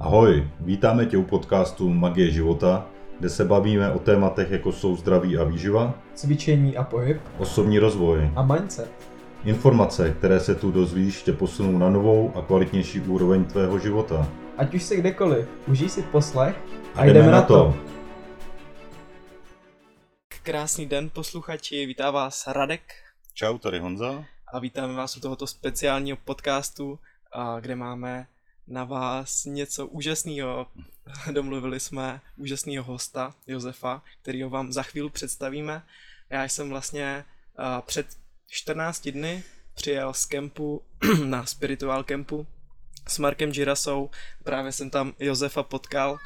[0.00, 2.86] Ahoj, vítáme tě u podcastu Magie života,
[3.18, 8.30] kde se bavíme o tématech jako jsou zdraví a výživa, cvičení a pohyb osobní rozvoj.
[8.36, 8.90] a mindset.
[9.44, 14.28] Informace, které se tu dozvíš, tě posunou na novou a kvalitnější úroveň tvého života.
[14.56, 16.56] Ať už se kdekoliv, užij si poslech
[16.94, 17.74] A jdeme na to.
[20.42, 22.82] Krásný den posluchači, vítá vás Radek
[23.34, 24.24] Čau, tady Honza.
[24.52, 26.98] a vítáme vás u tohoto speciálního podcastu,
[27.32, 28.26] a kde máme
[28.68, 30.66] na vás něco úžasného.
[31.32, 35.82] Domluvili jsme úžasného hosta, Josefa, kterýho vám za chvíli představíme.
[36.30, 37.24] Já jsem vlastně
[37.56, 38.06] a, před
[38.46, 39.42] 14 dny
[39.74, 40.82] přijel z kempu
[41.24, 42.46] na spiritual kempu
[43.08, 44.10] s Markem Girasou.
[44.44, 46.18] Právě jsem tam Josefa potkal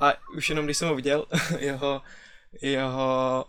[0.00, 1.26] a už jenom když jsem ho viděl,
[1.58, 2.02] jeho,
[2.62, 3.44] jeho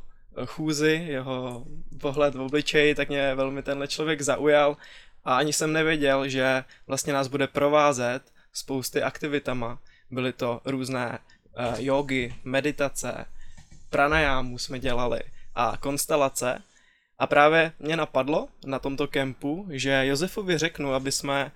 [0.46, 1.66] chůzi, jeho
[2.02, 4.78] pohled v obličeji, tak mě velmi tenhle člověk zaujal
[5.24, 9.80] a ani jsem nevěděl, že vlastně nás bude provázet spousty aktivitama.
[10.12, 11.20] Byly to různé
[11.90, 13.26] uh, meditace,
[13.90, 15.20] pranajámu jsme dělali
[15.56, 16.64] a konstelace.
[17.20, 21.52] A právě mě napadlo na tomto kempu, že Josefovi řeknu, aby jsme,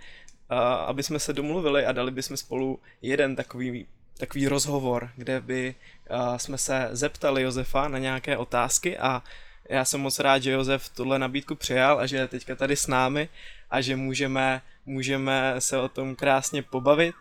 [0.52, 5.76] uh, aby jsme se domluvili a dali bychom spolu jeden takový, takový rozhovor, kde by
[6.10, 9.24] uh, jsme se zeptali Josefa na nějaké otázky a
[9.70, 12.88] já jsem moc rád, že Josef tuhle nabídku přijal a že je teďka tady s
[12.88, 13.30] námi
[13.70, 17.16] a že můžeme, můžeme se o tom krásně pobavit.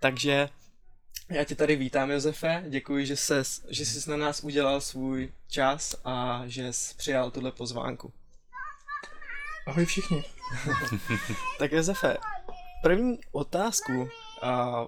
[0.00, 0.48] Takže
[1.30, 5.96] já tě tady vítám, Josefe, děkuji, že, ses, že jsi na nás udělal svůj čas
[6.04, 8.12] a že jsi přijal tuhle pozvánku.
[9.66, 10.24] Ahoj všichni.
[11.58, 12.16] Tak Josefe,
[12.82, 14.08] první otázku,
[14.42, 14.86] a,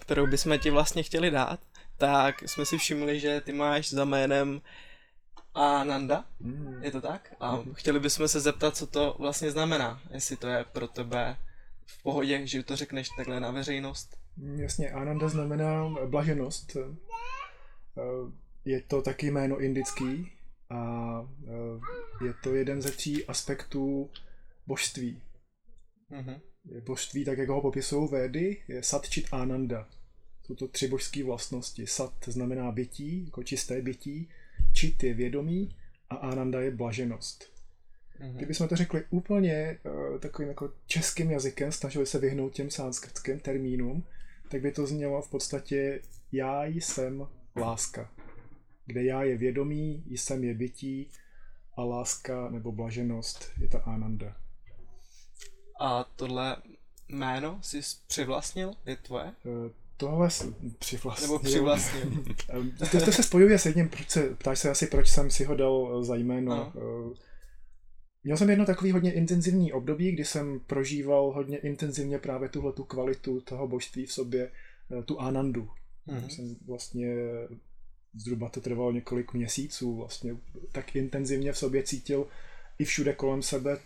[0.00, 1.60] kterou bychom ti vlastně chtěli dát,
[1.98, 4.60] tak jsme si všimli, že ty máš za jménem
[5.60, 6.82] Ananda, Mm.
[6.84, 7.34] je to tak?
[7.40, 11.36] A chtěli bychom se zeptat, co to vlastně znamená, jestli to je pro tebe
[11.86, 14.16] v pohodě, že to řekneš takhle na veřejnost.
[14.56, 16.76] Jasně, Ananda znamená blaženost.
[16.76, 18.00] Eh,
[18.64, 20.32] Je to taky jméno indický
[20.70, 20.80] a
[21.48, 24.10] eh, je to jeden ze tří aspektů
[24.66, 25.22] božství.
[26.10, 26.40] Mhm.
[26.64, 29.88] Je božství, tak jak ho popisují Védy, je Sat, Chit, Ananda.
[30.42, 31.86] Jsou to tři božské vlastnosti.
[31.86, 34.28] Sat znamená bytí, jako čisté bytí,
[34.78, 35.76] Chit je vědomí
[36.10, 37.52] a Ananda je blaženost.
[38.20, 38.36] Mhm.
[38.36, 44.04] Kdybychom to řekli úplně uh, takovým jako českým jazykem, snažili se vyhnout těm sanskritským termínům,
[44.48, 46.00] tak by to znělo v podstatě
[46.32, 47.26] já jsem
[47.56, 48.10] láska.
[48.86, 51.10] Kde já je vědomí, jsem je bytí
[51.76, 54.36] a láska nebo blaženost je ta ananda.
[55.80, 56.56] A tohle
[57.08, 59.32] jméno jsi přivlastnil, je tvoje?
[59.44, 60.28] Uh, tohle
[60.78, 61.28] přivlastnil.
[61.28, 62.04] Nebo přivlastnil?
[62.90, 65.54] To, to se spojuje s jedním, proč se, ptáš se asi, proč jsem si ho
[65.54, 66.52] dal eh, za jméno.
[66.52, 66.72] Ano.
[66.74, 67.14] Uh,
[68.24, 72.84] Měl jsem jedno takový hodně intenzivní období, kdy jsem prožíval hodně intenzivně právě tuhle tu
[72.84, 74.50] kvalitu toho božství v sobě,
[74.98, 75.68] eh, tu anandu.
[76.06, 76.30] Mhm.
[76.30, 77.16] Jsem vlastně
[78.14, 80.36] zhruba to trvalo několik měsíců, vlastně
[80.72, 82.26] tak intenzivně v sobě cítil
[82.78, 83.78] i všude kolem sebe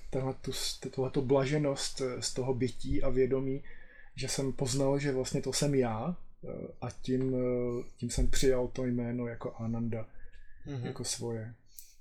[0.91, 3.63] tohleto blaženost eh, z toho bytí a vědomí,
[4.17, 6.49] že jsem poznal, že vlastně to jsem já eh,
[6.81, 10.07] a tím, eh, tím jsem přijal to jméno jako Ananda,
[10.67, 10.87] Mhm.
[10.87, 11.55] jako svoje.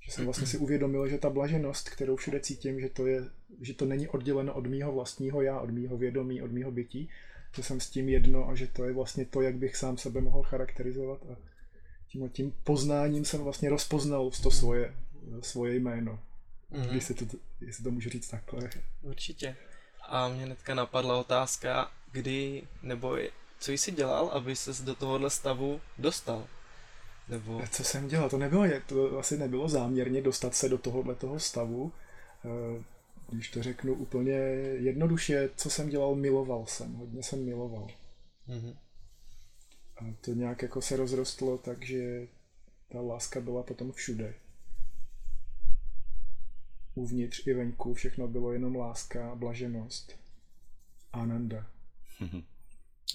[0.05, 3.21] Že jsem vlastně si uvědomil, že ta blaženost, kterou všude cítím, že to, je,
[3.61, 7.09] že to není odděleno od mýho vlastního já, od mýho vědomí, od mýho bytí,
[7.55, 10.21] že jsem s tím jedno a že to je vlastně to, jak bych sám sebe
[10.21, 11.35] mohl charakterizovat a
[12.07, 14.95] tím, tím poznáním jsem vlastně rozpoznal to svoje,
[15.41, 16.19] svoje jméno.
[16.71, 16.87] Mhm.
[16.89, 17.25] Když se to,
[17.61, 18.69] jestli to můžu říct takhle.
[19.01, 19.55] Určitě.
[20.09, 23.17] A mě hnedka napadla otázka, kdy, nebo
[23.59, 26.47] co jsi dělal, aby ses do tohohle stavu dostal?
[27.29, 27.61] Nebo...
[27.71, 28.29] Co jsem dělal?
[28.29, 31.91] To nebylo, to asi nebylo záměrně dostat se do tohohle toho stavu.
[32.45, 32.83] Eh,
[33.31, 34.31] Když to řeknu úplně
[34.79, 36.93] jednoduše, co jsem dělal, miloval jsem.
[36.93, 37.87] Hodně jsem miloval.
[38.47, 38.77] Mhm.
[39.97, 42.27] A to nějak jako se rozrostlo, takže
[42.91, 44.33] ta láska byla potom všude.
[46.95, 50.15] Uvnitř i venku všechno bylo jenom láska, blaženost,
[51.13, 51.72] ananda.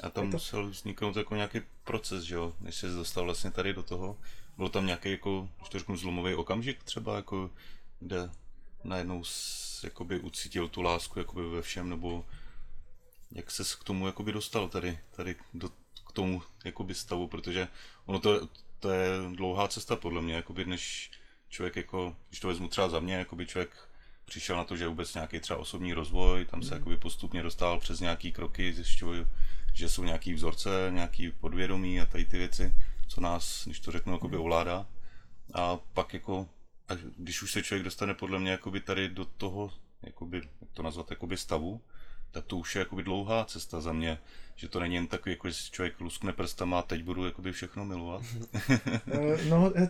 [0.02, 3.72] A tam to- musel vzniknout jako nějaký proces, že jo, než se dostal vlastně tady
[3.72, 4.18] do toho.
[4.56, 7.50] Byl tam nějaký jako, když to řeknu, zlomový okamžik třeba, jako,
[8.00, 8.30] kde
[8.84, 12.26] najednou s, jakoby ucítil tu lásku jakoby ve všem, nebo
[13.32, 15.68] jak ses k tomu jakoby dostal tady, tady do,
[16.08, 17.68] k tomu jakoby stavu, protože
[18.06, 21.10] ono to, to je dlouhá cesta podle mě, jakoby než
[21.48, 23.87] člověk jako, když to vezmu třeba za mě, jakoby člověk
[24.28, 27.80] přišel na to, že je vůbec nějaký třeba osobní rozvoj, tam se jakoby postupně dostal
[27.80, 29.28] přes nějaký kroky, zjišťuju,
[29.74, 32.74] že jsou nějaký vzorce, nějaký podvědomí a tady ty věci,
[33.08, 34.86] co nás, když to řeknu, jakoby ovládá.
[35.54, 36.48] A pak jako,
[36.88, 39.70] až když už se člověk dostane podle mě jakoby tady do toho,
[40.02, 41.80] jakoby, jak to nazvat, jakoby stavu,
[42.30, 44.18] tak to už je jakoby dlouhá cesta za mě,
[44.56, 47.84] že to není jen takový, jako že člověk luskne prstama a teď budu jakoby všechno
[47.84, 48.22] milovat.
[49.12, 49.88] Eh, no, eh,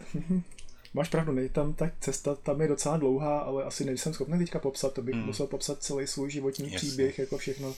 [0.94, 4.58] máš pravdu, nej, tam ta cesta tam je docela dlouhá, ale asi nejsem schopný teďka
[4.58, 5.26] popsat, to bych Hmm.
[5.26, 6.76] musel popsat celý svůj životní Jasně.
[6.88, 7.75] příběh, jako všechno,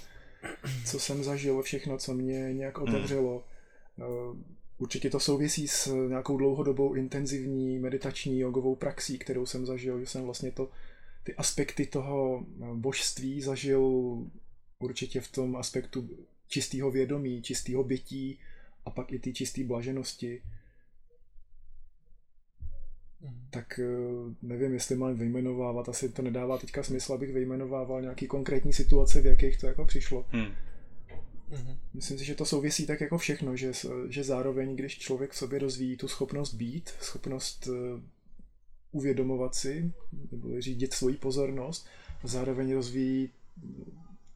[0.86, 2.88] co jsem zažil, všechno, co mě nějak Hmm.
[2.88, 3.44] otevřelo.
[3.98, 10.06] Eh, Určitě to souvisí s nějakou dlouhodobou intenzivní meditační jogovou praxí, kterou jsem zažil, že
[10.06, 10.70] jsem vlastně to,
[11.24, 13.82] ty aspekty toho eh, božství zažil
[14.78, 16.08] určitě v tom aspektu
[16.48, 18.38] čistého vědomí, čistého bytí
[18.84, 20.42] a pak i ty čisté blaženosti.
[23.50, 28.72] Tak eh, nevím, jestli mám vyjmenovávat, asi to nedává teďka smysl, abych vyjmenovával nějaký konkrétní
[28.72, 30.25] situace, v jakých to jako přišlo.
[30.31, 30.52] Hmm.
[31.50, 31.76] Mhm.
[31.94, 33.72] Myslím si, že to souvisí tak jako všechno, že,
[34.08, 38.00] že zároveň, když člověk v sobě rozvíjí tu schopnost být, schopnost eh,
[38.93, 39.93] uvědomovat si,
[40.32, 41.87] nebo řídit svoji pozornost,
[42.25, 43.31] a zároveň rozvíjí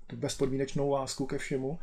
[0.06, 1.78] tu bezpodmínečnou lásku ke všemu,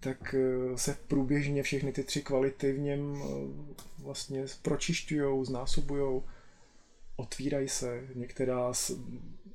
[0.00, 6.22] tak eh, se průběžně všechny ty tři kvality v něm eh, vlastně pročišťují, znásobují,
[7.16, 8.72] otvírají se, některá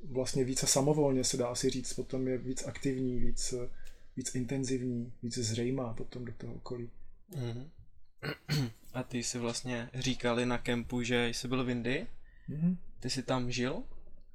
[0.04, 3.68] vlastně více samovolně se dá si říct, potom je víc aktivní, víc, eh,
[4.16, 6.90] víc intenzivní, víc zřejmá potom do toho okolí.
[7.36, 7.70] Mhm.
[8.92, 12.06] A ty jsi vlastně říkali na kempu, že jsi byl v Indii?
[12.48, 12.76] Mhm.
[13.00, 13.82] Ty jsi tam žil?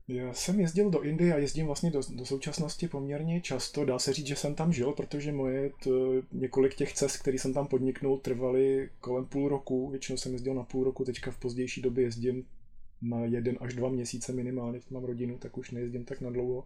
[0.07, 3.85] Já jsem jezdil do Indie a jezdím vlastně do, do současnosti poměrně často.
[3.85, 5.89] Dá se říct, že jsem tam žil, protože moje t,
[6.31, 9.89] několik těch cest, které jsem tam podniknul, trvaly kolem půl roku.
[9.89, 12.45] Většinou jsem jezdil na půl roku, teďka v pozdější době jezdím
[13.01, 16.65] na jeden až dva měsíce minimálně, mám rodinu, tak už nejezdím tak na dlouho.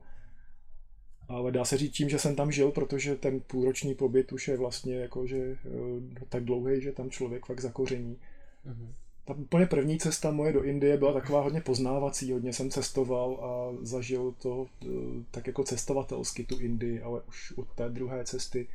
[1.28, 4.58] Ale dá se říct tím, že jsem tam žil, protože ten půlroční pobyt už je
[4.58, 8.18] vlastně jakože eh, tak dlouhý, že tam člověk fakt zakoření.
[8.66, 8.94] Mhm.
[9.30, 13.78] Ta úplně první cesta moje do Indie byla taková hodně poznávací, hodně jsem cestoval a
[13.86, 14.88] zažil to eh,
[15.32, 18.68] tak jako cestovatelsky tu Indii, ale už od té druhé cesty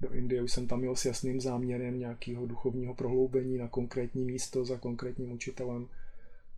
[0.00, 4.64] do Indie už jsem tam jel s jasným záměrem nějakého duchovního prohloubení na konkrétní místo
[4.64, 5.88] za konkrétním učitelem,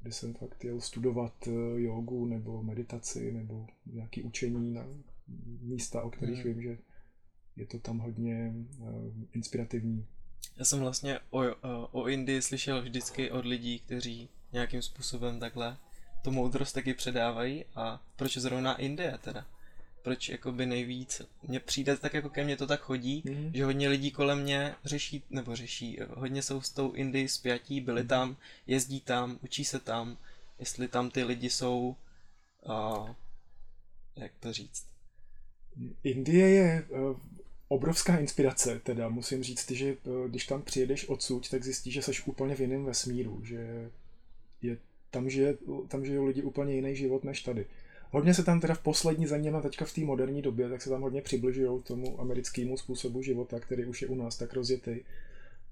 [0.02, 1.50] kde jsem fakt jel studovat eh,
[1.80, 4.86] jogu nebo meditaci nebo nějaké učení na
[5.62, 6.54] místa, o kterých Mhm.
[6.54, 6.78] vím, že
[7.56, 8.84] je to tam hodně eh,
[9.34, 10.06] inspirativní.
[10.56, 11.40] Já jsem vlastně o,
[11.92, 15.76] o Indii slyšel vždycky od lidí, kteří nějakým způsobem takhle
[16.24, 19.46] tu moudrost taky předávají a proč zrovna Indie teda?
[20.02, 21.22] Proč jakoby nejvíc?
[21.42, 23.50] Mně přijde tak jako ke mně to tak chodí, Mhm.
[23.54, 28.00] že hodně lidí kolem mě řeší, nebo řeší, hodně jsou s tou Indii spjatí, byli
[28.00, 28.08] Mhm.
[28.08, 28.36] tam,
[28.66, 30.18] jezdí tam, učí se tam,
[30.58, 31.96] jestli tam ty lidi jsou,
[32.68, 33.10] uh,
[34.16, 34.86] jak to říct,
[36.04, 36.96] Indie je eh,
[37.68, 42.12] obrovská inspirace, teda musím říct, že eh, když tam přijedeš odsud, tak zjistíš, že jsi
[42.26, 43.90] úplně v jiném vesmíru, že
[44.62, 44.78] je,
[45.10, 45.56] tam, žije,
[45.88, 47.66] tam žijou lidi úplně jiný život než tady.
[48.10, 50.90] Hodně se tam teda v poslední země, no teďka v té moderní době, tak se
[50.90, 54.96] tam hodně přibližují tomu americkému způsobu života, který už je u nás tak rozjetý.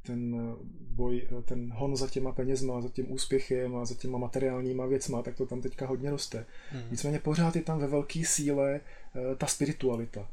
[0.02, 4.18] Ten eh, boj, eh, ten hon za těma penězma, za tím úspěchem a za těma
[4.18, 6.46] materiálníma věcma, tak to tam teďka hodně roste.
[6.72, 6.82] Mhm.
[6.90, 8.80] Nicméně pořád je tam ve velké síle
[9.38, 10.28] ta spiritualita.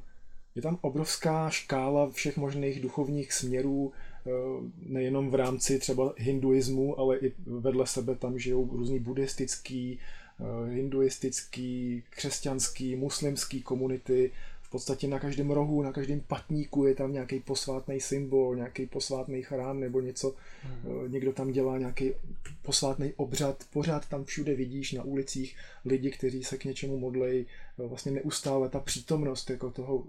[0.55, 4.29] Je tam obrovská škála všech možných duchovních směrů, eh,
[4.85, 9.99] nejenom v rámci třeba hinduismu, ale i vedle sebe tam žijou různý buddhistický,
[10.39, 14.31] eh, hinduistický, křesťanský, muslimský komunity.
[14.61, 19.43] V podstatě na každém rohu, na každém patníku je tam nějaký posvátný symbol, nějaký posvátný
[19.43, 20.35] chrám nebo něco.
[20.65, 22.11] Eh, Někdo tam dělá nějaký
[22.61, 23.63] posvátný obřad.
[23.73, 25.55] Pořád tam všude vidíš na ulicích
[25.85, 27.45] lidi, kteří se k něčemu modlejí.
[27.77, 30.03] Vlastně neustále ta přítomnost jako toho,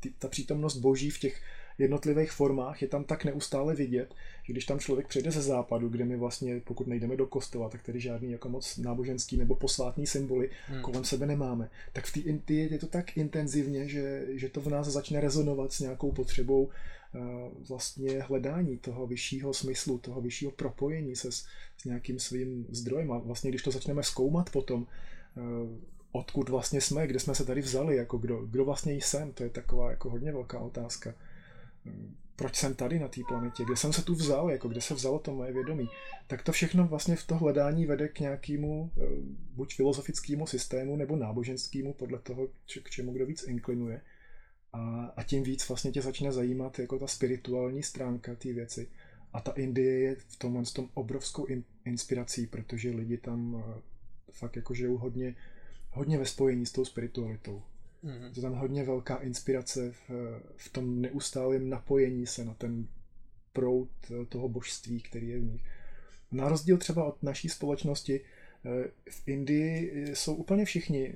[0.00, 1.42] ty, ta přítomnost boží v těch
[1.78, 6.04] jednotlivých formách je tam tak neustále vidět, že když tam člověk přijde ze západu, kde
[6.04, 10.50] my vlastně, pokud nejdeme do kostela, tak tady žádný jako moc náboženský nebo posvátný symboly
[10.68, 10.82] Hmm.
[10.82, 14.68] kolem sebe nemáme, tak v té Indii je to tak intenzivně, že, že to v
[14.68, 16.70] nás začne rezonovat s nějakou potřebou
[17.14, 17.18] eh,
[17.68, 23.12] vlastně hledání toho vyššího smyslu, toho vyššího propojení se s, s nějakým svým zdrojem.
[23.12, 24.86] A vlastně, když to začneme zkoumat potom,
[25.36, 29.42] eh, odkud vlastně jsme, kde jsme se tady vzali, jako kdo, kdo vlastně jsem, to
[29.42, 31.14] je taková jako hodně velká otázka.
[31.86, 31.90] Eh,
[32.36, 35.18] Proč jsem tady na té planetě, kde jsem se tu vzal, jako kde se vzalo
[35.18, 35.88] to moje vědomí,
[36.26, 39.02] tak to všechno vlastně v to hledání vede k nějakému eh,
[39.54, 42.48] buď filozofickému systému nebo náboženskému, podle toho,
[42.82, 44.00] k čemu kdo víc inklinuje.
[44.72, 48.88] A, a tím víc vlastně tě začne zajímat jako ta spirituální stránka té věci.
[49.32, 53.80] A ta Indie je v tomhle tom obrovskou in, inspirací, protože lidi tam eh,
[54.32, 55.34] fakt jako žijou hodně,
[55.96, 57.62] hodně ve spojení s tou spiritualitou.
[58.02, 58.32] Mhm.
[58.36, 60.10] Je tam hodně velká inspirace v,
[60.56, 62.86] v tom neustálém napojení se na ten
[63.52, 65.62] proud eh, toho božství, který je v nich.
[66.32, 68.20] Na rozdíl třeba od naší společnosti,
[69.10, 71.14] v Indii jsou úplně všichni,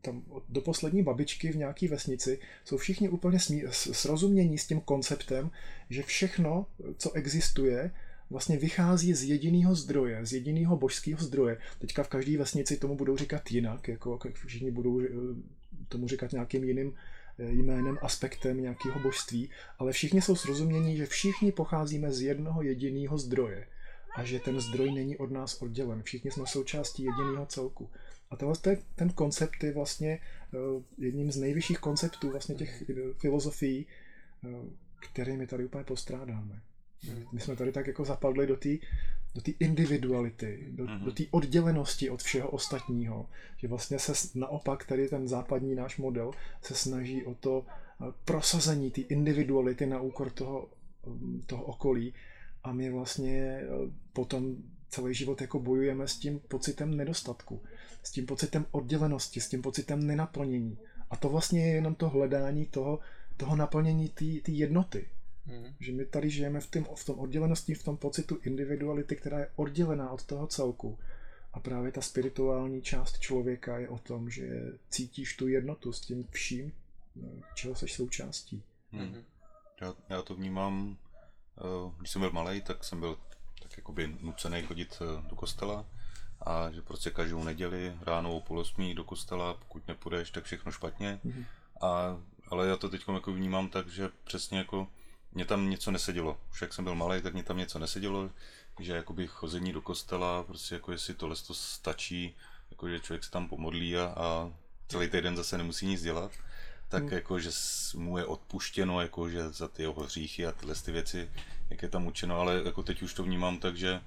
[0.00, 5.50] tam do poslední babičky v nějaké vesnici, jsou všichni úplně smí, srozumění s tím konceptem,
[5.90, 7.90] že všechno, co existuje,
[8.30, 11.58] vlastně vychází z jediného zdroje, z jediného božského zdroje.
[11.78, 15.00] Teďka v každé vesnici tomu budou říkat jinak, jako všichni budou
[15.88, 16.94] tomu říkat nějakým jiným
[17.38, 23.66] jménem, aspektem nějakého božství, ale všichni jsou srozumění, že všichni pocházíme z jednoho jediného zdroje
[24.16, 26.02] a že ten zdroj není od nás oddělen.
[26.02, 27.90] Všichni jsme součástí jediného celku.
[28.30, 28.56] A tohle
[28.94, 30.58] ten koncept je vlastně eh,
[30.98, 33.86] jedním z nejvyšších konceptů vlastně těch eh, filozofií,
[34.44, 34.48] eh,
[35.00, 36.60] které my tady úplně postrádáme.
[37.32, 38.68] My jsme tady tak jako zapadli do té
[39.34, 41.04] do té individuality, do, mm-hmm.
[41.04, 46.30] do té oddělenosti od všeho ostatního, že vlastně se naopak tady ten západní náš model
[46.62, 47.66] se snaží o to
[48.24, 50.68] prosazení té individuality na úkor toho,
[51.06, 52.14] mm, toho okolí
[52.64, 53.62] a my vlastně
[54.12, 54.56] potom
[54.88, 57.62] celý život jako bojujeme s tím pocitem nedostatku,
[58.02, 60.78] s tím pocitem oddělenosti, s tím pocitem nenaplnění.
[61.10, 62.98] A to vlastně je jenom to hledání toho,
[63.36, 65.08] toho naplnění té jednoty.
[65.46, 65.74] Hmm.
[65.80, 69.50] Že my tady žijeme v, tým, v tom oddělenosti, v tom pocitu individuality, která je
[69.56, 70.98] oddělená od toho celku.
[71.52, 74.48] A právě ta spirituální část člověka je o tom, že
[74.90, 76.72] cítíš tu jednotu s tím vším,
[77.54, 78.62] čeho jsi součástí.
[78.92, 79.22] Hmm.
[79.80, 80.96] Já, já to vnímám,
[81.58, 83.18] eh, když jsem byl malý, tak jsem byl
[83.62, 85.86] tak jakoby nucený chodit eh, do kostela
[86.40, 90.72] a že prostě každou neděli ráno o půl osmí do kostela, pokud nepůjdeš, tak všechno
[90.72, 91.20] špatně.
[91.24, 91.44] Mm-hmm.
[91.80, 94.88] A, ale já to teď jako vnímám tak, že přesně jako
[95.32, 96.38] mě tam něco nesedělo.
[96.50, 98.30] Už jak jsem byl malý, tak mě tam něco nesedělo,
[98.80, 102.36] že jakoby chození do kostela, prostě jako jestli tohle to stačí,
[102.70, 104.52] jako že člověk se tam pomodlí a, a
[104.88, 106.32] celý týden zase nemusí nic dělat,
[106.88, 107.12] tak hmm.
[107.12, 107.50] jako, že
[107.94, 111.30] mu je odpuštěno, jako, že za ty jeho hříchy a tyhle ty věci,
[111.70, 114.00] jak je tam učeno, ale jako teď už to vnímám tak, že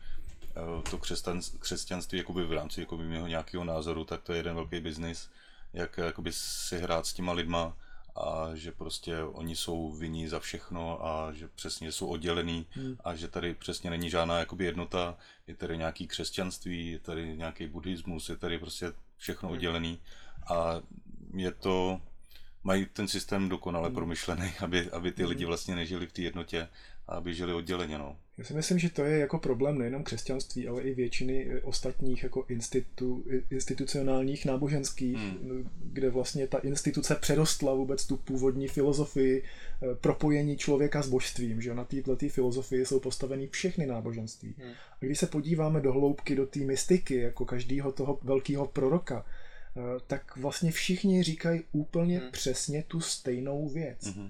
[0.43, 4.55] eh, to křesťan, křesťanství jakoby v rámci jakoby mého nějakého názoru, tak to je jeden
[4.55, 5.29] velký biznis,
[5.73, 7.77] jak jakoby si hrát s těma lidma,
[8.19, 12.97] a že prostě oni jsou vinní za všechno a že přesně jsou oddělený hmm.
[13.03, 17.67] a že tady přesně není žádná jakoby jednota, je tady nějaký křesťanství, je tady nějaký
[17.67, 19.57] buddhismus, je tady prostě všechno hmm.
[19.57, 19.99] oddělený
[20.49, 20.81] a
[21.33, 22.01] je to,
[22.63, 23.95] mají ten systém dokonale hmm.
[23.95, 25.47] promyšlený, aby, aby ty lidi hmm.
[25.47, 26.67] vlastně nežili v té jednotě
[27.07, 27.97] a aby žili odděleně.
[27.97, 28.17] No.
[28.37, 32.45] Já si myslím, že to je jako problém nejenom křesťanství, ale i většiny ostatních jako
[32.47, 35.69] institu, institucionálních náboženských, hmm.
[35.83, 41.61] kde vlastně ta instituce přerostla vůbec tu původní filozofii eh, propojení člověka s božstvím.
[41.61, 44.55] Že na této filozofii jsou postaveny všechny náboženství.
[44.57, 44.71] Hmm.
[45.01, 49.25] A když se podíváme do hloubky, do té mystiky, jako každého toho velkého proroka,
[50.07, 52.31] tak vlastně všichni říkají úplně hmm.
[52.31, 54.05] přesně tu stejnou věc.
[54.05, 54.29] Hmm.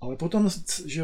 [0.00, 0.50] Ale potom,
[0.86, 1.02] že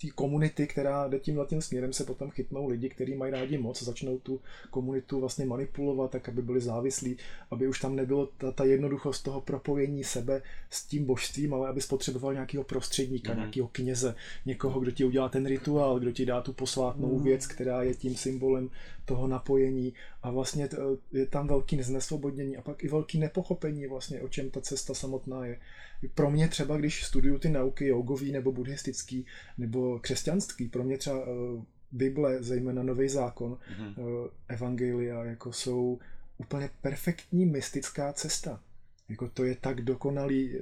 [0.00, 3.82] té komunity, která jde tím tím směrem, se potom chytnou lidi, kteří mají rádi moc,
[3.82, 4.40] začnou tu
[4.70, 7.16] komunitu vlastně manipulovat, tak aby byli závislí,
[7.50, 11.80] aby už tam nebylo ta, ta jednoduchost toho propojení sebe s tím božstvím, ale aby
[11.80, 13.38] spotřeboval nějakého prostředníka, mm.
[13.38, 14.14] nějakého kněze,
[14.46, 17.24] někoho, kdo ti udělá ten rituál, kdo ti dá tu posvátnou mm.
[17.24, 18.70] věc, která je tím symbolem
[19.04, 19.92] toho napojení
[20.26, 20.68] a vlastně
[21.12, 25.46] je tam velký znesvobodnění a pak i velký nepochopení vlastně, o čem ta cesta samotná
[25.46, 25.60] je
[26.14, 29.26] pro mě třeba, když studuju ty nauky jogový nebo buddhistický
[29.58, 34.30] nebo křesťanský, pro mě třeba uh, Bible, zejména Nový zákon, mm-hmm.
[34.48, 35.98] Evangelia, jako jsou
[36.38, 38.60] úplně perfektní mystická cesta.
[39.08, 40.52] Jako to je tak dokonalý,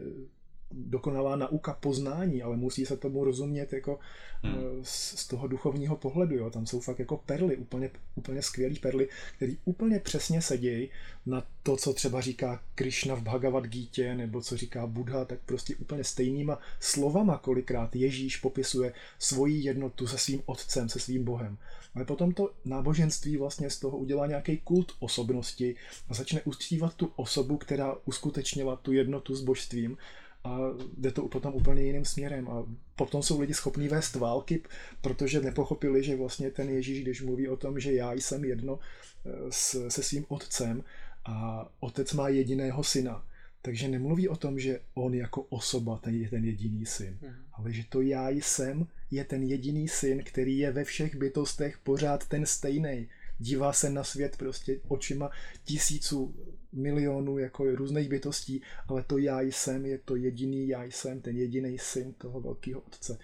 [0.76, 3.98] dokonalá nauka poznání, ale musí se tomu rozumět jako
[4.42, 4.54] hmm.
[4.54, 6.36] Eh, z, z toho duchovního pohledu.
[6.36, 6.50] Jo.
[6.50, 10.90] Tam jsou fakt jako perly, úplně, úplně skvělé perly, které úplně přesně sedějí
[11.26, 15.76] na to, co třeba říká Krishna v Bhagavad Gita, nebo co říká Buddha, tak prostě
[15.76, 21.58] úplně stejnýma slovama kolikrát Ježíš popisuje svoji jednotu se svým otcem, se svým bohem.
[21.94, 25.76] Ale potom to náboženství vlastně z toho udělá nějaký kult osobnosti
[26.08, 29.96] a začne uctívat tu osobu, která uskutečnila tu jednotu s božstvím
[30.44, 30.58] a
[30.96, 34.62] jde to potom úplně jiným směrem a potom jsou lidi schopní vést války,
[35.00, 39.30] protože nepochopili, že vlastně ten Ježíš, když mluví o tom, že já jsem jedno eh,
[39.50, 40.84] s, se svým otcem
[41.24, 43.26] a otec má jediného syna,
[43.62, 47.34] takže nemluví o tom, že on jako osoba ten je ten jediný syn, hmm.
[47.52, 52.28] ale že to já jsem je ten jediný syn, který je ve všech bytostech pořád
[52.28, 53.08] ten stejný.
[53.38, 55.30] Dívá se na svět prostě očima
[55.64, 56.34] tisíců
[56.74, 61.78] milionů jako různých bytostí, ale to já jsem je to jediný já jsem, ten jediný
[61.78, 63.18] syn toho velkého otce.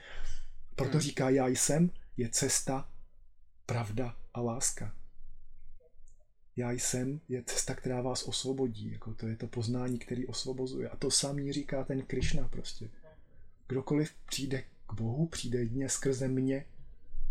[0.75, 1.01] Proto hmm.
[1.01, 2.89] říká já jsem je cesta,
[3.67, 4.95] pravda a láska.
[6.57, 8.93] Já jsem je cesta, která vás osvobodí.
[8.93, 10.89] Jako to je to poznání, který osvobozuje.
[10.89, 12.91] A to samý říká ten Krishna prostě.
[13.69, 16.65] Kdokoliv přijde k Bohu, přijde jedině skrze mě.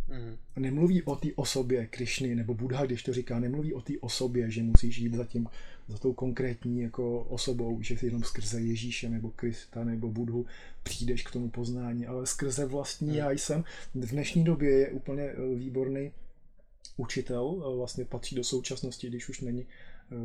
[0.10, 0.38] Mhm.
[0.56, 4.64] Nemluví o té osobě Krišny nebo Buddha, když to říká, nemluví o té osobě, že
[4.64, 5.48] musíš jít za, tím,
[5.88, 10.46] za tou konkrétní jako osobou, že jenom skrze Ježíše nebo Krista nebo Budhu
[10.84, 13.18] přijdeš k tomu poznání, ale skrze vlastní Hmm.
[13.18, 13.64] já jsem.
[13.96, 16.12] V dnešní době je úplně eh, výborný
[16.98, 19.66] učitel, eh, vlastně patří do současnosti, když už není
[20.12, 20.16] eh,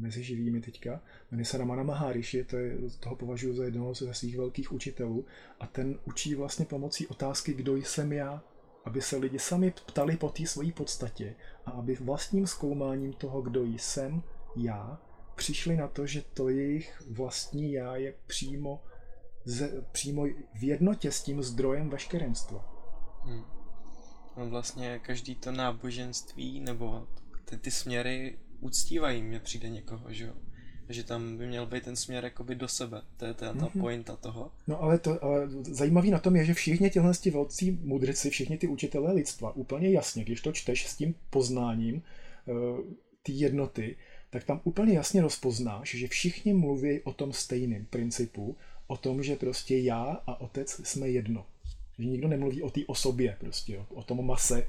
[0.00, 1.00] mezi živými teďka.
[1.30, 5.24] Jmenuje se Ramana Maharishi, to je, toho považuji za jednoho ze svých velkých učitelů
[5.60, 8.42] a ten učí vlastně pomocí otázky, kdo jsem já,
[8.86, 11.34] aby se lidi sami ptali po té své podstatě
[11.66, 14.22] a aby vlastním zkoumáním toho, kdo jsem
[14.56, 14.98] já,
[15.34, 18.82] přišli na to, že to jejich vlastní já je přímo,
[19.44, 22.64] ze, přímo v jednotě s tím zdrojem veškerenstva.
[23.24, 23.44] Hmm.
[24.36, 27.06] No vlastně každý to náboženství nebo
[27.44, 30.34] ty, ty směry uctívají, mně přijde někoho, že jo.
[30.88, 33.80] Že tam by měl být ten směr jakoby do sebe, to je ta, ta Mhm.
[33.80, 34.50] pointa toho.
[34.66, 38.58] No ale, to, ale zajímavý na tom je, že všichni tyhle ti velcí mudrci, všichni
[38.58, 42.02] ty učitelé lidstva, úplně jasně, když to čteš s tím poznáním
[42.46, 42.80] uh,
[43.22, 43.96] té jednoty,
[44.30, 49.36] tak tam úplně jasně rozpoznáš, že všichni mluví o tom stejném principu, o tom, že
[49.36, 51.46] prostě já a otec jsme jedno.
[51.98, 54.66] Že nikdo nemluví o té osobě, prostě, o, o tom mase,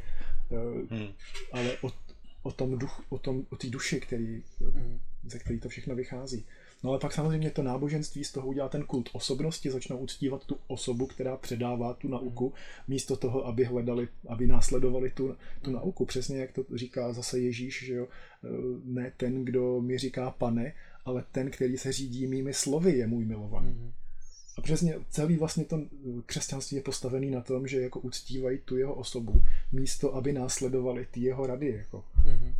[0.49, 0.57] uh,
[0.97, 1.07] Hmm.
[1.51, 1.91] ale o,
[2.43, 4.99] o tom duch, o tom, o té duši, který, Mhm.
[5.29, 6.45] Ze který to všechno vychází.
[6.83, 10.57] No ale pak samozřejmě to náboženství z toho udělá ten kult osobnosti, začnou uctívat tu
[10.67, 12.53] osobu, která předává tu nauku,
[12.87, 16.05] místo toho, aby hledali, aby následovali tu, tu nauku.
[16.05, 18.07] Přesně jak to říká zase Ježíš, že jo?
[18.43, 18.47] E,
[18.85, 20.73] ne ten, kdo mi říká pane,
[21.05, 23.69] ale ten, který se řídí mými slovy, je můj milovaný.
[23.69, 23.91] Mhm.
[24.57, 28.77] A přesně celý vlastně to eh, křesťanství je postavený na tom, že jako uctívají tu
[28.77, 31.69] jeho osobu, místo aby následovali ty jeho rady.
[31.69, 32.03] Jako.
[32.25, 32.53] Mhm.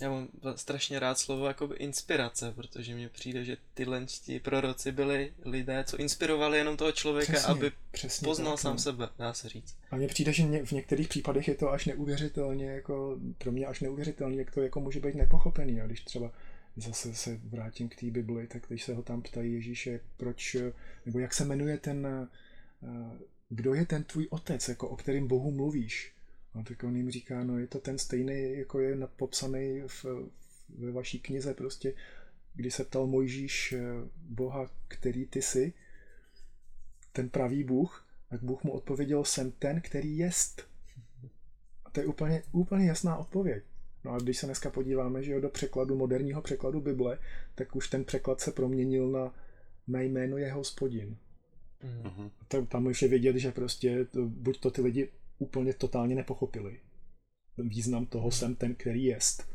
[0.00, 4.06] Já mám strašně rád slovo jakoby inspirace, protože mně přijde, že tyhle
[4.42, 8.78] proroci byli lidé, co inspirovali jenom toho člověka, Přesně, aby přesně poznal tak, sám no.
[8.78, 9.76] sebe, dá se říct.
[9.90, 13.80] A mně přijde, že v některých případech je to až neuvěřitelně, jako pro mě až
[13.80, 15.80] neuvěřitelně, jak to jako může být nepochopený.
[15.80, 16.32] A když třeba
[16.76, 20.56] zase se vrátím k té Bibli, tak když se ho tam ptají Ježíše, proč,
[21.06, 22.28] nebo jak se jmenuje ten, eh,
[23.48, 26.12] kdo je ten tvůj otec, jako o kterým Bohu mluvíš.
[26.54, 30.04] A tak on jim říká, no je to ten stejný, jako je popsaný v,
[30.78, 31.94] ve vaší knize prostě,
[32.54, 33.80] kdy se ptal Mojžíš eh,
[34.16, 35.72] Boha, který ty jsi,
[37.12, 40.68] ten pravý Bůh, tak Bůh mu odpověděl, jsem ten, který jest.
[41.84, 43.64] A to je úplně, úplně jasná odpověď.
[44.04, 47.18] No a když se dneska podíváme že jo, do překladu, moderního překladu Bible,
[47.54, 49.34] tak už ten překlad se proměnil na
[49.86, 51.16] mé jméno je hospodin.
[51.82, 52.12] Mhm.
[52.12, 52.30] Mhm.
[52.48, 55.08] To, tam už je vidět, že prostě to, buď to ty lidi
[55.42, 56.80] úplně totálně nepochopili.
[57.58, 59.48] Význam toho jsem ten, který jest.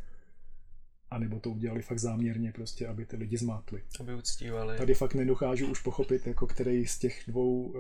[1.11, 3.83] A nebo to udělali fakt záměrně, prostě, aby ty lidi zmátli.
[3.99, 4.77] Aby uctívali.
[4.77, 7.73] Tady fakt nedokážu už pochopit, jako který z těch dvou,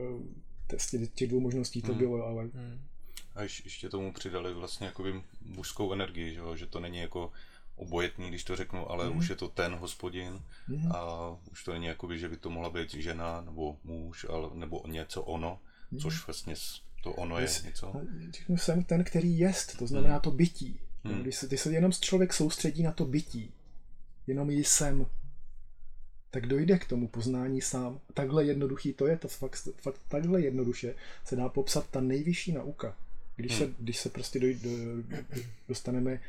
[0.73, 1.97] eh, z těch- dvou možností to Hmm.
[1.99, 2.81] bylo, ale Mhm.
[3.35, 6.55] A ješ- ještě tomu přidali vlastně jakoby mužskou energii, že, jo?
[6.55, 7.31] že to není jako
[7.75, 9.17] obojetný, když to řeknu, ale Mhm.
[9.17, 10.91] už je to ten hospodin Mhm.
[10.91, 14.83] a už to není jakoby, že by to mohla být žena nebo muž, ale, nebo
[14.87, 15.59] něco ono,
[15.91, 15.99] Mhm.
[16.01, 18.01] což vlastně s- to ono je něco.
[18.55, 20.79] Jsem ten, který jest, to znamená to bytí.
[21.03, 21.21] Hmm.
[21.21, 23.53] Když, se, když se jenom člověk soustředí na to bytí,
[24.27, 25.05] jenom jsem,
[26.31, 27.99] tak dojde k tomu poznání sám.
[28.13, 32.95] Takhle jednoduchý to je, to fakt, fakt takhle jednoduše se dá popsat ta nejvyšší nauka.
[33.35, 34.69] Když, se, když se prostě doj, do,
[35.67, 36.19] dostaneme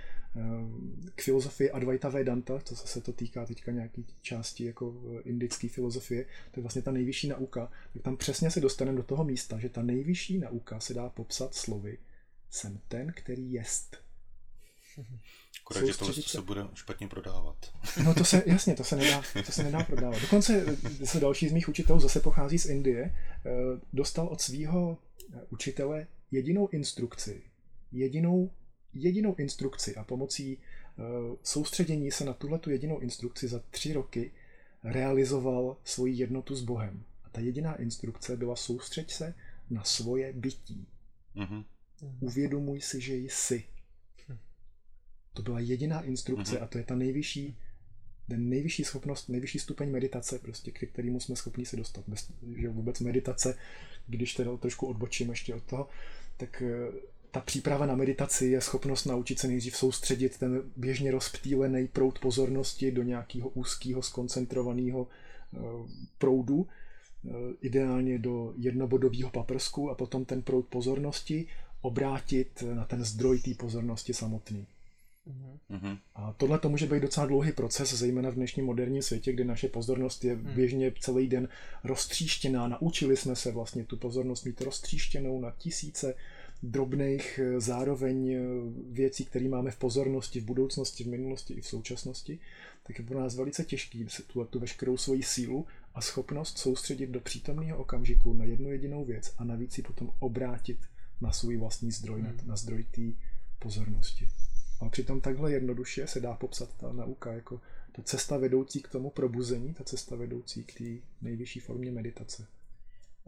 [1.15, 6.25] k filozofii Advaita Vedanta, to se to týká teďka nějaký části jako eh, indické filozofie,
[6.25, 9.69] to je vlastně ta nejvyšší nauka, tak tam přesně se dostaneme do toho místa, že
[9.69, 11.99] ta nejvyšší nauka se dá popsat slovy
[12.51, 13.97] jsem ten, který jest.
[15.61, 17.73] Akorát, že tohle se bude špatně prodávat.
[18.05, 20.21] No to se, jasně, to se nedá, to se nedá prodávat.
[20.21, 20.65] Dokonce
[21.03, 23.51] eh, se další z mých učitelů zase pochází z Indie, eh,
[23.93, 24.99] dostal od svého
[25.51, 27.43] učitele jedinou instrukci,
[27.93, 28.51] jedinou,
[28.99, 31.03] jedinou instrukci a pomocí eh,
[31.43, 34.33] soustředění se na tuhle tu jedinou instrukci za tři roky
[34.85, 37.03] realizoval svoji jednotu s Bohem.
[37.25, 39.35] A ta jediná instrukce byla soustřeď se
[39.71, 40.87] na svoje bytí.
[41.35, 41.65] Mhm.
[42.21, 43.65] Uvědomuj si, že jsi.
[45.33, 46.65] To byla jediná instrukce Mhm.
[46.65, 47.57] a to je ta nejvyšší,
[48.29, 52.05] ten nejvyšší schopnost, nejvyšší stupeň meditace, prostě, k kterému jsme schopni se dostat.
[52.09, 53.59] Bez, že vůbec meditace,
[54.07, 55.89] když teda trošku odbočím ještě od toho,
[56.37, 56.93] tak eh,
[57.31, 62.93] ta příprava na meditaci je schopnost naučit se nejdřív soustředit ten běžně rozptýlený proud pozornosti
[62.93, 65.07] do nějakého úzkého, skoncentrovaného
[65.55, 65.59] eh,
[66.19, 71.47] proudu, eh, ideálně do jednobodového paprsku a potom ten proud pozornosti
[71.81, 74.67] obrátit na ten zdroj té pozornosti samotný.
[75.29, 75.59] Mhm.
[75.69, 75.99] Mhm.
[76.15, 79.69] A tohle to může být docela dlouhý proces, zejména v dnešním moderním světě, kdy naše
[79.69, 81.49] pozornost je běžně celý den
[81.85, 82.69] roztříštěná.
[82.69, 86.15] Naučili jsme se vlastně tu pozornost mít roztříštěnou na tisíce
[86.63, 88.41] drobných eh, zároveň eh,
[88.91, 92.39] věcí, které máme v pozornosti, v budoucnosti, v minulosti i v současnosti,
[92.87, 97.07] tak je pro nás velice těžký se tu, tu veškerou svoji sílu a schopnost soustředit
[97.07, 100.79] do přítomného okamžiku na jednu jedinou věc a navíc ji potom obrátit
[101.21, 102.39] na svůj vlastní zdroj, hmm.
[102.45, 103.03] na zdroj té
[103.59, 104.29] pozornosti.
[104.81, 107.61] A přitom takhle jednoduše se dá popsat ta nauka jako
[107.93, 112.47] ta cesta vedoucí k tomu probuzení, ta cesta vedoucí k té nejvyšší formě meditace.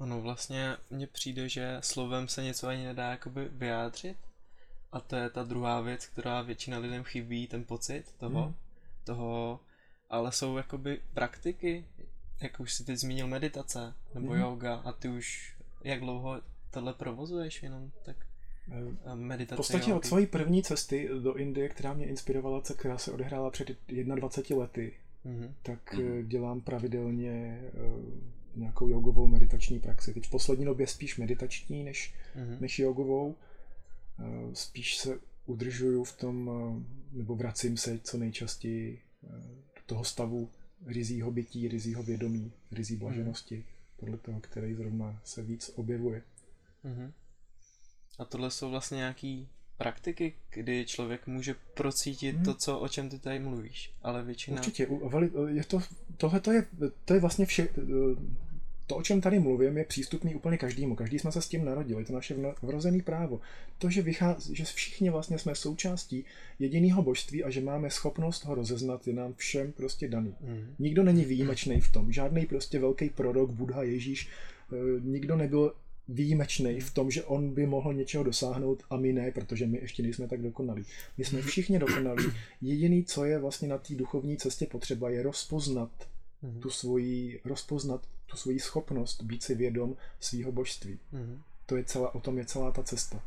[0.01, 4.17] Ono vlastně mně přijde, že slovem se něco ani nedá jakoby vyjádřit
[4.93, 8.55] a to je ta druhá věc, která většina lidem chybí, ten pocit toho, hmm.
[9.05, 9.61] toho,
[10.11, 11.85] ale jsou jakoby praktiky,
[12.41, 14.41] jak už si teď zmínil meditace nebo hmm.
[14.41, 18.17] yoga a ty už jak dlouho tohle provozuješ jenom tak
[18.73, 19.55] eh, meditace.
[19.55, 23.69] V podstatě od své první cesty do Indie, která mě inspirovala, která se odehrála před
[23.89, 24.95] 21 lety,
[25.27, 25.55] mm-hmm.
[25.63, 26.27] tak mm-hmm.
[26.27, 30.15] dělám pravidelně eh, nějakou jogovou meditační praxi.
[30.15, 32.61] Teď v poslední době spíš meditační než, mm-hmm.
[32.61, 33.37] než jogovou.
[34.53, 36.51] Spíš se udržuju v tom,
[37.13, 39.01] nebo vracím se co nejčastěji
[39.77, 40.51] do toho stavu
[40.87, 43.63] rizího bytí, rizího vědomí, rizí blaženosti, mm.
[43.97, 46.23] podle toho, který zrovna se víc objevuje.
[46.85, 47.13] Mm-hmm.
[48.19, 52.45] A tohle jsou vlastně nějaký praktiky, kdy člověk může procítit hmm.
[52.45, 54.57] to, co, o čem ty tady mluvíš, ale většina...
[54.57, 54.89] Určitě,
[55.49, 55.81] je to,
[56.21, 56.67] tohle to je,
[57.05, 57.69] to je vlastně vše,
[58.87, 60.97] to, o čem tady mluvím, je přístupný úplně každému.
[60.97, 63.41] Každý jsme se s tím narodili, je to naše vrozené právo.
[63.79, 66.25] To, že, vychází, že všichni vlastně jsme součástí
[66.59, 70.35] jediného božství a že máme schopnost ho rozeznat, je nám všem prostě daný.
[70.41, 70.75] Mm.
[70.79, 72.13] Nikdo není výjimečný v tom.
[72.13, 74.29] Žádný prostě velký prorok, Buddha, Ježíš,
[74.73, 75.73] eh, nikdo nebyl
[76.09, 80.03] výjimečný v tom, že on by mohl něčeho dosáhnout a my ne, protože my ještě
[80.03, 80.83] nejsme tak dokonalí.
[81.19, 82.25] My jsme všichni dokonalí.
[82.63, 85.91] Jediný, co je vlastně na té duchovní cestě potřeba, je rozpoznat
[86.45, 86.61] mm-hmm.
[86.61, 90.99] tu svoji, rozpoznat tu svoji schopnost být si vědom svého božství.
[91.13, 91.39] Mm-hmm.
[91.67, 93.21] To je celá, o tom je celá ta cesta.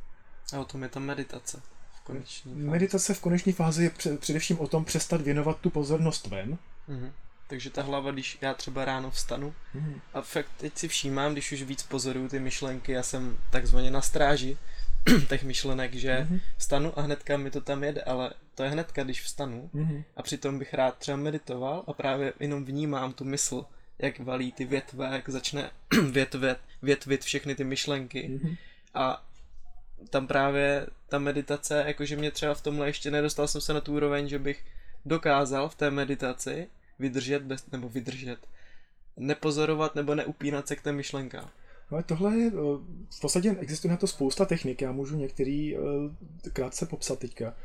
[0.54, 1.62] A o tom je ta meditace.
[1.93, 2.65] V koneční fázi.
[2.65, 6.58] Meditace v koneční fázi je především o tom přestat věnovat tu pozornost ven.
[6.89, 7.12] Mm-hmm.
[7.47, 9.99] Takže ta hlava, když já třeba ráno vstanu mm-hmm.
[10.13, 14.02] a fakt teď si všímám, když už víc pozoruju ty myšlenky, já jsem takzvaně na
[14.02, 14.58] stráži
[15.30, 16.39] těch myšlenek, že mm-hmm.
[16.58, 20.04] vstanu a hnedka mi to tam jede, ale to je hnedka, když vstanu mm-hmm.
[20.16, 23.66] a přitom bych rád třeba meditoval a právě jenom vnímám tu mysl,
[24.00, 25.72] jak valí ty větve, jak začne
[26.12, 28.58] větvet, větvit všechny ty myšlenky mm-hmm.
[28.94, 29.26] a
[30.10, 33.94] tam právě ta meditace, jakože mě třeba v tomhle ještě nedostal jsem se na tu
[33.94, 34.66] úroveň, že bych
[35.06, 36.68] dokázal v té meditaci
[37.00, 38.39] vydržet, bez, nebo vydržet,
[39.18, 41.50] nepozorovat nebo neupínat se k té myšlenkám.
[41.89, 42.52] Ale tohle je,
[43.10, 45.80] v podstatě existuje na to spousta technik, já můžu některý eh,
[46.54, 47.56] krátce popsat teďka.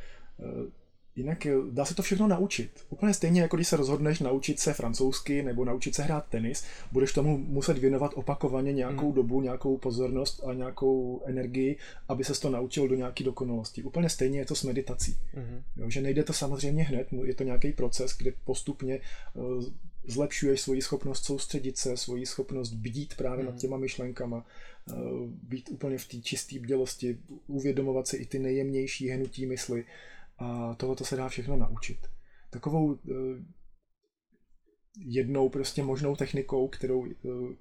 [0.41, 0.71] Eh,
[1.19, 2.71] jinak eh, dá se to všechno naučit.
[2.91, 7.13] Úplně stejně, jako když se rozhodneš naučit se francouzsky nebo naučit se hrát tenis, budeš
[7.13, 9.15] tomu muset věnovat opakovaně nějakou hmm.
[9.15, 11.77] dobu, nějakou pozornost a nějakou energii,
[12.09, 13.83] aby se to naučil do nějaké dokonalosti.
[13.83, 15.17] Úplně stejně je to s meditací.
[15.35, 15.63] Hmm.
[15.77, 19.01] Jo, že nejde to samozřejmě hned, je to nějaký proces, kde postupně
[20.09, 23.45] zlepšuješ svoji schopnost soustředit se, svoji schopnost bdít právě mm.
[23.47, 23.61] nad mhm.
[23.61, 24.47] těma myšlenkama,
[24.91, 24.95] eh,
[25.27, 29.85] být úplně v té čisté bdělosti, uvědomovat si i ty nejjemnější hnutí mysli
[30.39, 31.99] a tohoto se dá všechno naučit.
[32.51, 33.13] Takovou eh,
[34.99, 37.55] jednou prostě možnou technikou, kterou, eh,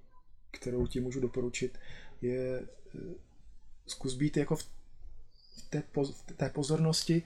[0.52, 1.78] kterou ti můžu doporučit,
[2.22, 2.68] je
[3.86, 4.70] zkus být jako v
[5.70, 5.84] té,
[6.28, 7.24] v té pozornosti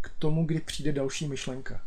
[0.00, 1.86] k tomu, kdy přijde další myšlenka.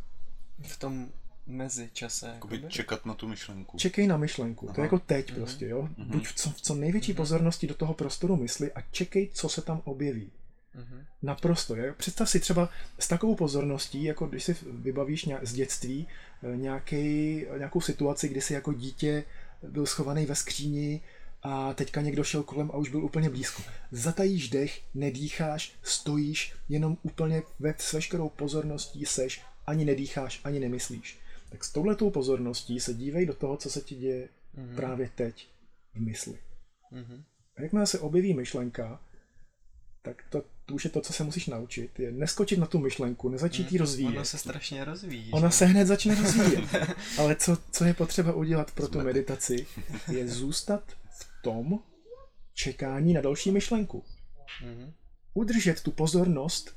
[0.62, 1.12] V tom
[1.48, 2.28] mezi čase.
[2.34, 3.78] Jakoby čekat na tu myšlenku.
[3.78, 4.76] Čekej na myšlenku, Aha.
[4.76, 5.36] to je jako teď mm-hmm.
[5.36, 5.82] prostě, jo.
[5.82, 6.06] Mm-hmm.
[6.06, 7.18] Buď v co, v co největší mm-hmm.
[7.18, 10.32] pozornosti do toho prostoru mysli a čekej, co se tam objeví.
[10.76, 11.06] Mm-hmm.
[11.22, 11.76] Naprosto.
[11.76, 11.94] Je.
[11.94, 16.08] Představ si třeba s takovou pozorností, jako když si vybavíš nějak, z dětství
[16.44, 19.24] eh, nějaký, nějakou situaci, kdy jsi jako dítě
[19.64, 21.02] byl schovaný ve skříni
[21.44, 23.64] a teďka někdo šel kolem a už byl úplně blízko.
[23.92, 31.18] Zatajíš dech, nedýcháš, stojíš, jenom úplně ve, s veškerou pozorností seš, ani nedýcháš, ani nemyslíš
[31.50, 34.76] tak s touhletou pozorností se dívej do toho, co se ti děje mm-hmm.
[34.76, 35.48] právě teď
[35.94, 36.40] v mysli.
[36.94, 37.24] Mm-hmm.
[37.58, 39.00] A jakmile se objeví myšlenka,
[40.02, 43.30] tak to, to už je to, co se musíš naučit, je neskočit na tu myšlenku,
[43.30, 44.10] nezačít ji rozvíjet.
[44.10, 45.32] Ona se strašně rozvíjí.
[45.32, 45.56] Ona že?
[45.56, 46.64] se hned začne rozvíjet.
[47.20, 49.68] Ale co, co je potřeba udělat pro tu meditaci,
[50.12, 51.80] je zůstat v tom
[52.54, 54.04] čekání na další myšlenku.
[54.64, 54.92] Mm-hmm.
[55.34, 56.77] Udržet tu pozornost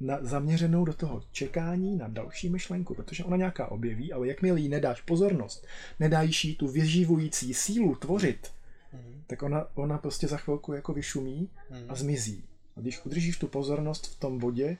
[0.00, 4.68] na, zaměřenou do toho čekání na další myšlenku, protože ona nějaká objeví, ale jakmile jí
[4.68, 5.66] nedáš pozornost,
[6.00, 8.52] nedáš jí tu vyživující sílu tvořit,
[8.92, 9.22] mm.
[9.26, 11.84] tak ona, ona prostě za chvilku jako vyšumí mm.
[11.88, 12.44] a zmizí.
[12.76, 14.76] A když udržíš tu pozornost v tom bodě,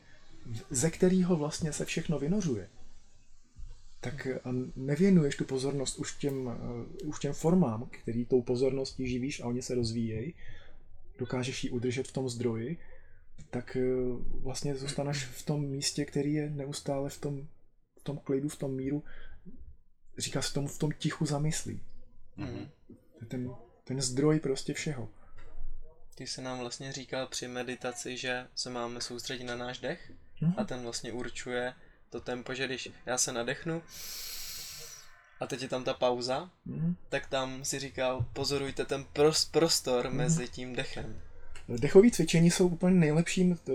[0.71, 2.69] ze kterého vlastně se všechno vynořuje,
[4.01, 9.41] tak a nevěnuješ tu pozornost už těm, uh, už těm formám, který tou pozorností živíš
[9.41, 10.35] a oni se rozvíjejí,
[11.19, 12.79] dokážeš ji udržet v tom zdroji,
[13.51, 13.83] tak eh,
[14.43, 17.49] vlastně zůstaneš v tom místě, který je neustále v tom,
[18.01, 19.05] v tom klidu, v tom míru,
[20.19, 21.81] říká se tomu v tom tichu zamyslí.
[22.37, 22.71] Mhm.
[22.89, 23.51] To je ten,
[23.85, 25.09] ten zdroj prostě všeho.
[26.15, 30.55] Ty se nám vlastně říkal při meditaci, že se máme soustředit na náš dech Mhm.
[30.57, 31.75] a ten vlastně určuje
[32.11, 33.83] to tempo, že když já se nadechnu
[35.41, 36.97] a teď je tam ta pauza, Mhm.
[37.09, 41.23] tak tam si říkal, pozorujte ten pros- prostor mezi tím dechem.
[41.79, 43.73] Dechové cvičení jsou úplně nejlepším, eh,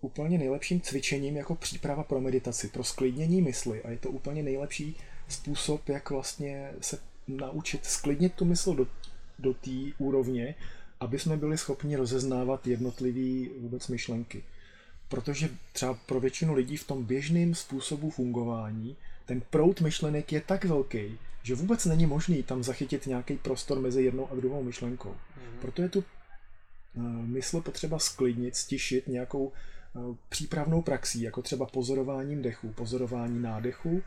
[0.00, 4.96] úplně nejlepším cvičením jako příprava pro meditaci, pro sklidnění mysli a je to úplně nejlepší
[5.28, 8.86] způsob, jak vlastně se naučit sklidnit tu mysl do,
[9.38, 10.54] do té úrovně,
[11.00, 14.42] aby jsme byli schopni rozeznávat jednotlivé vůbec myšlenky.
[15.08, 20.64] Protože třeba pro většinu lidí v tom běžném způsobu fungování ten proud myšlenek je tak
[20.64, 25.14] velký, že vůbec není možný tam zachytit nějaký prostor mezi jednou a druhou myšlenkou.
[25.60, 26.04] Proto je tu
[27.00, 34.02] mysl potřeba sklidnit, stišit nějakou eh, přípravnou praxí, jako třeba pozorováním dechu, pozorování nádechu,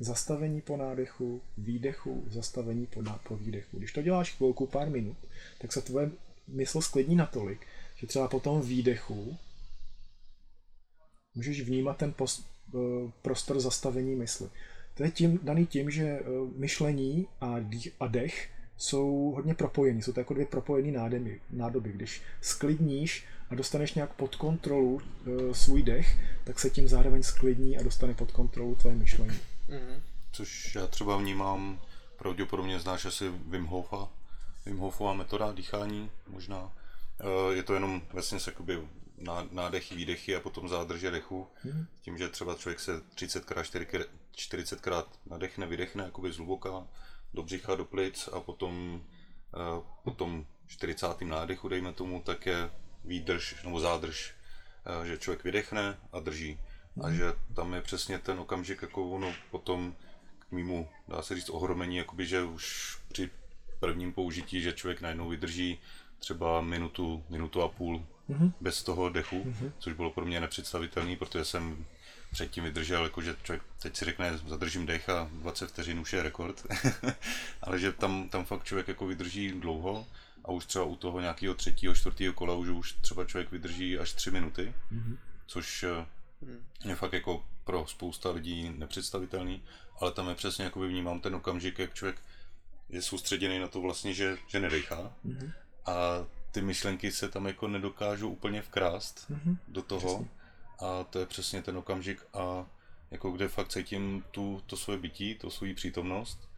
[0.00, 3.78] zastavení po nádechu, výdechu, zastavení po, ná- po výdechu.
[3.78, 5.16] Když to děláš chvilku, pár minut,
[5.60, 6.10] tak se tvoje
[6.48, 9.36] mysl sklidní natolik, že třeba po tom výdechu
[11.34, 12.78] můžeš vnímat ten pos, eh,
[13.22, 14.48] prostor zastavení mysli.
[14.94, 16.24] To je tím, daný tím, že eh,
[16.56, 18.48] myšlení a, dých, a dech
[18.78, 21.92] jsou hodně propojení, jsou to jako dvě propojené nádoby, nádoby.
[21.92, 27.78] Když sklidníš a dostaneš nějak pod kontrolu e, svůj dech, tak se tím zároveň sklidní
[27.78, 29.38] a dostane pod kontrolu tvoje myšlení.
[29.68, 30.02] Mhm.
[30.32, 31.80] Což já třeba vnímám,
[32.16, 34.08] pravděpodobně znáš asi Wim Hofa,
[34.66, 36.72] Wim Hofová metoda dýchání možná.
[37.20, 38.78] Eh, Je to jenom vlastně jakoby
[39.18, 41.46] ná- nádechy, výdechy a potom zádrže dechu.
[42.02, 44.04] Tím, že třeba člověk se 30krát,
[44.36, 46.86] 40krát nadechne, vydechne jakoby zhluboka
[47.34, 49.02] do břicha, do plic a potom,
[49.54, 51.24] eh, potom 40.
[51.28, 52.70] nádechu, dejme tomu, tak je
[53.04, 54.34] výdrž nebo zádrž,
[55.02, 56.58] eh, že člověk vydechne a drží.
[57.04, 59.94] A že tam je přesně ten okamžik, jako ono potom
[60.38, 63.30] k mýmu, dá se říct, ohromení, jakoby, že už při
[63.80, 65.78] prvním použití, že člověk najednou vydrží
[66.18, 68.52] třeba minutu, minutu a půl Mhm.
[68.60, 71.86] bez toho dechu, což bylo pro mě nepředstavitelné, protože jsem
[72.30, 76.22] předtím vydržel, jako že člověk teď si řekne, zadržím dech a 20 vteřin už je
[76.22, 76.66] rekord,
[77.62, 80.06] ale že tam, tam fakt člověk jako vydrží dlouho
[80.44, 84.12] a už třeba u toho nějakého třetího, čtvrtého kola už, už třeba člověk vydrží až
[84.12, 84.74] 3 minuty,
[85.46, 86.06] což eh,
[86.84, 89.62] je fakt jako pro spousta lidí nepředstavitelný,
[90.00, 92.16] ale tam je přesně jako vnímám ten okamžik, jak člověk
[92.88, 95.12] je soustředěný na to vlastně, že, že nedechá.
[95.86, 95.92] A
[96.50, 99.32] ty myšlenky se tam jako nedokážou úplně vkrást
[99.68, 100.28] do toho
[100.78, 102.66] a to je přesně ten okamžik a
[103.10, 106.48] jako kde fakt cítím tu, to svoje bytí, to svoji přítomnost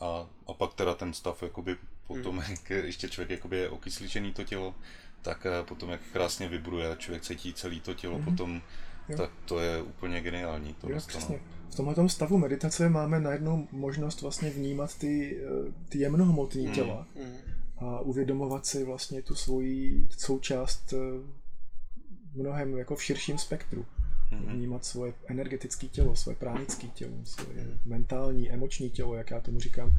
[0.00, 4.44] a, a pak teda ten stav jakoby potom, jak ještě člověk jakoby je okysličený to
[4.44, 4.74] tělo,
[5.22, 8.62] tak eh, potom jak krásně vibruje, člověk cítí celé to tělo potom,
[9.08, 9.16] Jo.
[9.16, 10.74] tak to je úplně geniální.
[10.74, 11.40] To Jo, přesně.
[11.70, 17.34] V tomhle stavu meditace máme najednou možnost vlastně vnímat ty, eh, ty jemnohmotné těla Mhm.
[17.78, 20.96] a uvědomovat si vlastně tu svoji součást eh,
[22.34, 23.86] mnohem jako v širším spektru.
[24.46, 29.92] Vnímat svoje energetické tělo, svoje pránické tělo, svoje mentální, emoční tělo, jak já tomu říkám.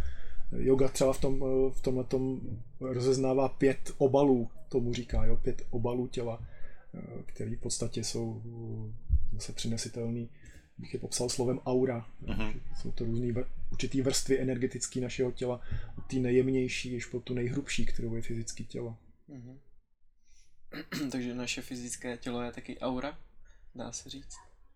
[0.52, 1.40] Yoga třeba v, tom,
[1.72, 2.06] v tomhle
[2.80, 6.48] rozeznává pět obalů, tomu říká, jo, pět obalů těla,
[6.94, 10.30] eh, které v podstatě jsou eh, zase přinesitelný,
[10.78, 12.06] bych je popsal slovem aura.
[12.22, 12.60] Mhm.
[12.76, 15.62] Jsou to různé vr- určitý vrstvy energetické našeho těla,
[15.98, 18.98] od té nejjemnější až po tu nejhrubší, kterou je fyzické tělo.
[19.28, 19.60] Mhm.
[21.12, 23.18] Takže naše fyzické tělo je taky aura,
[23.76, 24.36] dá se říct.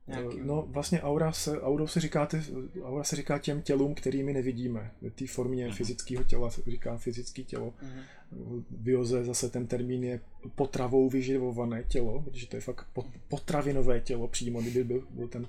[0.10, 0.40] Nějaký...
[0.44, 2.42] No vlastně aura se, aurou se říká, ty,
[2.84, 4.92] aura se říká těm tělům, kterými nevidíme.
[5.02, 7.74] V té formě fyzického těla se říká fyzické tělo.
[7.82, 8.02] Mhm.
[8.32, 10.20] V Bioze zase ten termín je
[10.56, 15.48] potravou vyživované tělo, protože to je fakt pot- potravinové tělo přímo, kdyby byl, byl ten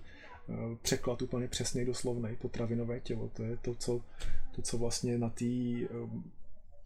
[0.49, 3.31] eh, překlad úplně přesně doslovný, potravinové tělo.
[3.33, 4.01] To je to, co,
[4.57, 5.45] to, co vlastně na té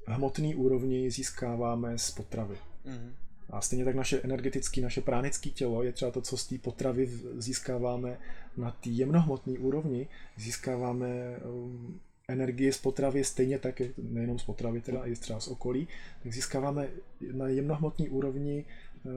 [0.07, 2.57] hmotné úrovni získáváme z potravy.
[2.85, 3.15] Mhm.
[3.51, 7.11] A stejně tak naše energetické, naše pránické tělo je třeba to, co z té potravy
[7.37, 8.19] získáváme
[8.57, 15.05] na té jemnohmotné úrovni, získáváme um, energii z potravy stejně tak, nejenom z potravy, teda
[15.05, 15.89] i třeba z okolí,
[16.23, 16.89] tak získáváme
[17.33, 18.65] na jemnohmotné úrovni
[19.05, 19.13] uh,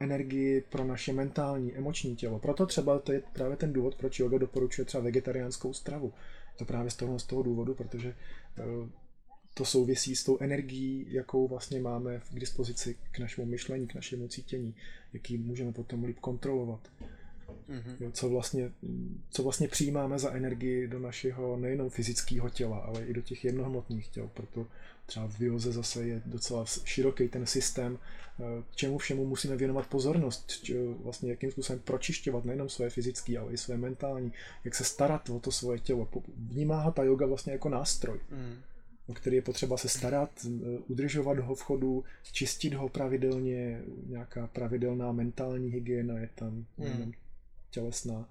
[0.00, 2.38] energii pro naše mentální, emoční tělo.
[2.38, 6.12] Proto třeba to je právě ten důvod, proč yoga doporučuje třeba vegetariánskou stravu.
[6.56, 8.14] To právě z toho, z toho důvodu, protože
[8.58, 8.88] uh,
[9.54, 14.28] to souvisí s tou energií, jakou vlastně máme k dispozici k našemu myšlení, k našemu
[14.28, 14.74] cítění,
[15.12, 16.88] jaký můžeme potom líp kontrolovat.
[17.68, 17.96] Mhm.
[18.00, 18.70] Jo, co, vlastně,
[19.30, 24.08] co vlastně přijímáme za energii do našeho nejenom fyzického těla, ale i do těch jednohmotných
[24.08, 24.30] těl.
[24.34, 24.66] Proto
[25.06, 27.98] třeba v Vioze zase je docela široký ten systém,
[28.40, 28.42] eh,
[28.74, 33.56] čemu všemu musíme věnovat pozornost, č- vlastně jakým způsobem pročišťovat nejenom své fyzické, ale i
[33.56, 34.32] své mentální,
[34.64, 36.08] jak se starat o to svoje tělo.
[36.36, 38.56] Vnímá ho ta yoga vlastně jako nástroj Mhm.
[39.06, 40.46] O který je potřeba se starat,
[40.88, 47.12] udržovat ho v chodu, čistit ho pravidelně, nějaká pravidelná mentální hygiena je tam, Hmm.
[47.70, 48.28] tělesná.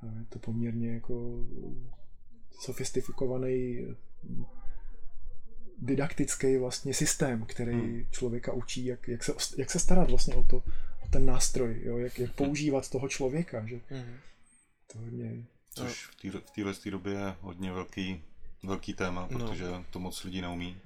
[0.00, 1.44] A je to poměrně jako
[2.60, 3.94] sofistikovaný eh,
[5.78, 8.06] didaktický vlastně systém, který Hmm.
[8.10, 10.56] člověka učí, jak, jak, se, jak se starat vlastně o, to,
[11.04, 11.98] o ten nástroj, jo?
[11.98, 13.66] Jak, jak používat toho člověka.
[13.66, 13.80] Že?
[13.90, 14.16] Mhm.
[14.92, 18.22] To hodně Což v té době je hodně velký,
[18.66, 19.38] velký téma, No.
[19.38, 20.76] protože to moc lidí neumí.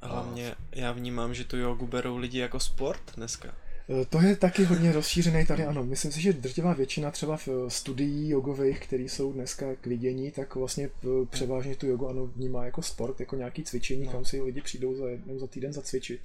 [0.00, 3.54] A hlavně já vnímám, že tu jogu berou lidi jako sport dneska.
[4.02, 5.84] Eh, To je taky hodně rozšířený tady, ano.
[5.84, 10.30] Myslím si, že drtivá většina třeba v eh, studií jogových, které jsou dneska k vidění,
[10.30, 14.12] tak vlastně eh, převážně tu jogu ano vnímá jako sport, jako nějaký cvičení, No.
[14.12, 16.20] kam si lidi přijdou za jednou za týden zacvičit.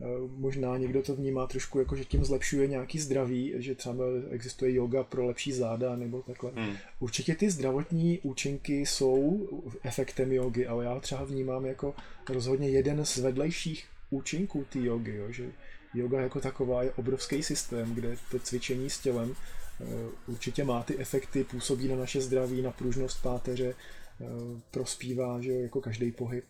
[0.00, 0.04] Eh,
[0.36, 5.02] Možná někdo to vnímá trošku jako, že tím zlepšuje nějaký zdraví, že třeba existuje yoga
[5.02, 6.50] pro lepší záda nebo takhle.
[6.54, 6.76] Hmm.
[7.00, 9.48] Určitě ty zdravotní účinky jsou
[9.82, 11.94] efektem jogy, ale já ho třeba vnímám jako
[12.28, 15.50] rozhodně jeden z vedlejších účinků té jogy, jo, že
[15.94, 19.34] yoga jako taková je obrovský systém, kde to cvičení s tělem
[19.80, 19.84] eh,
[20.26, 23.74] určitě má ty efekty, působí na naše zdraví, na pružnost páteře,
[24.20, 24.24] eh,
[24.70, 26.44] prospívá, že jo, jako každý pohyb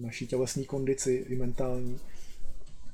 [0.00, 1.98] naší tělesní kondici i mentální.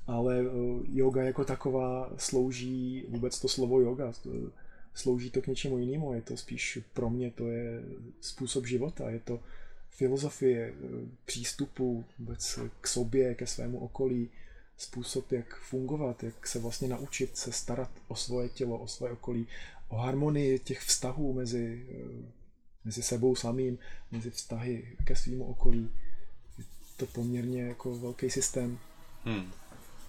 [0.06, 0.50] Ale eh,
[0.92, 4.50] yoga jako taková slouží, vůbec to slovo yoga, eh,
[4.94, 7.82] slouží to k něčemu jinému, je to spíš pro mě, to je
[8.20, 9.40] způsob života, je to
[9.90, 10.74] filozofie eh,
[11.24, 14.30] přístupu vůbec k sobě, ke svému okolí,
[14.76, 19.46] způsob, jak fungovat, jak se vlastně naučit se starat o svoje tělo, o své okolí,
[19.88, 21.86] o harmonii těch vztahů mezi,
[22.84, 23.78] mezi sebou samým,
[24.12, 25.90] mezi vztahy ke svýmu okolí.
[27.00, 28.78] Je to poměrně jako velký systém.
[29.24, 29.52] Hmm.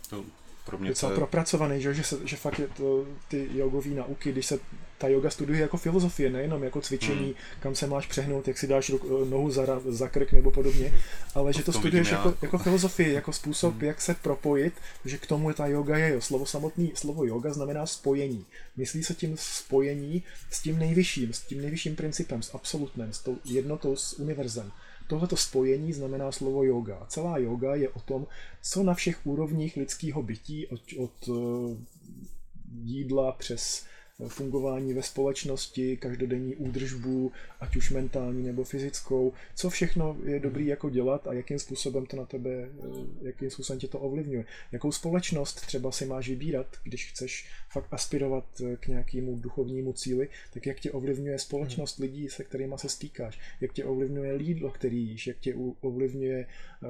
[0.10, 0.24] To
[0.66, 3.90] pro mě Docela to je, propracovaný, že, že, se, že fakt je to, ty jogové
[3.90, 4.60] nauky, když se
[4.98, 7.34] ta yoga studuje jako filozofie, nejenom jako cvičení, Hmm.
[7.60, 10.94] kam se máš přehnout, jak si dáš ruk- nohu za, za krk nebo podobně,
[11.36, 12.26] ale že to studuješ vidím já.
[12.26, 14.74] jako, jako filozofii, jako způsob, jak se propojit,
[15.06, 16.14] že k tomu je ta yoga je.
[16.14, 16.22] Jo.
[16.22, 18.46] Slovo samotný, slovo yoga znamená spojení.
[18.78, 23.38] Myslí se tím spojení s tím nejvyšším, s tím nejvyšším principem, s absolutnem, s tou
[23.46, 24.72] jednotou s univerzem.
[25.08, 27.06] Tohleto spojení znamená slovo yoga.
[27.10, 28.28] Celá yoga je o tom,
[28.62, 31.78] co na všech úrovních lidského bytí, od, od eh,
[32.84, 33.86] jídla přes
[34.28, 40.90] fungování ve společnosti, každodenní údržbu, ať už mentální nebo fyzickou, co všechno je dobrý jako
[40.90, 42.68] dělat a jakým způsobem to na tebe, eh,
[43.22, 44.46] jakým způsobem tě to ovlivňuje.
[44.72, 50.30] Jakou společnost třeba si máš vybírat, když chceš fakt aspirovat eh, k nějakému duchovnímu cíli,
[50.54, 55.08] tak jak tě ovlivňuje společnost lidí, se kterými se stýkáš, jak tě ovlivňuje jídlo, který
[55.08, 56.48] jíš, jak tě ovlivňuje
[56.84, 56.88] eh,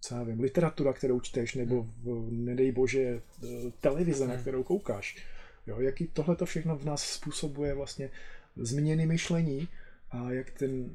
[0.00, 3.20] co já vím, literatura, kterou čteš, nebo v, nedej bože
[3.80, 4.42] televize, na Hmm.
[4.42, 5.16] kterou koukáš.
[5.66, 8.10] Jo, jaký tohle to všechno v nás způsobuje vlastně
[8.56, 9.68] změny myšlení
[10.10, 10.90] a jak ten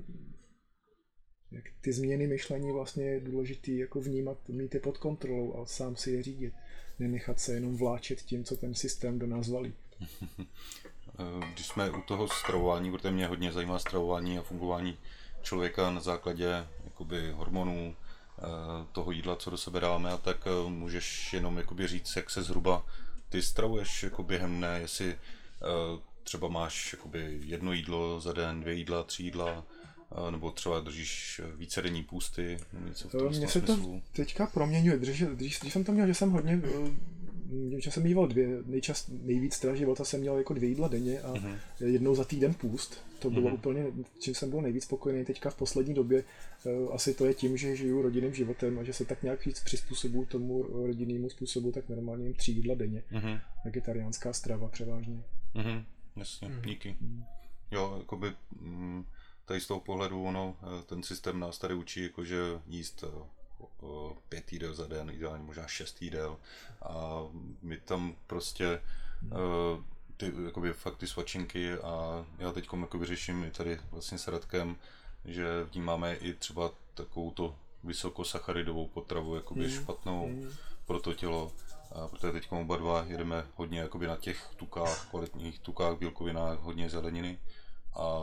[1.52, 5.96] jak ty změny myšlení vlastně je důležitý jako vnímat, mít je pod kontrolou a sám
[5.96, 6.54] si je řídit.
[7.00, 9.74] Nenechat se jenom vláčet tím, co ten systém do nás valí.
[10.40, 14.98] eh, když jsme u toho stravování, protože mě hodně zajímá stravování a fungování
[15.42, 17.96] člověka na základě jakoby hormonů,
[18.40, 18.42] eh,
[18.92, 22.44] toho jídla, co do sebe dáme, a tak eh, můžeš jenom jakoby říct, jak se
[22.44, 22.86] zhruba
[23.30, 25.18] ty stravuješ jako během dne, jestli eh,
[26.24, 29.66] třeba máš jakoby jedno jídlo za den, dvě jídla, tři jídla,
[30.12, 34.98] eh, nebo třeba držíš více denní půsty, něco v tom Mně se to teďka proměňuje.
[34.98, 36.92] Dřív, dřív, dřív jsem to měl, že jsem hodně, eh,
[37.78, 41.34] že jsem jíval dvě, nejčas, nejvíc teda života jsem měl jako dvě jídla denně a
[41.34, 41.56] Mhm.
[41.80, 43.04] jednou za týden půst.
[43.20, 43.54] To bylo Mhm.
[43.54, 43.86] úplně,
[44.20, 46.24] čím jsem byl nejvíc spokojený teďka v poslední době.
[46.66, 49.60] eh, Asi to je tím, že žiju rodinným životem a že se tak nějak víc
[49.60, 53.04] přizpůsobuju tomu rodinnému způsobu, tak normálně jim tři jídla denně.
[53.12, 53.40] Mhm.
[53.66, 55.24] Vegetariánská strava převážně.
[55.54, 55.84] Mhm,
[56.16, 56.62] jasně, Mhm.
[56.62, 56.96] díky.
[57.72, 58.28] Jo, jakoby
[58.62, 59.06] mm,
[59.46, 63.24] tady z toho pohledu ono, eh, ten systém nás tady učí, jakože jíst eh,
[64.30, 66.38] pět jídel za den, ideálně možná šest jídel
[66.82, 67.22] a
[67.62, 68.66] my tam prostě
[69.32, 69.84] eh,
[70.18, 74.76] ty, jakoby fakt ty svačinky a já teď jakoby řeším i tady vlastně s Radkem,
[75.26, 79.72] že vnímáme i třeba takovou to vysokosacharidovou potravu jakoby Mhm.
[79.72, 80.50] špatnou Mm.
[80.86, 81.52] pro to tělo.
[81.92, 86.90] A protože teď oba dva jedeme hodně jakoby na těch tukách, kvalitních tukách, bílkovinách, hodně
[86.90, 87.40] zeleniny
[87.96, 88.20] a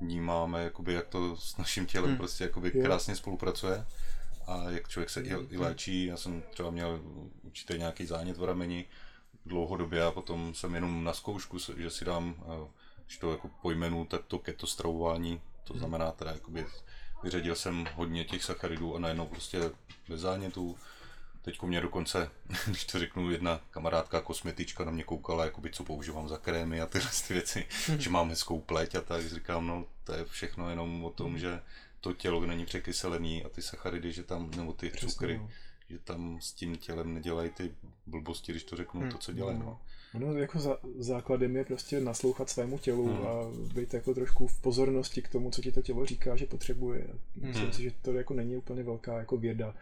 [0.00, 2.18] vnímáme, jakoby, jak to s naším tělem Hmm.
[2.18, 3.86] prostě jakoby krásně spolupracuje
[4.46, 6.06] a jak člověk se i, i léčí.
[6.06, 7.00] Já jsem třeba měl
[7.42, 8.84] určitě nějaký zánět v rameni,
[9.46, 12.68] dlouhodobě a potom jsem jenom na zkoušku, že si dám, eh,
[13.06, 16.66] když to jako pojmenu, tak to keto stravování, to znamená teda jakoby
[17.22, 19.70] vyřadil jsem hodně těch sacharidů a najednou prostě
[20.08, 20.78] bez zánětů.
[21.42, 22.30] Teď mě dokonce,
[22.66, 26.86] když to řeknu, jedna kamarádka, kosmetička na mě koukala, jakoby, co používám za krémy a
[26.86, 27.66] tyhle ty věci,
[27.98, 29.28] že mám hezkou pleť a tak.
[29.28, 31.60] Říkám, no to je všechno jenom o tom, že
[32.00, 35.48] to tělo není překyselený a ty sacharidy, že tam, nebo ty Přesně, cukry, no.
[35.88, 37.74] že tam s tím tělem nedělají ty
[38.06, 39.58] blbosti, když to řeknu, to, co dělají.
[39.58, 39.80] No.
[40.14, 43.26] Ono jako za, základem je prostě naslouchat svému tělu Hmm.
[43.26, 43.30] a
[43.74, 47.06] být jako trošku v pozornosti k tomu, co ti to tělo říká, že potřebuje.
[47.36, 47.72] Myslím Hmm.
[47.72, 49.74] si, že to jako není úplně velká jako věda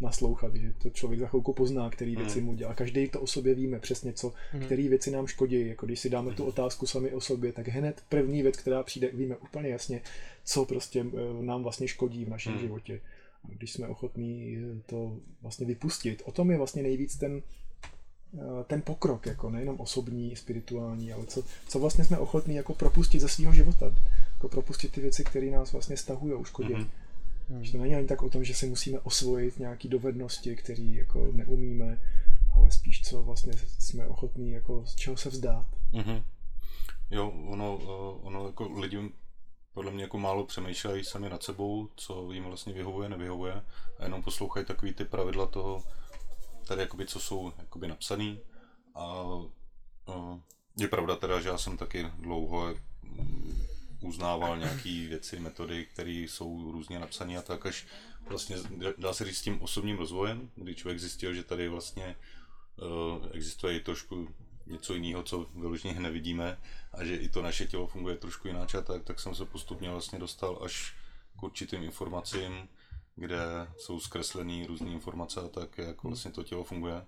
[0.00, 2.24] naslouchat, že to člověk za chvilku pozná, který Hmm.
[2.24, 2.74] věci mu dělá.
[2.74, 4.32] Každý to o sobě víme přesně, co,
[4.66, 5.66] který věci nám škodí.
[5.68, 9.10] Jako když si dáme tu otázku sami o sobě, tak hned první věc, která přijde,
[9.12, 10.00] víme úplně jasně,
[10.44, 11.00] co prostě
[11.40, 12.62] eh, nám vlastně škodí v našem Hmm.
[12.62, 13.00] životě.
[13.44, 16.22] A Když jsme ochotní eh, to vlastně vypustit.
[16.24, 17.42] O tom je vlastně nejvíc ten,
[18.34, 23.20] eh, ten pokrok, jako nejenom osobní, spirituální, ale co, co vlastně jsme ochotní jako propustit
[23.20, 23.92] ze svého života.
[24.34, 26.72] Jako propustit ty věci, které nás vlastně stahují, škodí.
[26.74, 26.88] Mhm.
[27.50, 27.60] Mm-hmm.
[27.60, 31.32] Že to není ani tak o tom, že si musíme osvojit nějaké dovednosti, které jako
[31.32, 32.00] neumíme,
[32.56, 35.66] ale spíš co vlastně jsme ochotní jako z čeho se vzdát.
[35.92, 36.22] Mhm.
[37.10, 39.12] Jo, ono, eh, ono jako lidi
[39.74, 43.62] podle mě jako málo přemýšlejí sami nad sebou, co jim vlastně vyhovuje, nevyhovuje
[43.98, 45.82] a jenom poslouchají takový ty pravidla toho,
[46.66, 48.40] tady jakoby, co jsou jakoby napsaný
[48.94, 49.24] a
[50.08, 50.40] eh,
[50.76, 52.74] je pravda teda, že já jsem taky dlouho
[54.00, 57.86] uznával nějaké věci, metody, které jsou různě napsané a tak až
[58.28, 58.56] vlastně
[58.98, 63.76] dá se říct s tím osobním rozvojem, kdy člověk zjistil, že tady vlastně eh, existuje
[63.76, 64.28] i trošku
[64.66, 66.58] něco jiného, co vyloženě nevidíme
[66.92, 69.90] a že i to naše tělo funguje trošku jinak a tak, tak jsem se postupně
[69.90, 70.94] vlastně dostal až
[71.36, 72.68] k určitým informacím,
[73.16, 73.38] kde
[73.76, 77.04] jsou zkreslené různé informace a tak, jak vlastně to tělo funguje.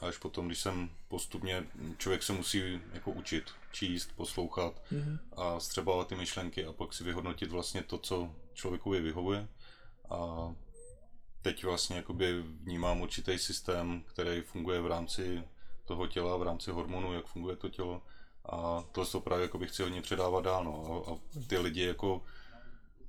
[0.00, 1.66] A až potom, když jsem postupně,
[1.98, 5.18] člověk se musí jako učit, číst, poslouchat Mm-hmm.
[5.36, 9.48] a střebávat ty myšlenky a pak si vyhodnotit vlastně to, co člověku vyhovuje.
[10.10, 10.52] A
[11.42, 15.44] teď vlastně jakoby vnímám určitý systém, který funguje v rámci
[15.84, 18.02] toho těla, v rámci hormonů, jak funguje to tělo.
[18.44, 20.64] A to to právě jako bych chci hodně předávat dál.
[20.64, 21.04] No.
[21.08, 21.16] A, a
[21.46, 22.22] ty lidi jako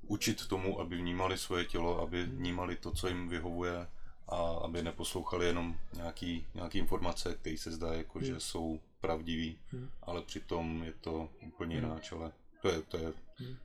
[0.02, 3.86] učit tomu, aby vnímali svoje tělo, aby vnímali to, co jim vyhovuje
[4.28, 9.58] a aby neposlouchali jenom nějaký, nějaký informace, které se zdá, jako, že jsou pravdivý,
[10.02, 13.12] ale přitom je to úplně jináč, ale to je, to je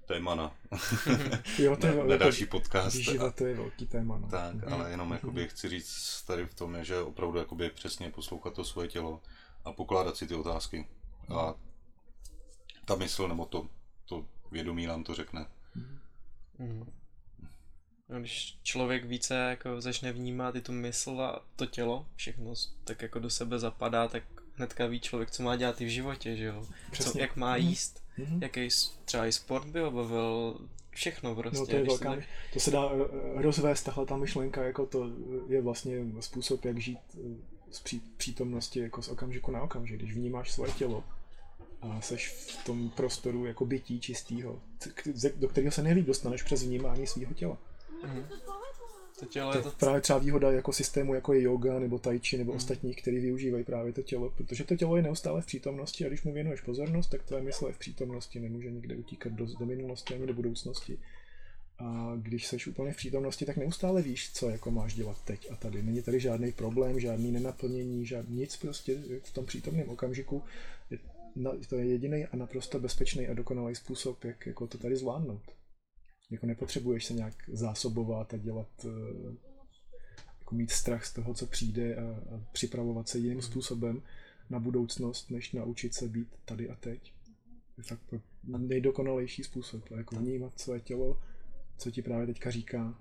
[0.05, 0.55] téma na,
[1.59, 2.95] Jo, to je na, na další podcast.
[2.97, 4.17] Výživa to je velký téma.
[4.17, 4.27] No.
[4.29, 4.73] Tak, Mhm.
[4.73, 8.63] ale jenom jakoby chci říct tady v tom, je, že opravdu jakoby přesně poslouchat to
[8.63, 9.21] svoje tělo
[9.65, 10.87] a pokládat si ty otázky.
[11.35, 11.53] A
[12.85, 13.67] ta mysl nebo to,
[14.05, 15.45] to vědomí nám to řekne.
[16.59, 16.91] Mhm.
[18.09, 23.01] No, když člověk více jako začne vnímat i tu mysl a to tělo, všechno tak
[23.01, 24.23] jako do sebe zapadá, tak
[24.55, 26.67] hnedka ví člověk, co má dělat i v životě, že jo?
[27.01, 27.67] Co, jak má Mhm.
[27.67, 28.43] jíst, Mhm.
[28.43, 28.67] jaký
[29.05, 30.57] třeba i sport by ho bavil,
[30.89, 31.59] všechno prostě.
[31.59, 32.89] No to je velká, se myš- to se dá
[33.37, 35.09] eh, rozvést, tahle ta myšlenka, jako to
[35.47, 37.19] je vlastně způsob, jak žít eh,
[37.71, 41.03] z pří, přítomnosti, jako z okamžiku na okamžik, když vnímáš svoje tělo
[41.81, 44.59] a seš v tom prostoru jako bytí čistýho,
[45.35, 47.57] do kterého se nejlíp dostaneš přes vnímání svého těla.
[48.03, 48.25] Mhm.
[49.19, 52.19] To tělo To je to, právě třeba výhoda jako systému, jako je yoga nebo tai
[52.19, 52.57] chi nebo Hmm.
[52.57, 56.23] ostatní, který využívají právě to tělo, protože to tělo je neustále v přítomnosti a když
[56.23, 60.13] mu věnuješ pozornost, tak tvoje mysl je v přítomnosti, nemůže nikde utíkat do, do minulosti
[60.13, 60.97] ani do budoucnosti.
[61.79, 65.55] A když seš úplně v přítomnosti, tak neustále víš, co jako máš dělat teď a
[65.55, 65.83] tady.
[65.83, 70.43] Není tady žádný problém, žádný nenaplnění, žádný nic prostě v tom přítomném okamžiku.
[70.89, 70.97] Je,
[71.35, 75.41] na, to je jediný a naprosto bezpečný a dokonalý způsob, jak jako to tady zvládnout.
[76.29, 79.35] Jako nepotřebuješ se nějak zásobovat a dělat, eh,
[80.39, 84.01] jako mít strach z toho, co přijde a, a připravovat se jiným způsobem
[84.49, 87.13] na budoucnost, než naučit se být tady a teď.
[87.77, 88.13] Je fakt
[88.43, 91.19] nejdokonalejší způsob, jako vnímat své tělo,
[91.77, 92.95] co ti právě teďka říká.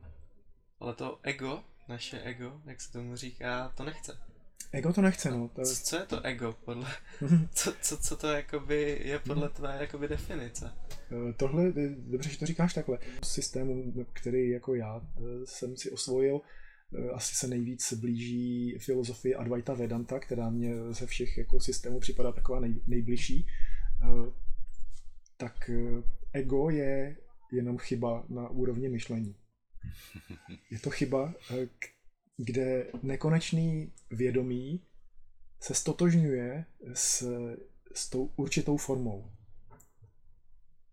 [0.81, 4.32] ale to ego, naše ego, jak se tomu říká, to nechce.
[4.73, 5.49] Ego to nechce, no.
[5.49, 6.87] To, Co, co je to ego podle,
[7.55, 10.73] co, co, co to jakoby je podle tvé jakoby definice?
[10.91, 12.99] Eh, Tohle, eh, dobře, že to říkáš takhle.
[13.25, 16.41] Systému, který jako já eh, jsem si osvojil,
[17.15, 22.61] asi se nejvíc blíží filozofii Advaita Vedanta, která mě ze všech jako systémů připadá taková
[22.61, 23.47] nej, nejbližší.
[25.37, 25.71] Tak
[26.33, 27.17] ego je
[27.53, 29.35] jenom chyba na úrovni myšlení.
[30.71, 31.35] Je to chyba,
[31.79, 31.92] k-
[32.37, 34.81] kde nekonečný vědomí
[35.61, 36.65] se stotožňuje
[36.95, 37.25] s,
[37.95, 39.31] s tou určitou formou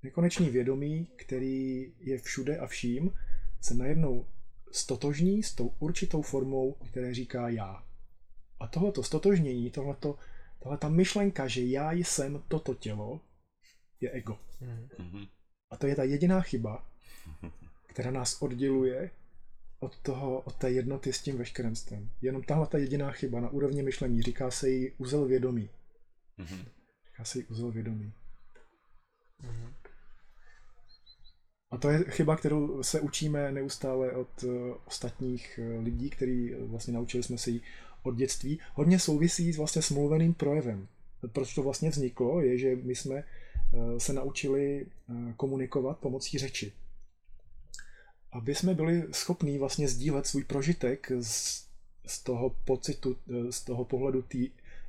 [0.03, 3.13] nekonečný vědomí, který je všude a vším,
[3.61, 4.27] se najednou
[4.71, 7.83] stotožní s tou určitou formou, které říká já.
[8.59, 10.17] A tohleto stotožnění, tohleto,
[10.59, 13.21] tahle ta myšlenka, že já jsem toto tělo,
[14.01, 14.39] je ego.
[14.97, 15.25] Mhm.
[15.71, 16.89] A to je ta jediná chyba,
[17.87, 19.11] která nás odděluje
[19.79, 22.09] od, toho, od té jednoty s tím veškerenstvem.
[22.21, 25.69] Jenom tahle ta jediná chyba na úrovni myšlení, říká se jí uzel vědomí.
[26.37, 26.65] Mhm.
[27.05, 28.13] Říká se jí uzel vědomí.
[31.71, 34.47] A to je chyba, kterou se učíme neustále od eh,
[34.85, 37.61] ostatních eh, lidí, který eh, vlastně naučili jsme se ji
[38.03, 38.59] od dětství.
[38.73, 40.87] Hodně souvisí s vlastně s mluveným projevem.
[41.31, 43.23] Proč to vlastně vzniklo, je, že my jsme
[43.97, 44.85] se naučili
[45.37, 46.73] komunikovat pomocí řeči.
[48.31, 51.65] Aby jsme byli schopní vlastně sdílet svůj prožitek z,
[52.05, 54.37] z toho pocitu, eh, z toho pohledu té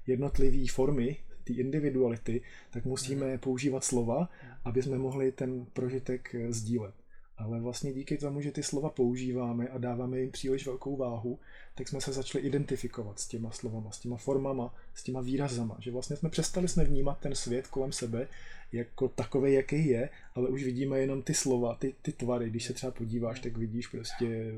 [0.07, 4.29] jednotlivé formy, té individuality, tak musíme používat slova,
[4.65, 7.00] aby jsme mohli ten prožitek eh, sdílet.
[7.41, 11.39] Ale vlastně díky tomu, že ty slova používáme a dáváme jim příliš velkou váhu,
[11.75, 15.77] tak jsme se začali identifikovat s těma slovama, s těma formama, s těma výrazama.
[15.81, 18.29] Že vlastně jsme přestali jsme vnímat ten svět kolem sebe
[18.73, 22.51] jako takový, jaký je, ale už vidíme jenom ty slova, ty, ty tvary.
[22.51, 24.53] Když se třeba podíváš, tak vidíš prostě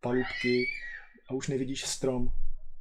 [0.00, 0.66] palubky
[1.28, 2.28] a už nevidíš strom.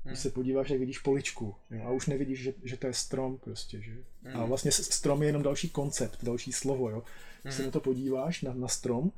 [0.04, 3.38] Když se podíváš, tak vidíš poličku jo, a už nevidíš, že, že to je strom
[3.38, 3.82] prostě.
[3.82, 3.92] Že?
[4.34, 6.90] A vlastně s- strom je jenom další koncept, další slovo.
[6.90, 7.04] Jo?
[7.46, 9.12] Když se na to podíváš, na, na strom,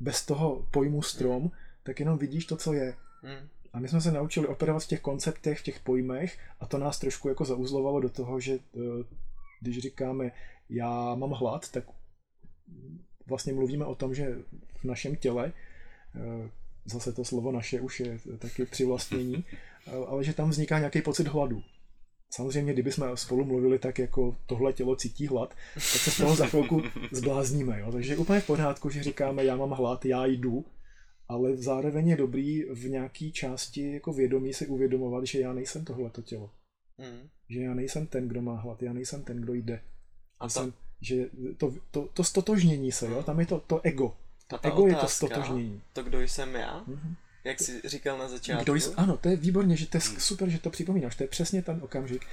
[0.00, 1.50] bez toho pojmu strom,
[1.82, 2.94] tak jenom vidíš to, co je.
[3.22, 3.48] Mm.
[3.72, 6.98] A my jsme se naučili operovat v těch konceptech, v těch pojmech a to nás
[6.98, 8.80] trošku jako zauzlovalo do toho, že eh,
[9.60, 10.32] když říkáme
[10.70, 11.84] já mám hlad, tak
[13.26, 14.38] vlastně mluvíme o tom, že
[14.76, 15.52] v našem těle,
[16.14, 16.50] eh,
[16.84, 19.44] zase to slovo naše už je taky přivlastnění,
[20.06, 21.62] ale že tam vzniká nějaký pocit hladu.
[22.30, 26.36] Samozřejmě, kdyby jsme spolu mluvili tak, jako tohle tělo cítí hlad, tak se z toho
[26.36, 27.80] za chvilku zblázníme.
[27.80, 27.92] Jo?
[27.92, 30.64] Takže je úplně v pořádku, že říkáme, já mám hlad, já jdu,
[31.28, 36.22] ale zároveň je dobrý v nějaké části jako vědomí si uvědomovat, že já nejsem tohleto
[36.22, 36.50] tělo.
[36.98, 37.28] Mm.
[37.50, 39.80] Že já nejsem ten, kdo má hlad, já nejsem ten, kdo jde.
[40.40, 41.26] A ta, jsem, že
[41.56, 43.22] to, to, to stotožnění se, jo?
[43.22, 44.16] tam je to, to ego.
[44.46, 45.82] To ego je to otázka, stotožnění.
[45.92, 47.14] To, kdo jsem já, Mhm.
[47.48, 48.64] Jak jsi říkal na začátku.
[48.64, 51.16] Kdo jsi, ano, to je výborně, že to je super, že to připomínáš.
[51.16, 52.26] To je přesně ten okamžik,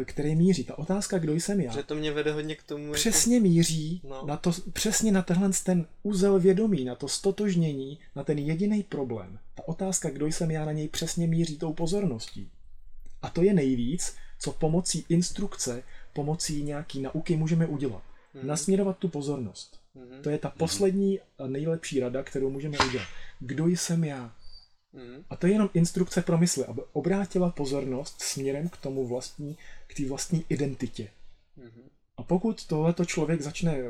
[0.00, 0.64] eh, který míří.
[0.64, 4.26] Ta otázka, kdo jsem já, Že to mě vede hodně k tomu, přesně míří No.
[4.26, 9.38] na to, přesně na tenhle ten úzel vědomí, na to stotožnění, na ten jediný problém.
[9.54, 12.50] Ta otázka, kdo jsem já, na něj přesně míří tou pozorností.
[13.22, 15.82] A to je nejvíc, co pomocí instrukce,
[16.12, 18.02] pomocí nějaký nauky můžeme udělat.
[18.34, 18.46] Mhm.
[18.46, 19.80] Nasměrovat tu pozornost.
[19.94, 20.22] Mhm.
[20.22, 23.08] To je ta poslední a nejlepší rada, kterou můžeme udělat.
[23.46, 24.32] Kdo jsem já?
[24.92, 25.24] Mhm.
[25.30, 29.94] A to je jenom instrukce pro mysli, aby obrátila pozornost směrem k tomu vlastní, k
[29.94, 31.08] té vlastní identitě.
[31.56, 31.82] Mhm.
[32.16, 33.86] A pokud tohleto člověk začne eh,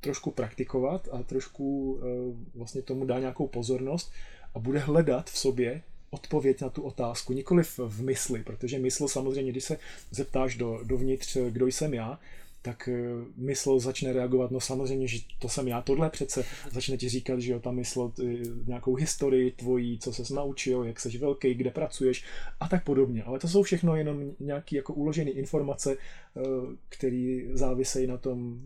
[0.00, 2.06] trošku praktikovat a trošku eh,
[2.54, 4.12] vlastně tomu dá nějakou pozornost
[4.54, 9.52] a bude hledat v sobě odpověď na tu otázku, nikoli v, mysli, protože mysl samozřejmě,
[9.52, 9.78] když se
[10.10, 12.18] zeptáš do, dovnitř, kdo jsem já,
[12.66, 12.94] tak eh,
[13.36, 17.52] mysl začne reagovat, no samozřejmě, že to jsem já, tohle přece začne ti říkat, že
[17.52, 18.24] jo, ta mysl eh,
[18.66, 22.24] nějakou historii tvojí, co ses naučil, jak seš velký, kde pracuješ
[22.60, 23.22] a tak podobně.
[23.22, 26.40] Ale to jsou všechno jenom nějaké jako uložené informace, eh,
[26.88, 28.60] které závisejí na tom,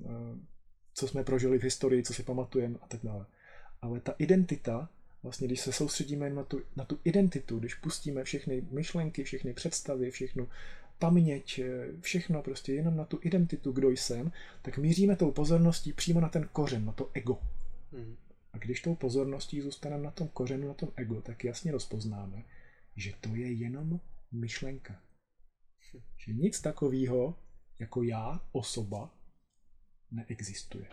[0.95, 3.27] co jsme prožili v historii, co si pamatujeme a tak dále.
[3.83, 4.89] Ale ta identita,
[5.23, 10.11] vlastně když se soustředíme na tu, na tu identitu, když pustíme všechny myšlenky, všechny představy,
[10.11, 10.49] všechnu
[11.01, 14.33] paměť, eh, všechno prostě jenom na tu identitu, kdo jsem,
[14.63, 17.39] tak míříme tou pozorností přímo na ten kořen, na to ego.
[17.93, 18.17] Mhm.
[18.53, 22.45] A když tou pozorností zůstaneme na tom kořenu, na tom ego, tak jasně rozpoznáme,
[22.97, 24.01] že to je jenom
[24.33, 25.03] myšlenka.
[26.17, 27.39] Že nic takového
[27.79, 29.15] jako já, osoba,
[30.11, 30.87] neexistuje.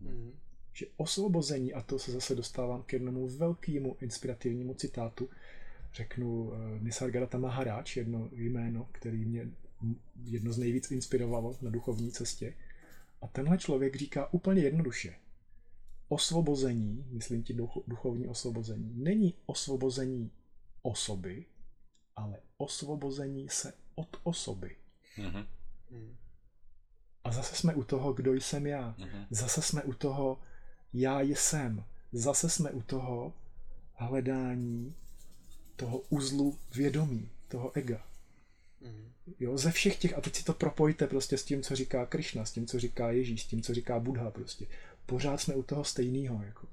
[0.00, 0.32] Mhm.
[0.72, 5.28] Že osvobození, a to se zase dostávám k jednomu velkému inspirativnímu citátu,
[5.94, 9.50] řeknu eh, Nisargadatta Maharaj, jedno jméno, který mě
[10.24, 12.54] jedno z nejvíc inspirovalo na duchovní cestě.
[13.22, 15.14] A tenhle člověk říká úplně jednoduše.
[16.08, 20.30] Osvobození, myslím ti duch- duchovní osvobození, není osvobození
[20.82, 21.44] osoby,
[22.16, 24.76] ale osvobození se od osoby.
[25.18, 25.46] Mhm.
[25.90, 26.16] Mhm.
[27.24, 28.94] A zase jsme u toho, kdo jsem já.
[28.98, 29.26] Mhm.
[29.30, 30.40] Zase jsme u toho,
[30.92, 31.84] já jsem.
[32.12, 33.34] Zase jsme u toho
[33.94, 34.94] hledání
[35.76, 38.06] toho uzlu vědomí, toho ega.
[38.80, 39.12] Mhm.
[39.40, 42.44] Jo, ze všech těch, a teď si to propojte prostě s tím, co říká Krishna,
[42.44, 44.66] s tím, co říká Ježíš, s tím, co říká Buddha prostě.
[45.06, 46.42] Pořád jsme u toho stejného.
[46.42, 46.66] Jako.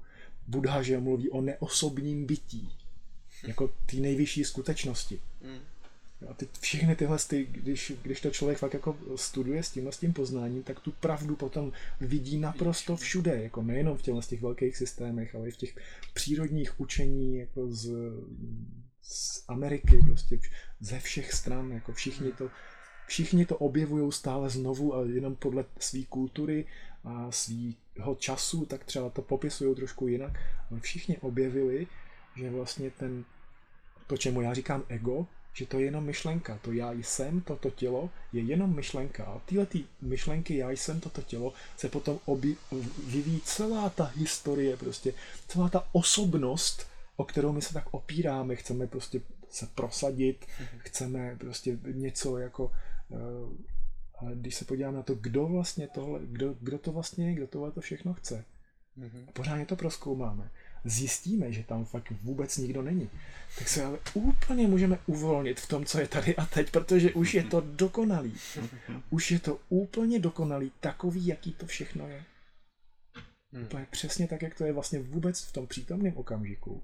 [0.46, 2.72] Buddha, že mluví o neosobním bytí,
[3.46, 5.20] jako té nejvyšší skutečnosti.
[5.42, 5.58] Mhm.
[6.28, 9.98] A ty, všechny tyhle, ty, když, když to člověk fakt jako studuje s tímhle s
[9.98, 14.76] tím poznáním, tak tu pravdu potom vidí naprosto všude, jako nejenom v těchto těch velkých
[14.76, 15.76] systémech, ale i v těch
[16.14, 17.90] přírodních učení jako z,
[19.02, 20.40] z Ameriky, prostě
[20.80, 22.50] ze všech stran, jako všichni to,
[23.06, 26.66] všichni to objevují stále znovu a jenom podle své kultury
[27.04, 30.32] a svého času, tak třeba to popisují trošku jinak,
[30.70, 31.86] ale všichni objevili,
[32.36, 33.24] že vlastně ten,
[34.06, 36.58] to, čemu já říkám ego, že to je jenom myšlenka.
[36.62, 39.24] To já jsem, toto tělo, je jenom myšlenka.
[39.24, 42.18] A tyhle ty myšlenky, já jsem, toto tělo, se potom
[43.06, 45.14] vyvíjí celá ta historie, prostě
[45.48, 46.86] celá ta osobnost,
[47.22, 49.20] o kterou my se tak opíráme, chceme prostě
[49.50, 50.78] se prosadit, mm-hmm.
[50.78, 52.72] chceme prostě něco jako
[53.08, 53.52] uh,
[54.22, 57.46] ale když se podívám na to, kdo vlastně tohle, kdo, kdo to vlastně je, kdo
[57.46, 58.44] tohle to všechno chce,
[58.98, 59.28] mm-hmm.
[59.28, 60.50] a pořádně to proskoumáme,
[60.84, 63.10] zjistíme, že tam fakt vůbec nikdo není,
[63.58, 67.34] tak se ale úplně můžeme uvolnit v tom, co je tady a teď, protože už
[67.34, 68.34] je to dokonalý.
[69.10, 72.24] Už je to úplně dokonalý, takový, jaký to všechno je.
[73.52, 73.64] Hmm.
[73.64, 76.82] Úplně přesně tak, jak to je vlastně vůbec v tom přítomném okamžiku,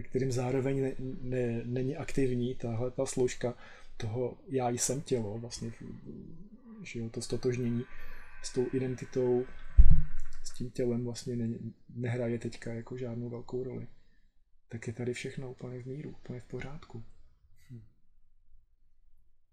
[0.00, 3.54] ve kterým zároveň ne, ne, není aktivní tahle ta složka
[3.96, 5.72] toho já jsem tělo, vlastně
[6.82, 7.84] že jo, to stotožnění
[8.42, 9.46] s tou identitou
[10.44, 13.88] s tím tělem vlastně ne, nehraje teďka jako žádnou velkou roli,
[14.68, 17.04] tak je tady všechno úplně v míru, úplně v pořádku.
[17.70, 17.82] Hmm.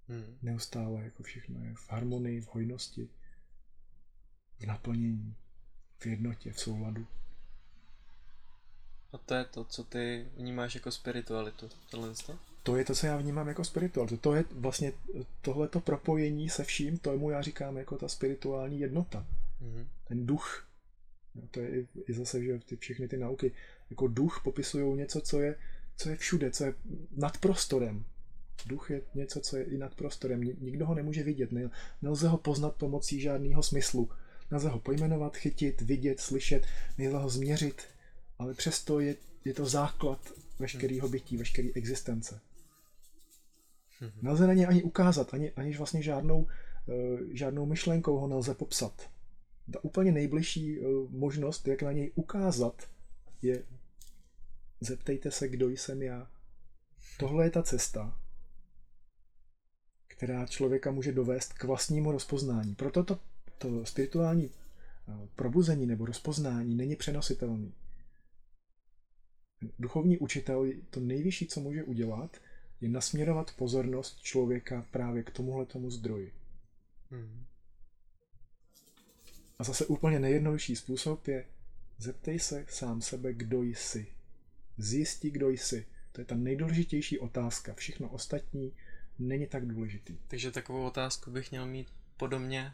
[0.08, 0.38] Hmm.
[0.41, 3.10] Neustále jako všechno je v harmonii, v hojnosti,
[4.60, 5.36] v naplnění,
[5.98, 7.08] v jednotě, v souladu.
[9.18, 12.13] A to je to, co ty vnímáš jako spiritualitu, tohle
[12.63, 14.18] To je to, co já vnímám jako spiritualitu.
[14.18, 14.93] To je vlastně
[15.41, 19.26] tohleto propojení se vším, tomu já říkám jako ta spirituální jednota.
[19.61, 19.88] Mm-hmm.
[20.07, 20.68] Ten duch,
[21.36, 23.51] No, to je i, i zase, že ty, všechny ty nauky
[23.89, 25.55] jako duch popisují něco, co je,
[25.97, 26.74] co je všude, co je
[27.18, 28.05] nad prostorem.
[28.65, 30.41] Duch je něco, co je i nad prostorem.
[30.41, 31.49] Nikdo ho nemůže vidět,
[32.01, 34.09] nelze ho poznat pomocí žádného smyslu.
[34.51, 36.65] Nelze ho pojmenovat, chytit, vidět, slyšet,
[36.97, 37.82] nelze ho změřit,
[38.39, 39.15] ale přesto je,
[39.45, 40.19] je to základ
[40.59, 42.39] veškerého bytí, veškeré existence.
[44.21, 46.49] Nelze na ně ani ukázat, ani, aniž vlastně žádnou, uh,
[47.31, 49.09] žádnou myšlenkou ho nelze popsat
[49.71, 52.89] ta úplně nejbližší eh, možnost, jak na něj ukázat,
[53.41, 53.63] je
[54.81, 56.27] zeptejte se, kdo jsem já.
[57.19, 58.19] Tohle je ta cesta,
[60.07, 62.75] která člověka může dovést k vlastnímu rozpoznání.
[62.75, 63.19] Proto to,
[63.57, 67.73] to spirituální eh, probuzení nebo rozpoznání není přenositelný.
[69.80, 72.38] Duchovní učitel, to nejvyšší, co může udělat,
[72.82, 76.34] je nasměrovat pozornost člověka právě k tomuhle tomu zdroji.
[77.12, 77.45] Hmm.
[79.60, 81.45] A zase úplně nejjednodušší způsob je
[81.97, 84.08] zeptej se sám sebe, kdo jsi.
[84.78, 85.86] Zjistí, kdo jsi.
[86.12, 87.74] To je ta nejdůležitější otázka.
[87.74, 88.74] Všechno ostatní
[89.20, 90.18] není tak důležitý.
[90.28, 91.88] Takže takovou otázku bych měl mít
[92.18, 92.74] podobně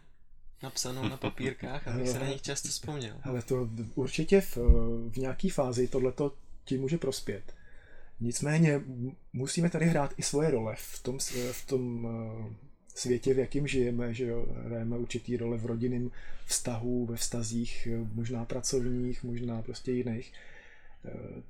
[0.64, 3.20] napsanou na papírkách, abych se na nich často vzpomněl.
[3.24, 4.58] Ale to určitě v,
[5.10, 7.54] v nějaký fázi tohleto ti může prospět.
[8.20, 8.82] Nicméně
[9.34, 11.20] musíme tady hrát i svoje role v tom,
[11.52, 12.08] v tom
[12.96, 16.12] světě, v jakém žijeme, že jo, hrajeme určitý role v rodinném
[16.46, 20.34] vztahu, ve vztazích, možná pracovních, možná prostě jiných.
[21.06, 21.42] Eh,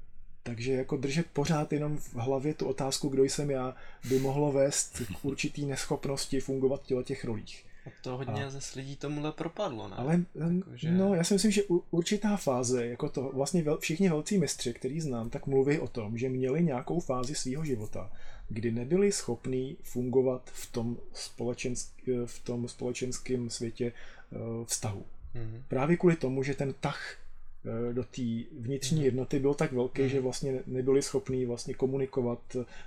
[0.44, 3.76] takže jako držet pořád jenom v hlavě tu otázku, kdo jsem já,
[4.10, 7.66] by mohlo vést k určitý neschopnosti fungovat v těch rolích.
[7.86, 8.50] A to hodně a...
[8.50, 9.96] zase lidí tomuhle propadlo, ne?
[9.96, 10.92] Ale, jako, že...
[10.92, 11.62] no, já si myslím, že
[11.92, 16.30] určitá fáze, jako to, vlastně všichni velcí mistři, který znám, tak mluví o tom, že
[16.30, 18.12] měli nějakou fázi svého života,
[18.50, 21.94] kdy nebyli schopní fungovat v tom, společensk,
[22.26, 23.92] v tom společenském světě
[24.32, 25.06] eh, vztahu.
[25.36, 25.62] Mm-hmm.
[25.68, 27.16] Právě kvůli tomu, že ten tah
[27.66, 28.22] eh, do té
[28.60, 29.06] vnitřní mm-hmm.
[29.06, 30.06] jednoty byl tak velký, mm-hmm.
[30.06, 32.40] že vlastně nebyli schopní vlastně komunikovat,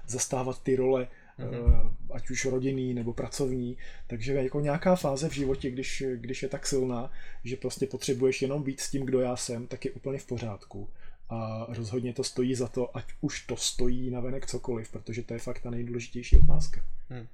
[0.06, 1.08] zastávat ty role,
[1.38, 1.96] mm-hmm.
[2.12, 3.76] ať už rodinný nebo pracovní.
[4.06, 7.10] Takže jako nějaká fáze v životě, když, když je tak silná,
[7.44, 10.88] že prostě potřebuješ jenom být s tím, kdo já jsem, tak je úplně v pořádku
[11.28, 15.34] a rozhodně to stojí za to, ať už to stojí na venek cokoliv, protože to
[15.34, 16.84] je fakt ta nejdůležitější otázka.
[17.08, 17.26] Hmm.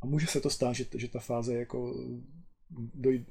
[0.00, 1.94] A může se to stát, že, že ta fáze jako
[2.94, 3.24] doj,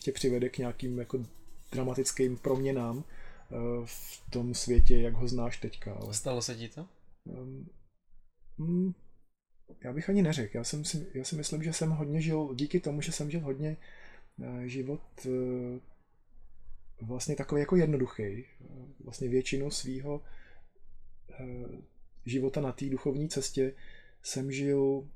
[0.00, 1.24] tě přivede k nějakým jako
[1.72, 5.94] dramatickým proměnám eh, v tom světě, jak ho znáš teďka.
[5.94, 6.14] Ale...
[6.14, 6.86] Stalo se ti to?
[7.24, 7.68] Um,
[8.58, 8.94] mm,
[9.84, 10.56] já bych ani neřekl.
[10.56, 13.40] Já, jsem si, já si myslím, že jsem hodně žil, díky tomu, že jsem žil
[13.40, 13.76] hodně
[14.38, 15.78] uh, život uh,
[17.00, 18.44] vlastně takový jako jednoduchý.
[19.04, 20.22] Vlastně většinu svého
[21.30, 21.44] eh,
[22.26, 23.72] života na té duchovní cestě
[24.22, 25.08] jsem žil,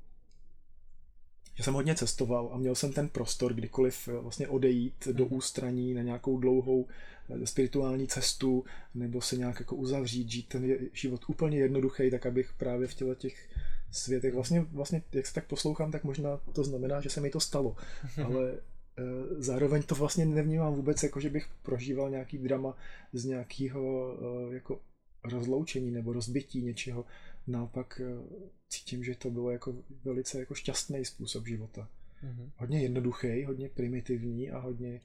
[1.55, 5.33] že jsem hodně cestoval a měl jsem ten prostor kdykoliv eh, vlastně odejít do mhm.
[5.33, 6.87] ústraní na nějakou dlouhou
[7.29, 12.53] eh, spirituální cestu nebo se nějak jako uzavřít, žít ten život úplně jednoduchý, tak abych
[12.53, 13.49] právě v těle těch
[13.91, 17.39] světech, vlastně, vlastně jak se tak poslouchám, tak možná to znamená, že se mi to
[17.39, 17.75] stalo,
[18.25, 18.59] ale
[18.99, 22.77] Eh, zároveň to vlastně nevnímám vůbec jako, že bych prožíval nějaký drama
[23.13, 24.15] z nějakého
[24.49, 24.79] eh, jako
[25.23, 27.05] rozloučení nebo rozbití něčeho.
[27.47, 28.37] Naopak eh,
[28.69, 31.89] cítím, že to bylo jako velice jako šťastný způsob života.
[32.23, 32.49] Mm-hmm.
[32.57, 35.01] Hodně jednoduchý, hodně primitivní a hodně,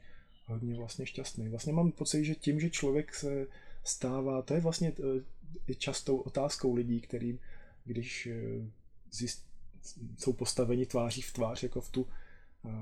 [0.46, 1.48] hodně vlastně šťastný.
[1.48, 3.46] Vlastně mám pocit, že tím, že člověk se
[3.84, 4.92] stává, to je vlastně
[5.78, 7.38] častou otázkou lidí, kterým,
[7.84, 8.70] když eh,
[9.12, 9.46] zjist,
[10.18, 12.06] jsou postaveni tváří v tvář, jako v tu,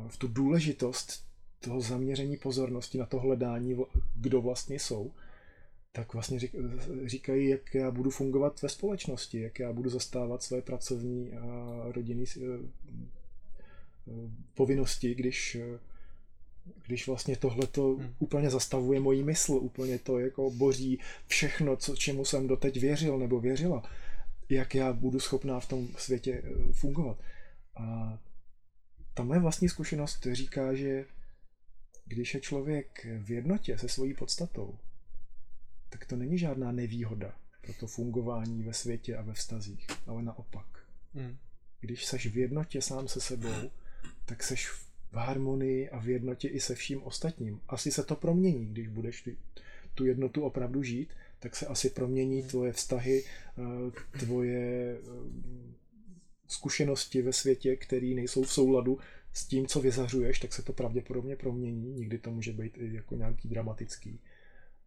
[0.09, 1.25] v tu důležitost
[1.61, 3.77] toho zaměření pozornosti na to hledání,
[4.15, 5.13] kdo vlastně jsou,
[5.93, 6.39] tak vlastně
[7.05, 12.25] říkají, jak já budu fungovat ve společnosti, jak já budu zastávat své pracovní a rodinné
[12.37, 12.43] eh,
[14.55, 15.57] povinnosti, když,
[16.87, 18.15] když vlastně tohleto hmm.
[18.19, 23.41] úplně zastavuje moji mysl, úplně to jako boří všechno, co, čemu jsem doteď věřil nebo
[23.41, 23.83] věřila,
[24.53, 27.19] jak já budu schopná v tom světě eh, fungovat.
[27.75, 28.19] A
[29.15, 31.05] ta moje vlastní zkušenost říká, že
[32.05, 34.79] když je člověk v jednotě se svojí podstatou,
[35.89, 40.67] tak to není žádná nevýhoda pro to fungování ve světě a ve vztazích, ale naopak.
[41.15, 41.37] Hmm.
[41.81, 43.71] Když seš v jednotě sám se sebou,
[44.25, 44.69] tak seš
[45.13, 47.61] v harmonii a v jednotě i se vším ostatním.
[47.69, 49.29] Asi se to promění, když budeš
[49.95, 52.49] tu jednotu opravdu žít, tak se asi promění hmm.
[52.49, 55.09] tvoje vztahy, eh, tvoje eh,
[56.49, 58.99] zkušenosti ve světě, které nejsou v souladu
[59.33, 61.93] s tím, co vyzařuješ, tak se to pravděpodobně promění.
[61.93, 64.21] Nikdy to může být i jako nějaký dramatický.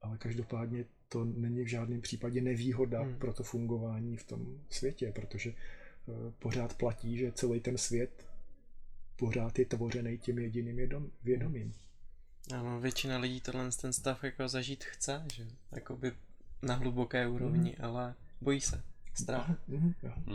[0.01, 3.15] Ale každopádně to není v žádném případě nevýhoda hmm.
[3.15, 8.25] pro to fungování v tom světě, protože uh, pořád platí, že celý ten svět
[9.15, 11.73] pořád je tvořený tím jediným vědom, vědomím.
[12.53, 16.11] Ano, většina lidí tohle ten stav jako zažít chce, že jakoby
[16.65, 17.85] na hluboké úrovni, hmm.
[17.85, 18.81] ale bojí se.
[19.13, 19.51] Strach.
[19.67, 19.93] Hmm.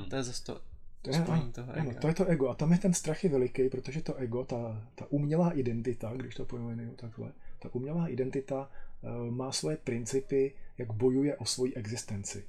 [0.08, 0.60] To je zase to
[1.02, 1.20] to je,
[1.52, 1.80] toho ega.
[1.80, 2.48] Ano, to je to ego.
[2.48, 6.34] A tam je ten strach je veliký, protože to ego, ta, ta umělá identita, když
[6.34, 8.70] to pojmenuju takhle, ta umělá identita
[9.02, 12.44] uh, má svoje principy, jak bojuje o svoji existenci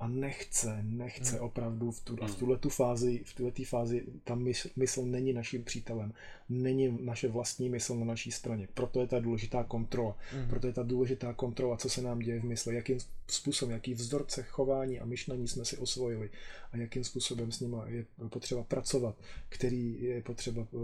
[0.00, 1.44] a nechce, nechce hmm.
[1.44, 2.34] opravdu v, tu, v hmm.
[2.34, 6.12] tuhle tu fázi, v tuhle fázi ta mysl, mysl není naším přítelem,
[6.48, 8.68] není naše vlastní mysl na naší straně.
[8.74, 10.16] Proto je ta důležitá kontrola.
[10.32, 10.48] Hmm.
[10.48, 14.42] Proto je ta důležitá kontrola, co se nám děje v mysli, jakým způsobem, jaký vzorce
[14.42, 16.30] chování a myšlení jsme si osvojili
[16.72, 19.16] a jakým způsobem s nimi je potřeba pracovat,
[19.48, 20.76] který je potřeba eh,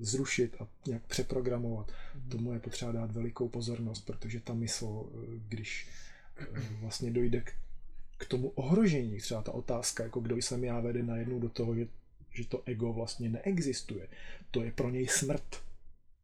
[0.00, 1.92] zrušit a nějak přeprogramovat.
[2.14, 2.28] Hmm.
[2.28, 5.88] Tomu je potřeba dát velikou pozornost, protože ta mysl, eh, když
[6.36, 6.46] eh,
[6.80, 7.52] vlastně dojde k
[8.24, 11.86] k tomu ohrožení, třeba ta otázka, jako kdo jsem já, vede najednou do toho, že,
[12.30, 14.08] že to ego vlastně neexistuje.
[14.50, 15.62] To je pro něj smrt.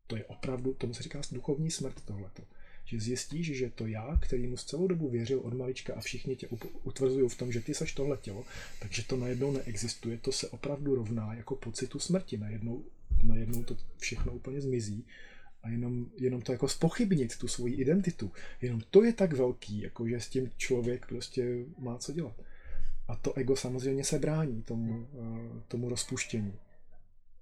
[0.06, 2.42] To je opravdu, tomu se říká duchovní smrt tohleto.
[2.84, 6.36] Že zjistíš, že to já, který mu z celou dobu věřil od malička a všichni
[6.36, 6.48] tě
[6.82, 8.44] utvrzují v tom, že ty seš tohle tělo,
[8.80, 12.38] takže to najednou neexistuje, to se opravdu rovná jako pocitu smrti.
[12.38, 12.84] Najednou,
[13.22, 15.04] najednou to všechno úplně zmizí
[15.62, 18.32] a jenom, jenom to jako spochybnit, tu svoji identitu,
[18.62, 22.34] jenom to je tak velký, jako že s tím člověk prostě má co dělat.
[23.08, 26.52] A to ego samozřejmě se brání tomu, eh, tomu rozpuštění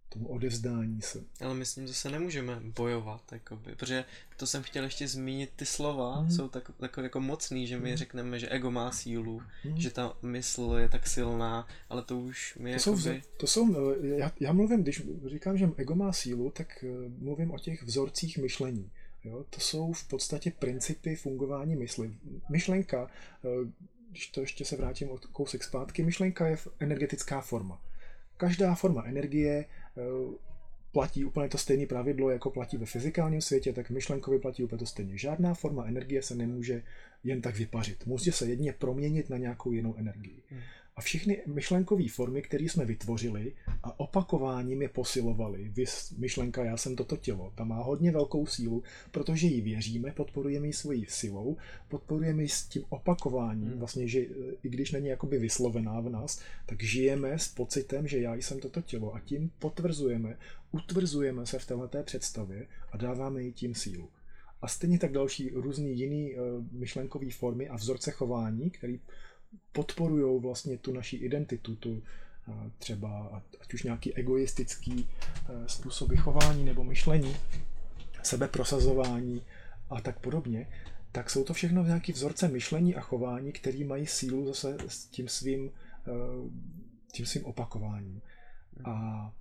[0.08, 1.24] tomu odevzdání se.
[1.40, 4.04] Ale myslím, že se nemůžeme bojovat, jakoby, protože
[4.36, 6.30] to jsem chtěl ještě zmínit, ty slova mm.
[6.30, 7.96] jsou tak, takové jako mocný, že my mm.
[7.96, 9.80] řekneme, že ego má sílu, mm.
[9.80, 13.02] že ta mysl je tak silná, ale to už my to jakoby...
[13.02, 17.08] Jsou, to jsou, eh, já, já mluvím, když říkám, že ego má sílu, tak eh,
[17.18, 18.90] mluvím o těch vzorcích myšlení.
[19.24, 19.44] Jo?
[19.50, 22.14] To jsou v podstatě principy fungování mysli.
[22.48, 23.10] Myšlenka,
[23.44, 23.70] eh,
[24.10, 27.80] když to ještě se vrátím o kousek zpátky, myšlenka je energetická forma.
[28.36, 29.64] Každá forma energie
[30.92, 34.86] platí úplně to stejné pravidlo, jako platí ve fyzikálním světě, tak myšlenkově platí úplně to
[34.86, 35.18] stejně.
[35.18, 36.82] Žádná forma energie se nemůže
[37.24, 38.06] jen tak vypařit.
[38.06, 40.42] Musí se jedně proměnit na nějakou jinou energii.
[40.98, 46.96] A všechny myšlenkové formy, které jsme vytvořili a opakováním je posilovali, vys, myšlenka já jsem
[46.96, 51.56] toto tělo, ta má hodně velkou sílu, protože jí věříme, podporujeme ji svojí silou,
[51.88, 53.78] podporujeme ji s tím opakováním, hmm.
[53.78, 54.24] vlastně, že e,
[54.62, 58.82] i když není jakoby vyslovená v nás, tak žijeme s pocitem, že já jsem toto
[58.82, 60.38] tělo a tím potvrzujeme,
[60.72, 64.08] utvrzujeme se v této představě a dáváme jí tím sílu.
[64.62, 66.40] A stejně tak další různý jiný uh,
[66.72, 69.00] myšlenkové formy a vzorce chování, který
[69.72, 72.02] podporují vlastně tu naši identitu, tu
[72.78, 75.08] třeba ať už nějaký egoistický
[75.48, 77.36] e, způsoby chování nebo myšlení,
[78.22, 79.42] sebeprosazování
[79.90, 80.68] a tak podobně,
[81.12, 85.28] tak jsou to všechno nějaké vzorce myšlení a chování, které mají sílu zase s tím
[85.28, 85.70] svým,
[86.06, 86.10] e,
[87.12, 88.22] tím svým opakováním.
[88.84, 89.32] A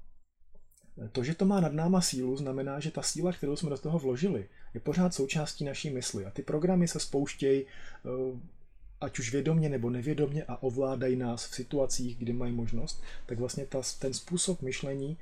[1.12, 4.00] to, že to má nad náma sílu, znamená, že ta síla, kterou jsme do toho
[4.00, 6.26] vložili, je pořád součástí naší mysli.
[6.26, 7.66] A ty programy se spouštějí
[9.02, 13.66] ať už vědomě nebo nevědomě a ovládají nás v situacích, kdy mají možnost, tak vlastně
[13.66, 15.18] ta, ten způsob myšlení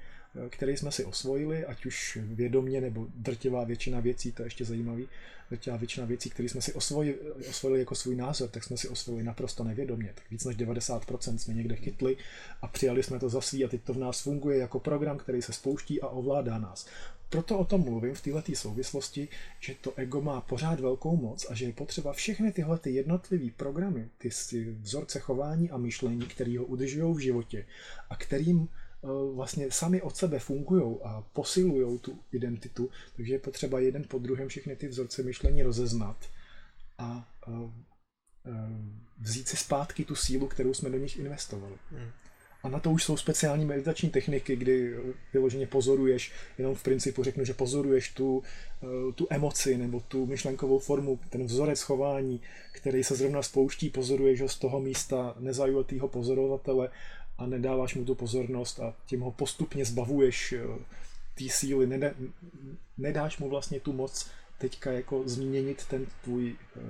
[0.49, 5.07] který jsme si osvojili, ať už vědomně nebo drtivá většina věcí, to je ještě zajímavý,
[5.49, 7.19] drtivá většina věcí, které jsme si osvojili,
[7.49, 10.11] osvojili jako svůj názor, tak jsme si osvojili naprosto nevědomě.
[10.15, 12.17] Tak víc než 90% jsme někde chytli
[12.61, 15.41] a přijali jsme to za svý a teď to v nás funguje jako program, který
[15.41, 16.88] se spouští a ovládá nás.
[17.30, 19.28] Proto o tom mluvím v této souvislosti,
[19.59, 23.51] že to ego má pořád velkou moc a že je potřeba všechny tyhle ty jednotlivé
[23.57, 24.30] programy, ty
[24.82, 27.65] vzorce chování a myšlení, které ho udržují v životě
[28.09, 33.80] a kterým eh, vlastně sami od sebe fungují a posilují tu identitu, takže je potřeba
[33.80, 36.17] jeden po druhém všechny ty vzorce myšlení rozeznat
[36.97, 37.51] a eh,
[38.45, 38.51] eh,
[39.19, 41.76] vzít si zpátky tu sílu, kterou jsme do nich investovali.
[41.91, 42.11] Hmm.
[42.66, 44.95] A na to už jsou speciální meditační techniky, kdy
[45.34, 48.43] vyloženě pozoruješ, jenom v principu řeknu, že pozoruješ tu,
[48.84, 52.41] eh, tu emoci nebo tu myšlenkovou formu, ten vzorec chování,
[52.72, 56.89] který se zrovna spouští, pozoruješ ho z toho místa nezajatého pozorovatele
[57.38, 60.63] a nedáváš mu tu pozornost a tím ho postupně zbavuješ eh,
[61.38, 62.11] té síly, nedá,
[62.97, 66.82] nedáš mu vlastně tu moc teďka jako změnit ten tvůj eh,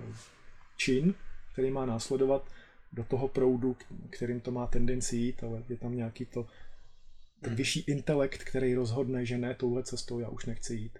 [0.78, 1.14] čin,
[1.54, 2.48] který má následovat,
[2.96, 3.78] do toho proudu,
[4.10, 6.48] kterým to má tendenci jít, ale je tam nějaký to
[7.42, 7.58] ten hmm.
[7.58, 11.00] vyšší intelekt, který rozhodne, že ne touhle cestou já už nechci jít.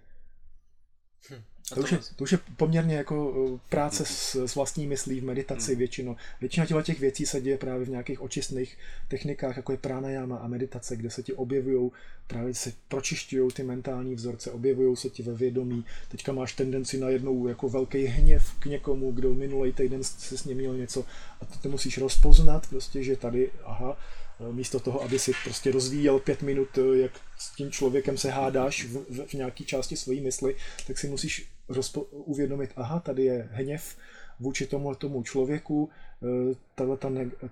[1.30, 1.42] Hm.
[1.74, 5.24] To, už je, to už je poměrně jako uh, práce s, s vlastní myslí v
[5.24, 5.78] meditaci hmm.
[5.78, 6.16] většinou.
[6.40, 10.48] Většina těchto těch věcí se děje právě v nějakých očistných technikách, jako je pranayama a
[10.48, 11.90] meditace, kde se ti objevují,
[12.26, 15.84] právě se pročišťují ty mentální vzorce, objevují se ti ve vědomí.
[16.08, 20.44] Teďka máš tendenci na jednou jako velký hněv k někomu, kdo minulý týden se s
[20.44, 21.04] ním měl něco
[21.40, 23.96] a ty to musíš rozpoznat, prostě, že tady, aha,
[24.40, 28.30] Eh, místo toho, aby si prostě rozvíjel pět minut, eh, jak s tím člověkem se
[28.30, 30.56] hádáš v, v, v nějaké části své mysli,
[30.86, 33.96] tak si musíš rozpo- uvědomit, aha, tady je hněv
[34.40, 35.88] vůči tomu tomu člověku,
[36.22, 36.54] eh,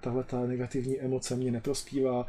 [0.00, 2.26] tahle ta negativní emoce mě neprospívá,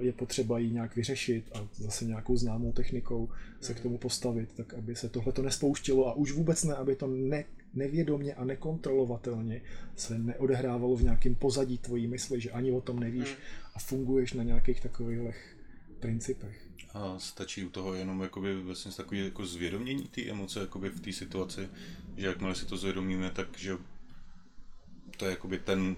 [0.00, 3.28] je potřeba ji nějak vyřešit a zase nějakou známou technikou
[3.60, 6.96] se k tomu postavit, tak aby se tohle to nespouštilo a už vůbec ne, aby
[6.96, 7.44] to ne,
[7.74, 9.60] nevědomně a nekontrolovatelně
[9.96, 13.36] se neodehrávalo v nějakém pozadí tvojí mysli, že ani o tom nevíš hmm.
[13.74, 15.56] a funguješ na nějakých takových
[16.00, 16.68] principech.
[16.94, 21.12] A stačí u toho jenom jakoby vlastně takový jako zvědomění té emoce jakoby v té
[21.12, 21.68] situaci,
[22.16, 23.78] že jakmile si to zvědomíme, tak že
[25.16, 25.96] to je jakoby ten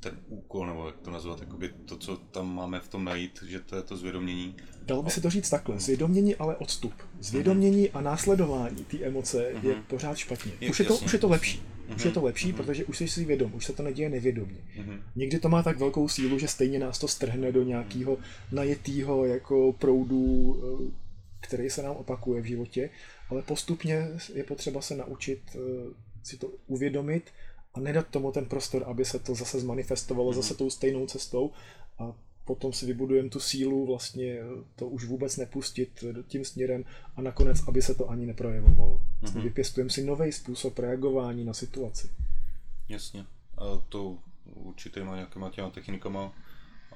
[0.00, 3.60] ten úkol, nebo jak to nazvat, jakoby to, co tam máme v tom najít, že
[3.60, 4.56] to je to zvědomění.
[4.82, 6.94] Dalo by se to říct takhle, zvědomění, ale odstup.
[7.20, 7.98] Zvědomění uh-huh.
[7.98, 9.68] a následování té emoce uh-huh.
[9.68, 10.52] je pořád špatně.
[10.60, 11.62] Je, už, je to, už je to lepší.
[11.88, 11.96] Uh-huh.
[11.96, 12.56] Už je to lepší, uh-huh.
[12.56, 14.60] protože už jsi si vědom, už se to neděje nevědomně.
[14.76, 15.02] Uh-huh.
[15.16, 18.18] Někdy to má tak velkou sílu, že stejně nás to strhne do nějakého
[18.52, 20.92] najetého jako proudu, eh,
[21.40, 22.90] který se nám opakuje v životě,
[23.28, 25.58] ale postupně je potřeba se naučit eh,
[26.22, 27.30] si to uvědomit
[27.74, 30.36] a nedat tomu ten prostor, aby se to zase zmanifestovalo mm.
[30.36, 31.50] zase tou stejnou cestou
[31.98, 32.12] a
[32.48, 34.40] potom si vybudujeme tu sílu vlastně
[34.76, 36.84] to už vůbec nepustit tím směrem
[37.16, 39.00] a nakonec, aby se to ani neprojevovalo.
[39.20, 39.44] Vlastně mm-hmm.
[39.44, 42.08] Vypěstujeme si nový způsob reagování na situaci.
[42.88, 43.24] Jasně.
[43.58, 44.18] A to
[44.54, 46.32] určitě má nějakýma těma technikama,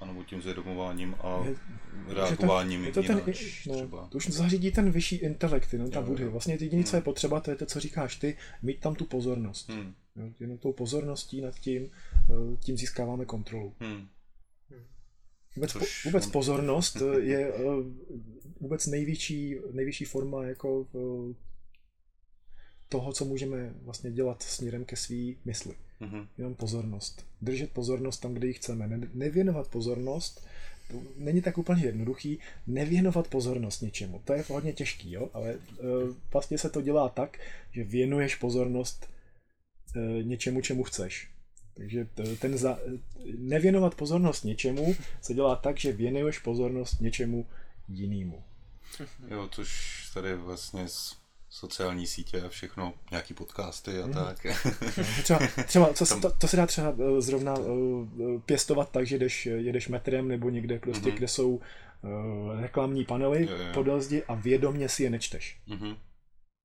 [0.00, 1.44] anebo tím zvědomováním a
[2.08, 3.34] reagováním je to je to ten,
[3.90, 6.28] no, To už zařídí ten vyšší intelekt, no, ta budhy.
[6.28, 9.68] Vlastně jediné, co je potřeba, to je to, co říkáš ty, mít tam tu pozornost.
[9.68, 9.94] Hmm.
[10.40, 11.90] Jenom tou pozorností nad tím,
[12.30, 13.74] eh, tím získáváme kontrolu.
[13.80, 14.08] Hmm.
[15.56, 17.60] Vůbec, po, vůbec pozornost eh, je eh,
[18.60, 20.86] vůbec největší, nejvyšší forma jako
[22.88, 25.74] toho, co můžeme vlastně dělat směrem ke své mysli.
[26.00, 26.26] Mm-hmm.
[26.38, 27.26] Jenom pozornost.
[27.42, 28.88] Držet pozornost tam, kde ji chceme.
[28.88, 30.46] Ne, nevěnovat pozornost,
[30.90, 34.20] to není tak úplně jednoduchý, nevěnovat pozornost něčemu.
[34.24, 35.30] To je hodně těžký, jo?
[35.32, 35.58] ale
[36.32, 37.38] vlastně se to dělá tak,
[37.70, 39.08] že věnuješ pozornost
[40.22, 41.31] něčemu, čemu chceš.
[41.74, 42.06] Takže
[42.38, 42.78] ten za,
[43.38, 47.46] nevěnovat pozornost něčemu se dělá tak, že věnuješ pozornost něčemu
[47.88, 48.42] jinému.
[49.28, 50.88] Jo, což tady vlastně
[51.52, 54.12] sociální sítě a všechno, nějaký podcasty a mm.
[54.12, 54.46] tak.
[55.22, 59.46] třeba, třeba to, to, to se dá třeba eh, zrovna uh, pěstovat tak, že jdeš,
[59.46, 61.14] jedeš metrem nebo někde prostě, mm-hmm.
[61.14, 61.60] kde jsou uh,
[62.60, 63.74] reklamní panely jo, jo.
[63.74, 65.58] podél zdi a vědomně si je nečteš.
[65.68, 65.96] Mm-hmm.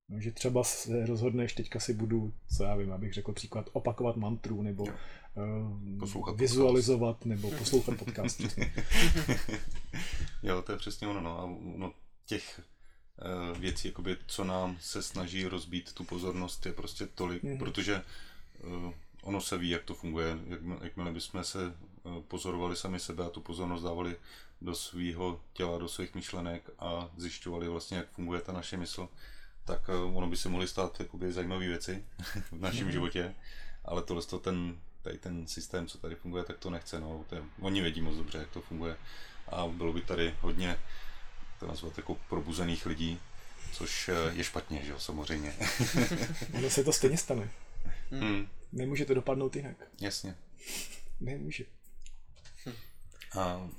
[0.10, 4.16] No, že třeba se rozhodneš, teďka si budu, co já vím, abych řekl příklad, opakovat
[4.16, 7.26] mantru, nebo uh, vizualizovat, podcast.
[7.26, 8.42] nebo poslouchat podcast.
[10.44, 11.40] jo, to je přesně ono, no.
[11.40, 11.46] A
[11.78, 11.94] no,
[12.26, 12.62] těch
[13.20, 17.58] Eh, věcí, jakoby, co nám se snaží rozbít tu pozornost, je prostě tolik, mm.
[17.58, 18.04] protože
[18.64, 20.38] uh, ono se ví, jak to funguje.
[20.48, 24.16] Jak, jakmile bychom se uh, pozorovali sami sebe a tu pozornost dávali
[24.62, 29.10] do svého těla, do svých myšlenek a zjišťovali vlastně, jak funguje ta naše mysl,
[29.68, 32.06] tak uh, ono by se mohly stát jakoby, zajímavé věci
[32.52, 32.92] v našem mm.
[32.92, 33.36] životě,
[33.86, 37.00] ale tohle to ten, tady ten systém, co tady funguje, tak to nechce.
[37.00, 37.26] No.
[37.30, 38.98] To je, oni vědí moc dobře, jak to funguje
[39.48, 40.78] a bylo by tady hodně
[41.60, 43.20] to nazvat jako probuzených lidí,
[43.72, 45.54] což eh, je špatně, že jo, samozřejmě.
[46.54, 47.50] Ono se to stejně stane.
[48.12, 49.78] hmm, Nemůže to dopadnout jinak.
[50.02, 50.36] jasně.
[51.20, 51.64] Nemůže.
[53.40, 53.70] A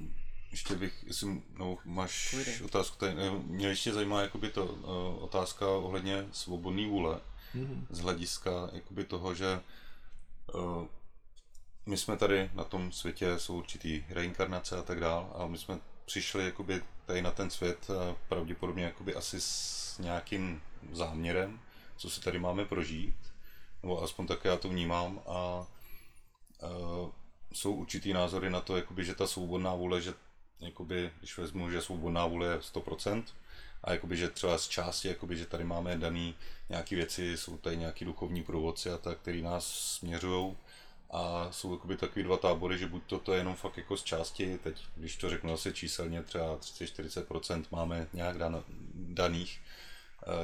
[0.50, 2.60] ještě bych, jestli no, máš Povídej.
[2.64, 7.20] otázku, tady, eh, mě ještě zajímá jakoby to, uh, otázka ohledně svobodné vůle,
[7.54, 7.86] Mhm.
[7.90, 9.60] z hlediska jakoby toho, že
[10.54, 10.86] uh,
[11.86, 15.78] my jsme tady na tom světě, jsou určitý reinkarnace a tak dál, a my jsme
[16.04, 17.96] přišli jakoby tady na ten svět uh,
[18.28, 21.60] pravděpodobně jakoby asi s nějakým záměrem,
[21.96, 23.16] co si tady máme prožít,
[23.82, 25.66] nebo aspoň tak já to vnímám a
[26.62, 27.10] uh,
[27.52, 30.14] jsou určitý názory na to, jakoby, že ta svobodná vůle, že
[30.60, 33.22] jakoby, když vezmu, že svobodná vůle je 100%,
[33.84, 36.34] a jakoby, že třeba z části, jakoby, že tady máme daný
[36.68, 40.56] nějaké věci, jsou tady nějaký duchovní průvodci a tak, který nás směřují
[41.10, 44.02] a jsou jakoby takový dva tábory, že buď to, to je jenom fakt jako z
[44.02, 49.60] části, teď když to řeknu asi číselně, třeba 30-40% máme nějak dan, daných,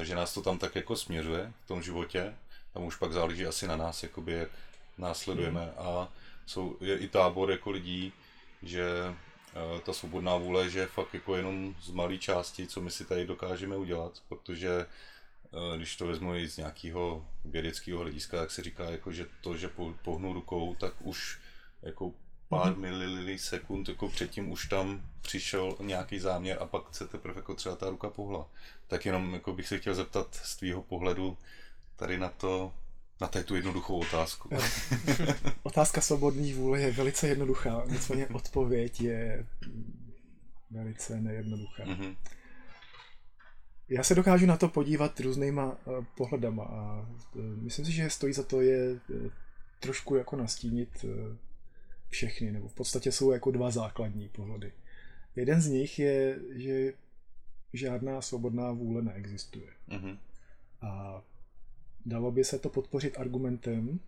[0.01, 2.35] eh, že nás to tam tak jako směřuje v tom životě,
[2.73, 4.49] tam už pak záleží asi na nás, jakoby jak
[4.97, 6.09] následujeme a
[6.45, 8.13] jsou, je i tábor jako lidí,
[8.63, 9.15] že
[9.85, 13.27] ta svobodná vůle, že je fakt jako jenom z malé části, co my si tady
[13.27, 18.83] dokážeme udělat, protože eh, když to vezmu i z nějakého vědeckého hlediska, tak se říká,
[18.83, 21.39] jako, že to, že po- pohnu rukou, tak už
[21.81, 22.11] jako
[22.49, 27.75] pár milisekund jako předtím už tam přišel nějaký záměr a pak se teprve jako třeba
[27.75, 28.47] ta ruka pohla.
[28.87, 31.37] Tak jenom jako bych se chtěl zeptat z tvýho pohledu
[31.95, 32.73] tady na to,
[33.21, 34.49] na tady tu jednoduchou otázku.
[35.63, 39.45] Otázka svobodné vůle je velice jednoduchá, nicméně odpověď je
[40.71, 41.85] velice nejednoduchá.
[41.85, 42.15] Mhm.
[43.89, 48.33] Já se dokážu na to podívat různýma eh, pohledama a eh, myslím si, že stojí
[48.33, 49.29] za to je eh,
[49.79, 51.05] trošku jako nastínit
[52.09, 54.73] všechny, nebo v podstatě jsou jako dva základní pohledy.
[55.35, 56.93] Jeden z nich je, že
[57.73, 59.67] žádná svobodná vůle neexistuje.
[59.87, 60.17] Mhm.
[60.81, 61.21] A
[62.05, 63.99] dalo by se to podpořit argumentem,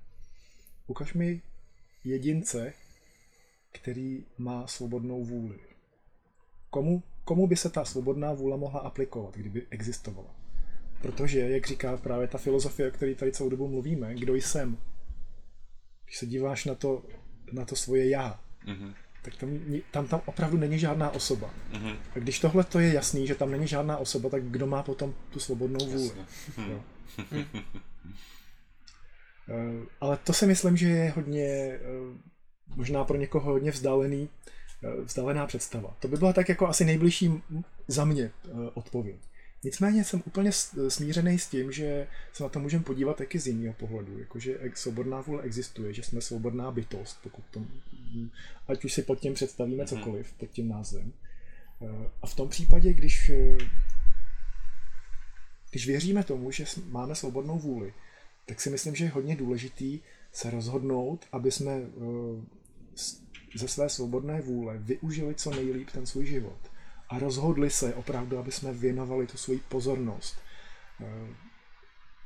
[0.87, 1.41] ukaž mi
[2.03, 2.73] jedince,
[3.71, 5.59] který má svobodnou vůli.
[6.69, 10.35] Komu, komu by se ta svobodná vůle mohla aplikovat, kdyby existovala?
[11.01, 14.77] Protože, jak říká právě ta filozofie, o které tady celou dobu mluvíme, kdo jsem?
[16.05, 17.03] Když se díváš na to,
[17.51, 18.93] na to svoje já, Mhm.
[19.21, 19.59] tak tam,
[19.91, 21.53] tam, tam opravdu není žádná osoba.
[21.73, 21.89] Mhm.
[22.15, 25.13] A když tohle to je jasný, že tam není žádná osoba, tak kdo má potom
[25.29, 26.03] tu svobodnou vůli?
[26.17, 26.25] Jasně.
[26.57, 26.71] Mhm.
[26.71, 26.83] Jo.
[29.49, 31.79] Eh, Ale to si myslím, že je hodně, eh,
[32.75, 34.29] možná pro někoho hodně vzdálený,
[34.83, 35.97] eh, vzdálená představa.
[35.99, 37.41] To by byla tak jako asi nejbližší
[37.87, 38.31] za mě
[38.73, 39.15] odpověď.
[39.63, 40.51] Nicméně jsem úplně
[40.87, 45.21] smířený s tím, že se na to můžeme podívat taky z jiného pohledu, jakože svobodná
[45.21, 47.65] vůle existuje, že jsme svobodná bytost, pokud to,
[48.67, 49.87] ať už si pod tím představíme Mhm.
[49.87, 51.13] cokoliv, pod tím názvem.
[52.21, 53.31] A v tom případě, když
[55.71, 57.93] když věříme tomu, že máme svobodnou vůli,
[58.45, 59.99] tak si myslím, že je hodně důležitý
[60.31, 61.87] se rozhodnout, aby jsme eh,
[63.55, 66.71] ze své svobodné vůle využili co nejlíp ten svůj život.
[67.09, 70.37] A rozhodli se opravdu, aby jsme věnovali tu svoji pozornost
[71.01, 71.35] eh,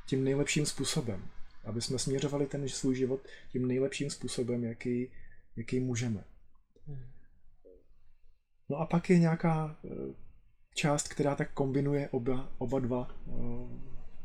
[0.06, 1.28] tím nejlepším způsobem.
[1.64, 3.20] Aby jsme směřovali ten svůj život
[3.52, 5.10] tím nejlepším způsobem, jaký,
[5.56, 6.24] jaký můžeme.
[8.68, 9.88] No a pak je nějaká eh,
[10.74, 13.32] část, která tak kombinuje oba, oba dva eh,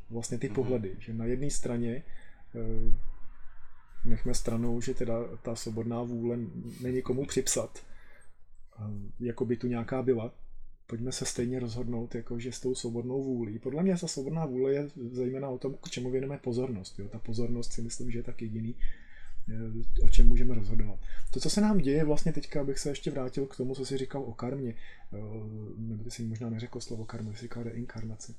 [0.09, 0.55] vlastně ty Mhm.
[0.55, 0.95] pohledy.
[0.99, 2.03] Že na jedné straně
[2.55, 2.93] eh,
[4.05, 6.37] nechme stranou, že teda ta svobodná vůle
[6.81, 7.85] není komu připsat,
[9.19, 10.33] jako by tu nějaká byla.
[10.87, 13.59] Pojďme se stejně rozhodnout, jako že s tou svobodnou vůlí.
[13.59, 16.99] Podle mě ta svobodná vůle je zejména o tom, k čemu věnujeme pozornost.
[16.99, 17.07] Jo?
[17.07, 18.75] Ta pozornost si myslím, že je tak jediný,
[20.01, 20.99] o čem můžeme rozhodovat.
[21.31, 23.97] To, co se nám děje, vlastně teďka, abych se ještě vrátil k tomu, co jsi
[23.97, 24.73] říkal o karmě,
[25.13, 25.17] eh,
[25.77, 28.35] nebo ty jsi možná neřekl slovo karma, jsi říkal reinkarnaci.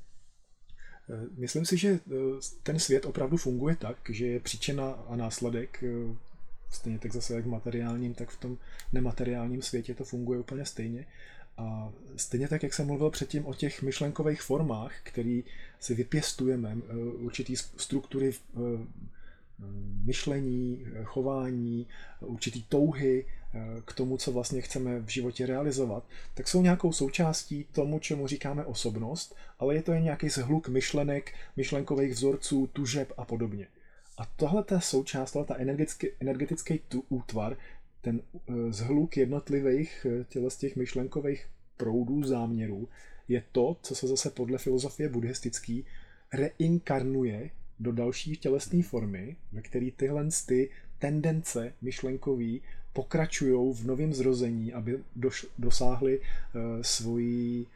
[1.11, 2.15] Eh, Myslím si, že eh,
[2.63, 6.17] ten svět opravdu funguje tak, že je příčina a následek, eh,
[6.71, 8.59] stejně tak zase jak v materiálním, tak v tom
[8.93, 11.07] nemateriálním světě to funguje úplně stejně.
[11.59, 15.45] A stejně tak, jak jsem mluvil předtím o těch myšlenkových formách, který
[15.81, 18.59] si vypěstujeme, eh, určitý struktury eh,
[20.05, 21.87] myšlení, chování,
[22.21, 26.05] určitý touhy eh, k tomu, co vlastně chceme v životě realizovat,
[26.35, 31.35] tak jsou nějakou součástí tomu, čemu říkáme osobnost, ale je to jen nějaký zhluk myšlenek,
[31.57, 33.67] myšlenkových vzorců, tužeb a podobně.
[34.19, 37.57] A tohle ta součást, tohle ta energetický, energetický tu, útvar,
[38.01, 41.47] ten eh, zhluk jednotlivých eh, těle z těch myšlenkových
[41.77, 42.89] proudů, záměrů,
[43.29, 45.87] je to, co se zase podle filozofie buddhistický
[46.33, 47.51] reinkarnuje
[47.81, 52.62] do další tělesné formy, ve který tyhle ty tendence myšlenkový
[52.93, 57.66] pokračují v novém zrození, aby doš, dosáhly uh, svojí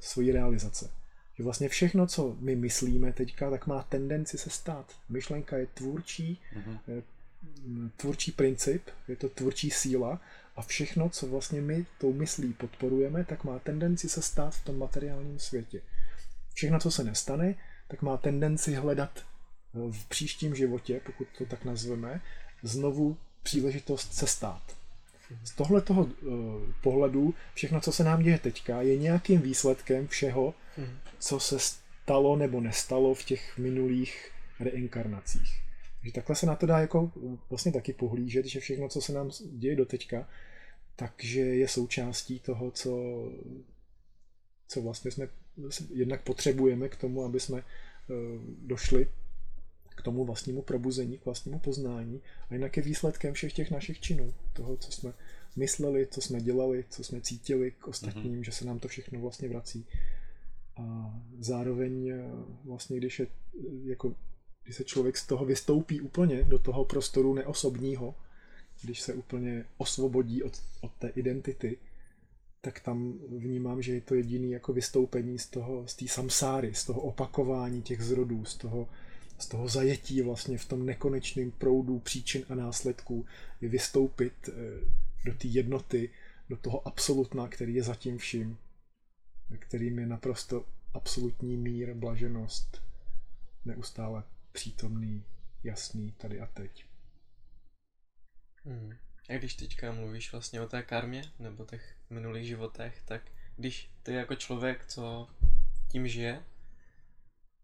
[0.00, 0.90] svoji realizace.
[1.34, 4.92] Že vlastně všechno, co my myslíme teďka, tak má tendenci se stát.
[5.08, 7.02] Myšlenka je tvůrčí, mm-hmm.
[7.96, 10.20] tvůrčí princip, je to tvůrčí síla
[10.56, 14.78] a všechno, co vlastně my tou myslí podporujeme, tak má tendenci se stát v tom
[14.78, 15.82] materiálním světě.
[16.54, 17.54] Všechno, co se nestane,
[17.92, 22.20] tak má tendenci hledat eh, v příštím životě, pokud to tak nazveme,
[22.62, 24.62] znovu příležitost se stát.
[25.44, 26.10] Z tohle toho uh,
[26.82, 30.54] pohledu všechno, co se nám děje teďka, je nějakým výsledkem všeho,
[31.18, 34.30] co se stalo nebo nestalo v těch minulých
[34.60, 35.62] reinkarnacích.
[36.00, 37.12] Takže takhle se na to dá jako
[37.50, 40.28] vlastně taky pohlížet, že všechno, co se nám děje do teďka,
[40.96, 43.22] takže je součástí toho, co,
[44.68, 45.28] co vlastně jsme
[45.94, 48.14] jednak potřebujeme k tomu, aby jsme eh,
[48.58, 49.08] došli
[49.96, 54.34] k tomu vlastnímu probuzení, k vlastnímu poznání a jinak je výsledkem všech těch našich činů,
[54.52, 55.12] toho, co jsme
[55.56, 58.44] mysleli, co jsme dělali, co jsme cítili k ostatním, mm-hmm.
[58.44, 59.86] že se nám to všechno vlastně vrací.
[60.76, 62.30] A zároveň eh,
[62.64, 63.26] vlastně, když, je,
[63.84, 64.14] jako,
[64.64, 68.14] když se člověk z toho vystoupí úplně do toho prostoru neosobního,
[68.82, 71.78] když se úplně osvobodí od, od té identity,
[72.64, 76.84] tak tam vnímám, že je to jediný jako vystoupení z toho, z té samsáry, z
[76.84, 78.88] toho opakování těch zrodů, z toho,
[79.38, 83.26] z toho zajetí vlastně v tom nekonečném proudu příčin a následků,
[83.60, 84.52] je vystoupit eh,
[85.24, 86.10] do té jednoty,
[86.48, 88.58] do toho absolutna, který je zatím vším,
[89.58, 92.82] kterým je naprosto absolutní mír, blaženost,
[93.64, 95.24] neustále přítomný,
[95.64, 96.84] jasný tady a teď.
[98.64, 98.92] Hmm.
[99.28, 103.22] A když teďka mluvíš vlastně o té karmě nebo těch minulých životech, tak
[103.56, 105.28] když ty jako člověk, co
[105.88, 106.42] tím žije,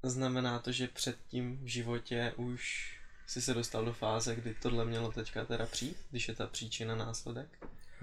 [0.03, 2.95] znamená to, že před tím v životě už
[3.27, 6.97] jsi se dostal do fáze, kdy tohle mělo teďka teda přijít, když je ta příčina
[6.97, 7.49] následek?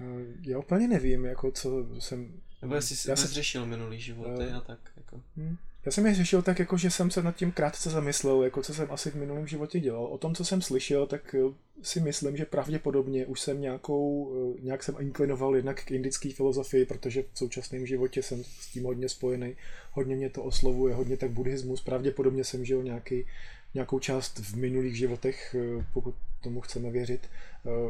[0.00, 0.04] Eh,
[0.42, 2.42] já úplně nevím, jako co jsem...
[2.62, 3.26] Nebo jestli jsi se...
[3.26, 5.22] řešil minulý životy uh, a tak jako...
[5.36, 5.56] Hmm.
[5.86, 8.74] Já jsem je řešil tak, jako, že jsem se nad tím krátce zamyslel, jako co
[8.74, 10.04] jsem asi v minulém životě dělal.
[10.04, 14.60] O tom, co jsem slyšel, tak eh, si myslím, že pravděpodobně už jsem nějakou, eh,
[14.62, 19.08] nějak jsem inklinoval jednak k indické filozofii, protože v současném životě jsem s tím hodně
[19.08, 19.56] spojený,
[19.92, 21.82] hodně mě to oslovuje, hodně tak buddhismus.
[21.82, 23.24] Pravděpodobně jsem žil nějaký,
[23.74, 27.20] nějakou část v minulých životech, eh, pokud tomu chceme věřit,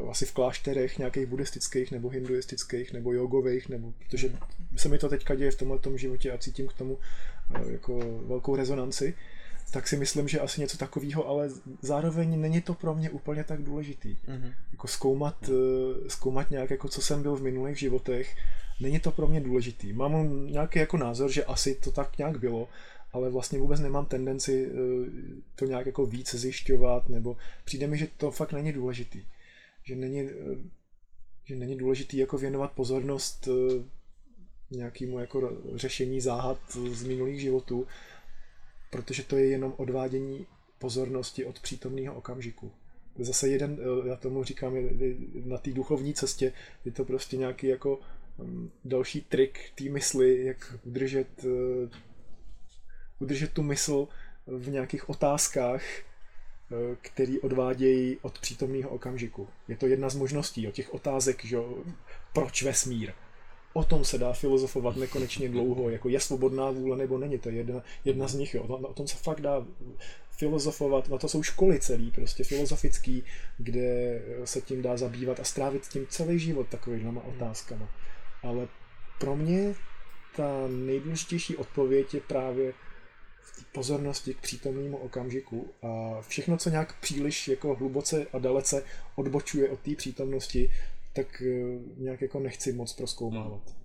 [0.09, 4.31] asi v klášterech nějakých buddhistických nebo hinduistických nebo jogových, nebo, protože
[4.75, 6.97] se mi to teďka děje v tomhle životě a cítím k tomu
[7.69, 9.13] jako velkou rezonanci,
[9.71, 11.49] tak si myslím, že asi něco takového, ale
[11.81, 14.17] zároveň není to pro mě úplně tak důležitý.
[14.27, 14.53] Mm-hmm.
[14.71, 18.35] Jako zkoumat, eh, zkoumat nějak, jako co jsem byl v minulých životech,
[18.79, 19.93] není to pro mě důležitý.
[19.93, 22.69] Mám nějaký jako názor, že asi to tak nějak bylo,
[23.13, 24.75] ale vlastně vůbec nemám tendenci eh,
[25.55, 29.25] to nějak jako víc zjišťovat, nebo přijde mi, že to fakt není důležitý.
[29.83, 30.31] Že není, eh,
[31.45, 33.47] že není důležitý jako věnovat pozornost
[34.71, 36.59] nějakému jako řešení záhad
[36.91, 37.87] z minulých životů,
[38.89, 40.45] protože to je jenom odvádění
[40.79, 42.71] pozornosti od přítomného okamžiku.
[43.13, 44.73] To je zase jeden, eh, já tomu říkám,
[45.45, 46.53] na té duchovní cestě
[46.85, 47.99] je to prostě nějaký jako
[48.37, 51.89] mm, další trik té mysli, jak udržet, eh,
[53.19, 54.07] udržet tu mysl
[54.47, 56.03] v nějakých otázkách, eh,
[57.01, 59.47] který odvádějí od přítomného okamžiku.
[59.67, 61.57] Je to jedna z možností, o těch otázek, že
[62.33, 63.13] proč vesmír,
[63.77, 67.55] o tom se dá filozofovat nekonečně dlouho, jako je svobodná vůle nebo není, to je
[67.55, 68.63] jedna, jedna z nich, jo.
[68.63, 69.65] O tom se fakt dá
[70.31, 73.23] filozofovat, no to jsou školy celý, prostě filozofický,
[73.57, 77.89] kde se tím dá zabývat a strávit tím celý život takovýhlema otázkama.
[78.43, 78.67] Ale
[79.19, 79.75] pro mě
[80.35, 82.73] ta nejdůležitější odpověď je právě
[83.41, 88.83] v pozornosti k přítomnému okamžiku a všechno, co nějak příliš jako hluboce a dalece
[89.15, 90.69] odbočuje od té přítomnosti,
[91.17, 93.75] tak eh, nějak jako nechci moc proskoumávat.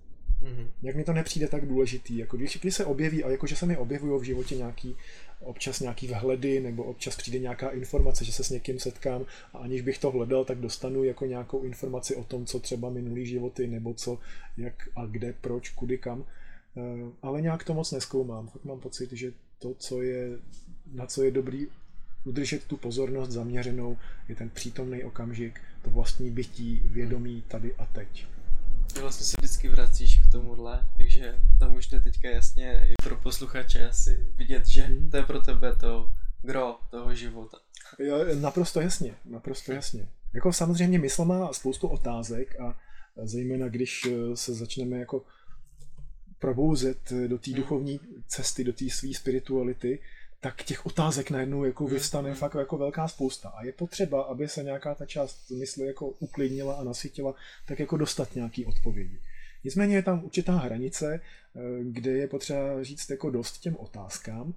[0.43, 0.67] Mm-hmm.
[0.81, 3.77] Jak mi to nepřijde tak důležitý, jako když, když se objeví, a jakože se mi
[3.77, 4.95] objevují v životě nějaký,
[5.39, 9.81] občas nějaký vhledy, nebo občas přijde nějaká informace, že se s někým setkám a aniž
[9.81, 13.93] bych to hledal, tak dostanu jako nějakou informaci o tom, co třeba minulý životy, nebo
[13.93, 14.19] co,
[14.57, 16.25] jak a kde, proč, kudy, kam.
[16.77, 18.47] Eh, ale nějak to moc neskoumám.
[18.47, 20.29] Fakt mám pocit, že to, co je,
[20.93, 21.67] na co je dobrý
[22.25, 23.97] udržet tu pozornost zaměřenou,
[24.29, 28.27] je ten přítomný okamžik, to vlastní bytí, vědomí tady a teď.
[28.93, 33.15] Ty vlastně se vždycky vracíš k tomuhle, takže tam už je teďka jasně i pro
[33.17, 35.09] posluchače asi vidět, že hmm.
[35.09, 36.11] to je pro tebe to
[36.41, 37.57] gro toho života.
[37.99, 40.07] Jo, naprosto jasně, naprosto jasně.
[40.33, 42.77] Jako samozřejmě mysl má spoustu otázek a
[43.23, 45.25] zejména když eh, se začneme jako
[46.39, 47.59] probouzet do té hmm.
[47.59, 49.99] duchovní cesty, do té své spirituality,
[50.43, 52.35] tak těch otázek najednou jako hmm, vyvstane mm.
[52.35, 53.49] fakt jako velká spousta.
[53.49, 57.97] A je potřeba, aby se nějaká ta část mysli jako uklidnila a nasytila, tak jako
[57.97, 59.19] dostat nějaký odpovědi.
[59.63, 61.19] Nicméně je tam určitá hranice,
[61.55, 64.53] eh, kde je potřeba říct jako dost těm otázkám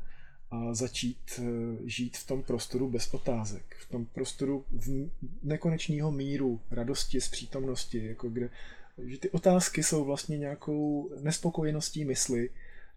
[0.50, 1.42] a začít eh,
[1.84, 3.76] žít v tom prostoru bez otázek.
[3.78, 5.10] V tom prostoru v
[5.42, 8.50] nekonečného míru radosti z přítomnosti, jako kde,
[9.04, 12.50] že ty otázky jsou vlastně nějakou nespokojeností mysli,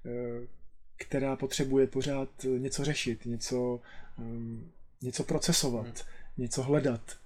[0.05, 0.58] eh,
[0.99, 3.81] která potřebuje pořád něco řešit, něco,
[4.17, 4.71] ehm,
[5.01, 5.95] něco procesovat, hmm.
[6.37, 7.17] něco hledat.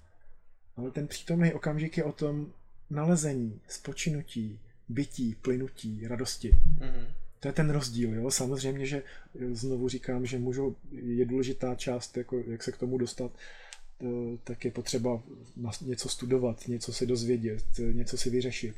[0.77, 2.53] Ale ten přítomný okamžik je o tom
[2.89, 4.59] nalezení, spočinutí,
[4.89, 6.49] bytí, plynutí, radosti.
[6.79, 7.07] Hmm.
[7.39, 8.31] To je ten rozdíl, jo.
[8.31, 9.03] Samozřejmě, že
[9.51, 13.31] znovu říkám, že můžu, je důležitá část, jako, jak se k tomu dostat,
[14.01, 14.05] eh,
[14.43, 15.23] tak je potřeba
[15.81, 18.75] něco studovat, něco se dozvědět, něco si vyřešit.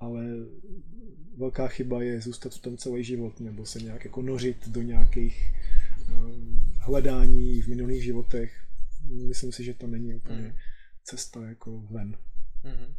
[0.00, 0.24] Ale
[1.36, 5.54] velká chyba je zůstat v tom celý život, nebo se nějak jako nořit do nějakých
[6.08, 6.14] eh,
[6.80, 8.64] hledání v minulých životech.
[9.28, 10.54] Myslím si, že to není úplně mm.
[11.04, 12.16] cesta jako ven.
[12.64, 12.94] Mm-hmm.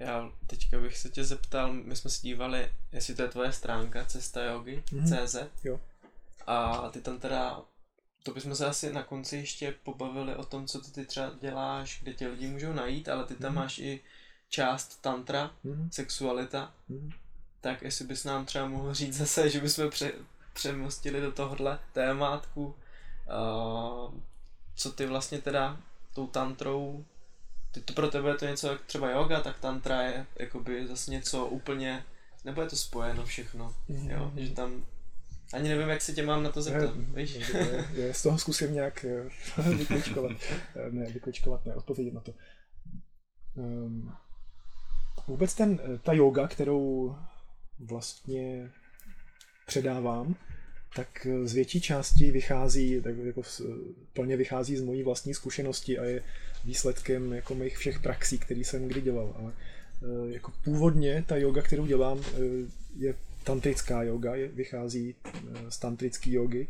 [0.00, 4.04] Já teďka bych se tě zeptal, my jsme se dívali, jestli to je tvoje stránka
[4.04, 5.26] Cesta Yogi, mm-hmm.
[5.26, 5.36] CZ.
[5.64, 5.80] Jo.
[6.46, 7.62] A ty tam teda,
[8.22, 12.14] to bychom se asi na konci ještě pobavili o tom, co ty třeba děláš, kde
[12.14, 13.56] tě lidi můžou najít, ale ty tam mm-hmm.
[13.56, 14.00] máš i
[14.50, 15.88] část tantra, mm-hmm.
[15.90, 16.74] sexualita.
[16.90, 17.12] Mm-hmm.
[17.60, 20.12] Tak jestli bys nám třeba mohl říct zase, že bychom pře-
[20.52, 24.14] přemostili do tohohle témátku, uh,
[24.74, 25.80] co ty vlastně teda
[26.14, 27.04] tou tantrou
[27.72, 31.10] ty to pro tebe je to něco jak třeba yoga, tak tantra je jakoby zase
[31.10, 32.04] něco úplně,
[32.44, 34.10] nebo je to spojeno všechno, mm.
[34.10, 34.84] jo, že tam
[35.52, 37.34] ani nevím, jak se tě mám na to zeptat, je, víš?
[37.34, 39.30] Je, je, z toho zkusím nějak eh,
[39.76, 40.32] vykličkovat,
[40.76, 42.32] eh, ne, vykličkovat, ne, odpovědět na to.
[43.54, 44.12] Um,
[45.26, 47.14] vůbec ten, eh, ta yoga, kterou
[47.78, 48.70] vlastně
[49.66, 50.34] předávám,
[50.96, 53.42] tak z větší části vychází, tak jako
[54.12, 56.22] plně vychází z mojí vlastní zkušenosti a je
[56.64, 59.34] výsledkem jako mých všech praxí, které jsem kdy dělal.
[59.38, 59.52] Ale
[60.02, 62.38] eh, jako původně ta yoga, kterou dělám, eh,
[62.96, 63.14] je
[63.44, 66.68] tantrická yoga, je, vychází eh, z tantrické jogy,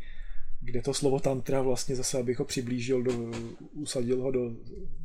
[0.61, 3.13] kde to slovo tantra vlastně zase, abych ho přiblížil, do,
[3.73, 4.53] usadil ho do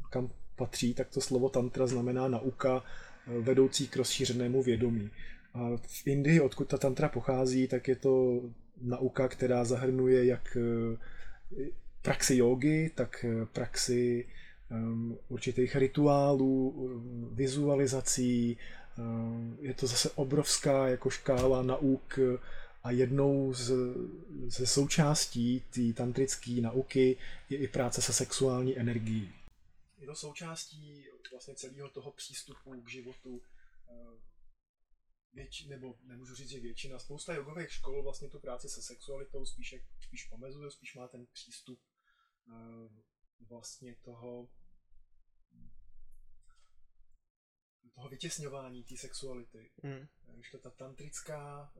[0.10, 2.84] kam patří, tak to slovo tantra znamená nauka
[3.27, 5.10] vedoucí k rozšířenému vědomí.
[5.53, 8.41] A v Indii, odkud ta tantra pochází, tak je to
[8.81, 10.57] nauka, která zahrnuje jak
[12.02, 14.26] praxi jogy, tak praxi
[14.72, 18.57] um, určitých rituálů, um, vizualizací.
[19.61, 22.19] Je to zase obrovská jako škála nauk
[22.84, 23.73] a jednou z,
[24.47, 27.18] ze součástí té tantrické nauky
[27.49, 29.30] je i práce se sexuální energií.
[30.06, 33.41] Je to součástí vlastně celého toho přístupu k životu.
[35.34, 39.76] Věč, nebo nemůžu říct, že většina, spousta jogových škol vlastně tu práci se sexualitou spíš,
[40.02, 41.80] spíš omezuje, spíš má ten přístup
[43.40, 44.49] vlastně toho
[47.95, 49.72] toho vytěsňování té sexuality.
[49.84, 50.07] Mm.
[50.34, 51.73] Když to ta tantrická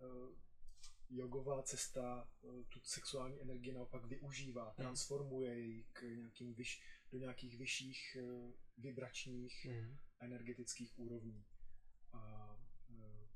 [1.10, 2.30] jogová cesta
[2.69, 4.76] tu sexuální energii naopak využívá, mm.
[4.76, 6.84] transformuje ji k nějakým vyš,
[7.16, 9.98] do nějakých vyšších uh, vibračních mm.
[10.20, 11.46] energetických úrovní.
[12.14, 12.54] A
[12.90, 13.28] uh,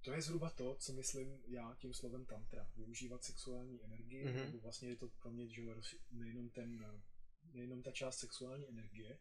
[0.00, 2.70] to je zhruba to, co myslím já tím slovem tantra.
[2.76, 4.44] Využívat sexuální energii, mm-hmm.
[4.44, 5.62] nebo vlastně je to pro mě že
[6.10, 7.02] nejenom, ten,
[7.52, 9.18] nejenom ta část sexuální energie,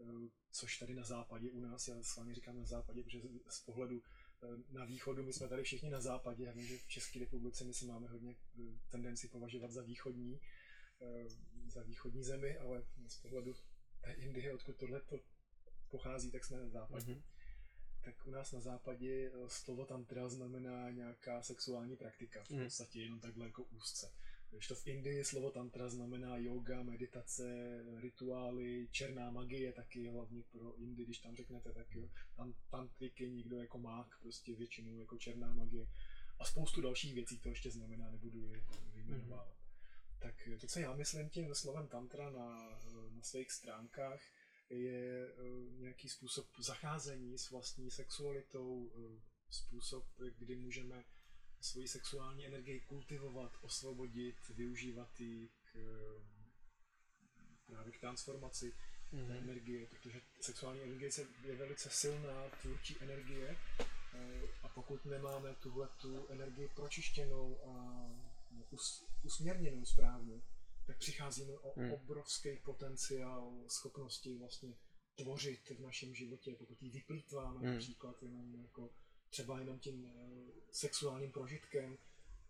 [0.00, 3.60] Eh, což tady na západě u nás, já s vámi říkám na západě, protože z
[3.60, 4.02] pohledu
[4.42, 7.64] eh, na východu, my jsme tady všichni na západě, já vím, že v České republice
[7.64, 10.40] my se máme hodně eh, tendenci považovat za východní,
[11.66, 13.54] za východní zemi, ale z pohledu
[14.00, 15.20] té Indie, odkud tohle to
[15.90, 17.12] pochází, tak jsme na západě.
[17.12, 17.22] Mm-hmm.
[18.04, 22.64] Tak u nás na západě slovo tantra znamená nějaká sexuální praktika, v mhm.
[22.64, 24.12] podstatě jenom takhle jako úzce.
[24.50, 27.44] Když to v Indii slovo tantra znamená yoga, meditace,
[28.00, 33.30] rituály, černá magie taky hlavně pro Indii, když tam řeknete, tak jo, tam tantrik je
[33.30, 35.86] někdo jako mák, prostě většinou jako černá magie.
[36.38, 38.64] A spoustu dalších věcí to ještě znamená, nebudu je
[38.94, 39.59] vyjmenovávat.
[40.20, 42.78] Tak to, co já myslím tím slovem tantra na,
[43.10, 44.20] na svých stránkách,
[44.70, 45.32] je eh,
[45.78, 49.20] nějaký způsob zacházení s vlastní sexualitou, eh,
[49.50, 50.04] způsob,
[50.38, 51.04] kdy můžeme
[51.60, 55.78] svoji sexuální energii kultivovat, osvobodit, využívat ji k,
[57.66, 58.74] právě k transformaci
[59.12, 59.26] mm-hmm.
[59.26, 61.10] té energie, protože sexuální energie
[61.44, 68.29] je velice silná tvůrčí energie eh, a pokud nemáme tuhle tu energii pročištěnou a
[68.70, 70.42] us, usměrněnou správně,
[70.86, 71.92] tak přicházíme o mm.
[71.92, 74.74] obrovský potenciál schopnosti vlastně
[75.14, 77.72] tvořit v našem životě, pokud ji vyplýtváme mm.
[77.72, 78.90] například jenom jako
[79.30, 81.98] třeba jenom tím eh, sexuálním prožitkem,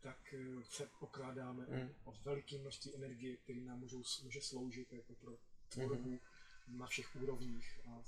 [0.00, 1.94] tak eh, se okrádáme mm.
[2.04, 5.36] o veliké množství energie, které nám můžou, může sloužit jako pro
[5.68, 6.18] tvorbu mm.
[6.78, 7.80] na všech úrovních.
[7.86, 8.02] A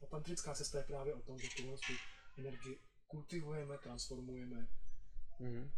[0.00, 1.92] ta tantrická cesta je právě o tom, že tuhle tu
[2.38, 4.68] energii kultivujeme, transformujeme.
[5.42, 5.70] Mm.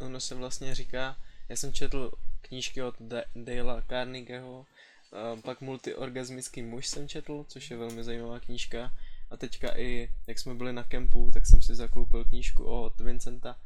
[0.00, 1.16] Ono se vlastně říká,
[1.48, 2.94] já jsem četl knížky od
[3.34, 4.66] Dale'a Carnegieho,
[5.42, 8.92] pak Multiorgasmický muž jsem četl, což je velmi zajímavá knížka.
[9.30, 13.56] A teďka i, jak jsme byli na kempu, tak jsem si zakoupil knížku od Vincenta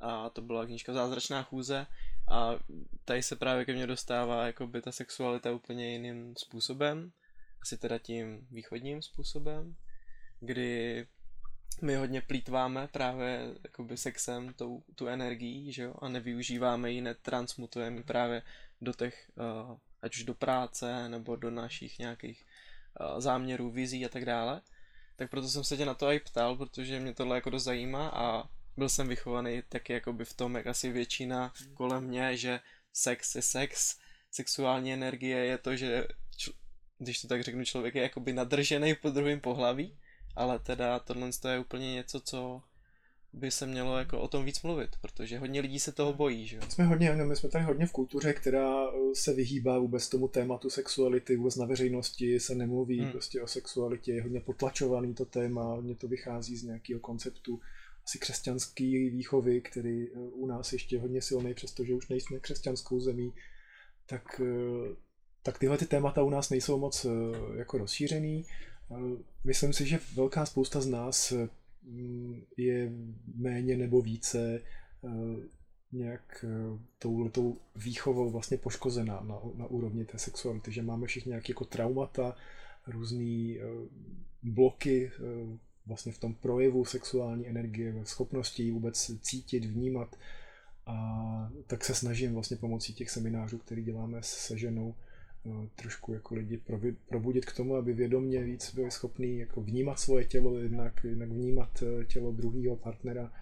[0.00, 1.86] a to byla knížka Zázračná chůze
[2.28, 2.50] a
[3.04, 7.12] tady se právě ke mně dostává jako by ta sexualita úplně jiným způsobem,
[7.62, 9.76] asi teda tím východním způsobem,
[10.40, 11.06] kdy
[11.82, 18.02] my hodně plítváme právě jakoby sexem, tou, tu energií, že jo, a nevyužíváme ji, netransmutujeme
[18.02, 18.42] právě
[18.80, 22.46] do těch, uh, ať už do práce, nebo do našich nějakých
[23.00, 24.62] uh, záměrů, vizí a tak dále.
[25.16, 28.08] Tak proto jsem se tě na to i ptal, protože mě tohle jako dost zajímá
[28.08, 32.60] a byl jsem vychovaný taky jakoby v tom, jak asi většina kolem mě, že
[32.92, 33.98] sex je sex,
[34.30, 36.06] sexuální energie je to, že
[36.36, 36.52] č-
[36.98, 39.98] když to tak řeknu, člověk je jakoby nadržený po druhém pohlaví,
[40.36, 42.62] ale teda tohle je úplně něco, co
[43.32, 46.60] by se mělo jako o tom víc mluvit, protože hodně lidí se toho bojí, že
[46.68, 51.36] Jsme hodně, my jsme tady hodně v kultuře, která se vyhýbá vůbec tomu tématu sexuality,
[51.36, 53.10] vůbec na veřejnosti se nemluví hmm.
[53.10, 57.60] prostě o sexualitě, je hodně potlačovaný to téma, hodně to vychází z nějakého konceptu
[58.04, 63.32] asi křesťanský výchovy, který eh, u nás ještě hodně silný, přestože už nejsme křesťanskou zemí,
[64.06, 64.94] tak, eh,
[65.42, 67.06] tak tyhle ty témata u nás nejsou moc
[67.56, 68.44] jako rozšířený.
[69.44, 71.32] Myslím si, že velká spousta z nás
[71.82, 72.92] mm, je
[73.34, 74.62] méně nebo více
[75.92, 76.44] nějak
[76.98, 82.36] touhletou výchovou vlastně poškozená na, na úrovni té sexuality, že máme všichni nějaké jako traumata,
[82.86, 83.54] různé
[84.42, 85.10] bloky
[85.86, 90.16] vlastně v tom projevu sexuální energie, schopnosti ji vůbec cítit, vnímat.
[90.86, 95.09] A tak se snažím vlastně pomocí těch seminářů, které děláme se ženou, eh,
[95.74, 96.60] trošku jako lidi
[97.08, 101.82] probudit k tomu, aby vědomě víc byli schopní jako vnímat svoje tělo, jednak, jednak vnímat
[101.82, 103.32] eh, tělo druhého partnera,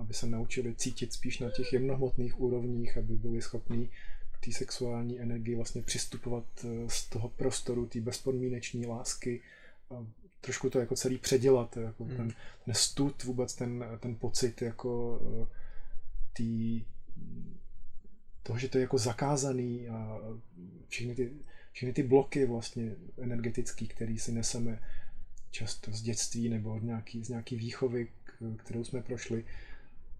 [0.00, 3.90] aby se naučili cítit spíš na těch jemnohmotných úrovních, aby byli schopní
[4.32, 9.42] k té sexuální energii vlastně přistupovat eh, z toho prostoru té bezpodmíneční lásky,
[10.40, 12.16] trošku to jako celý předělat, jako hmm.
[12.16, 12.32] ten,
[12.64, 15.46] ten stud, vůbec ten, ten pocit jako eh,
[16.32, 16.84] tý,
[18.42, 20.18] toho, že to je jako zakázaný a
[20.88, 21.32] všechny ty,
[21.72, 24.82] všechny ty bloky vlastně energetický, který si neseme
[25.50, 28.08] často z dětství nebo od nějaký, z nějaký výchovy,
[28.56, 29.44] kterou jsme prošli,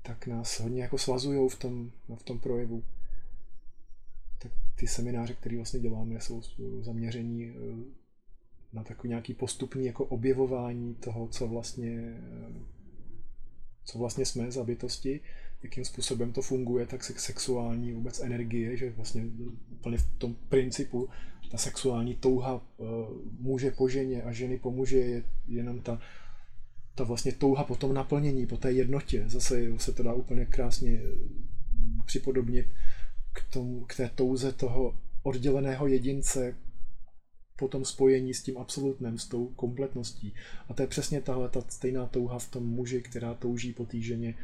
[0.03, 2.85] tak nás hodně jako svazují v tom, v tom projevu.
[4.39, 6.43] Tak ty semináře, které vlastně děláme, jsou
[6.81, 7.55] zaměření eh,
[8.73, 12.17] na takový nějaký postupný jako objevování toho, co vlastně,
[13.85, 15.21] co vlastně jsme za bytosti,
[15.63, 19.25] jakým způsobem to funguje, tak sexuální vůbec energie, že vlastně
[19.71, 21.09] úplně v tom principu
[21.51, 22.85] ta sexuální touha eh,
[23.41, 26.01] muže po ženě a ženy po muži je jenom ta,
[26.95, 29.25] ta vlastně touha po tom naplnění, po té jednotě.
[29.27, 31.09] Zase se to dá úplně krásně eh,
[32.07, 32.67] připodobnit
[33.33, 36.57] k, tomu, k té touze toho odděleného jedince,
[37.57, 40.35] po tom spojení s tím absolutnem, s tou kompletností.
[40.69, 44.01] A to je přesně tahle ta stejná touha v tom muži, která touží po té
[44.01, 44.35] ženě,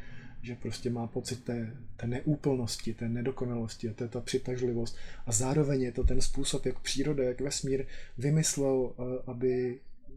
[0.46, 4.96] že prostě má pocit té, té neúplnosti, té nedokonalosti a to je ta přitažlivost.
[5.26, 7.86] A zároveň je to ten způsob, jak příroda, jak vesmír
[8.18, 10.12] vymyslel, eh, aby eh,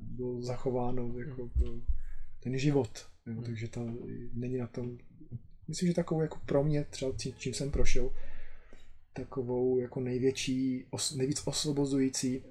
[0.00, 1.50] byl zachováno jako
[2.40, 3.06] ten život.
[3.26, 3.44] Jo, hmm.
[3.44, 3.94] takže to
[4.32, 4.98] není na tom,
[5.68, 8.10] myslím, že takovou jako pro mě, třeba čím jsem prošel,
[9.12, 12.42] takovou jako největší, os, nejvíc osvobozující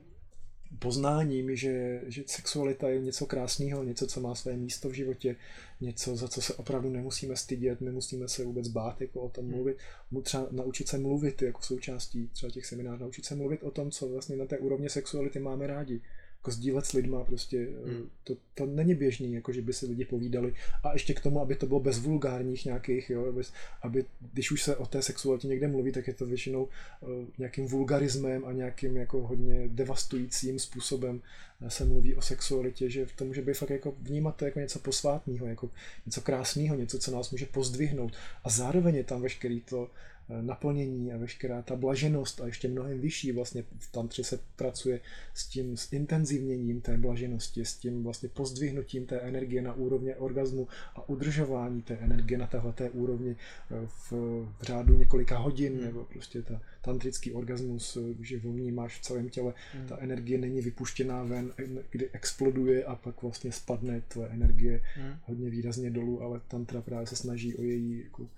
[0.80, 5.36] poznáním, že, že sexualita je něco krásného, něco, co má své místo v životě,
[5.82, 9.54] něco, za co se opravdu nemusíme stydět, nemusíme se vůbec bát jako o tom hmm.
[9.56, 9.78] mluvit.
[10.24, 14.08] Třeba naučit se mluvit jako součástí třeba těch seminářů, naučit se mluvit o tom, co
[14.08, 16.02] vlastně na té úrovni sexuality máme rádi
[16.46, 18.10] jako sdílet s lidma, prostě hmm.
[18.24, 20.54] to, to není běžný, jako že by si lidi povídali
[20.84, 24.64] a ještě k tomu, aby to bylo bez vulgárních nějakých, jo, bez, aby když už
[24.64, 28.98] se o té sexualitě někde mluví, tak je to většinou uh, nějakým vulgarismem a nějakým
[28.98, 31.22] jako hodně devastujícím způsobem
[31.62, 34.80] uh, se mluví o sexualitě, že to může být fakt jako vnímat to jako něco
[34.80, 35.70] posvátného, jako
[36.06, 38.14] něco krásného, něco, co nás může pozdvihnout
[38.44, 43.00] a zároveň je tam veškerý to Eh, naplnění a veškerá ta blaženost a ještě mnohem
[43.00, 45.00] vyšší vlastně v tantře se pracuje
[45.34, 50.68] s tím s intenzivněním té blaženosti, s tím vlastně pozdvihnutím té energie na úrovně orgazmu
[50.96, 54.12] a udržování té energie na téhle úrovni eh, v,
[54.60, 55.84] v řádu několika hodin, hmm.
[55.84, 59.88] nebo prostě ta tantrický orgasmus, eh, že vnímáš v celém těle, hmm.
[59.88, 61.54] ta energie není vypuštěná ven,
[61.90, 65.14] kdy exploduje a pak vlastně spadne tvoje energie hmm.
[65.24, 68.30] hodně výrazně dolů, ale tantra právě se snaží o její jako,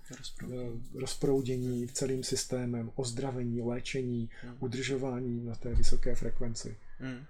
[0.94, 4.54] rozproudění celým systémem, ozdravení, léčení, mm.
[4.60, 6.76] udržování na té vysoké frekvenci.
[7.00, 7.24] Mm.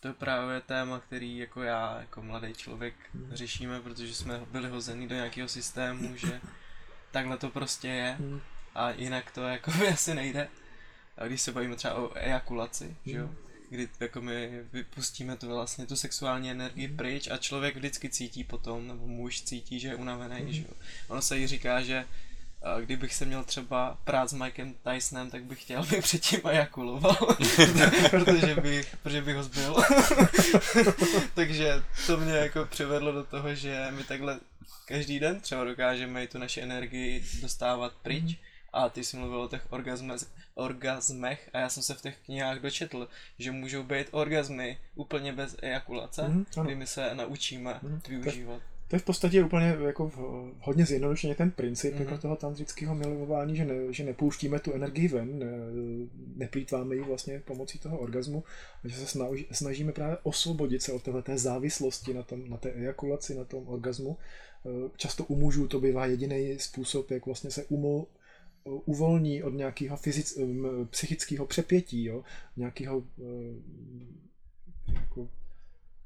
[0.00, 3.28] To je právě téma, který jako já, jako mladý člověk Hmm.
[3.32, 6.40] řešíme, protože jsme byli hození do nějakého systému, že
[7.10, 8.40] takhle to prostě je Hmm.
[8.74, 10.48] A jinak to jako asi nejde.
[11.18, 13.30] A když se bavíme třeba o ejakulaci, že jo,
[13.70, 18.88] kdy jako my vypustíme tu vlastně tu sexuální energii pryč a člověk vždycky cítí potom,
[18.88, 20.52] nebo muž cítí, že je unavený, Mhm.
[20.52, 20.74] že jo.
[21.08, 22.04] Ono se jí říká, že
[22.84, 27.16] kdybych se měl třeba prát s Mikem Tysonem, tak bych chtěl, aby předtím ejakuloval,
[28.10, 29.76] protože, bych, protože bych ho zbyl.
[31.34, 34.40] Takže to mě jako přivedlo do toho, že my takhle
[34.86, 38.36] každý den třeba dokážeme i tu naši energii dostávat pryč.
[38.72, 40.20] A ty jsi mluvil o těch orgazmech,
[40.54, 43.08] orgazmech a já jsem se v těch knihách dočetl,
[43.38, 46.64] že můžou být orgazmy úplně bez ejakulace, Mhm, ano.
[46.66, 48.00] kdy my se naučíme Mhm.
[48.08, 48.62] využívat.
[48.88, 52.02] To je v podstatě úplně jako v- hodně zjednodušeně ten princip Mhm.
[52.02, 55.46] jako toho tantrického milování, že, ne, že nepouštíme tu energii ven, ne,
[56.36, 58.44] neplýtváme ji vlastně pomocí toho orgazmu,
[58.84, 62.70] a že se snaží, snažíme právě osvobodit se od té závislosti na, tom, na té
[62.70, 64.16] ejakulaci, na tom orgazmu.
[64.66, 68.06] Eh, Často u mužů to bývá jediný způsob, jak vlastně se umol,
[68.64, 70.38] uvolní od nějakého fyzic,
[70.90, 72.22] psychického přepětí, jo?
[72.56, 73.02] nějakého
[74.92, 75.28] jako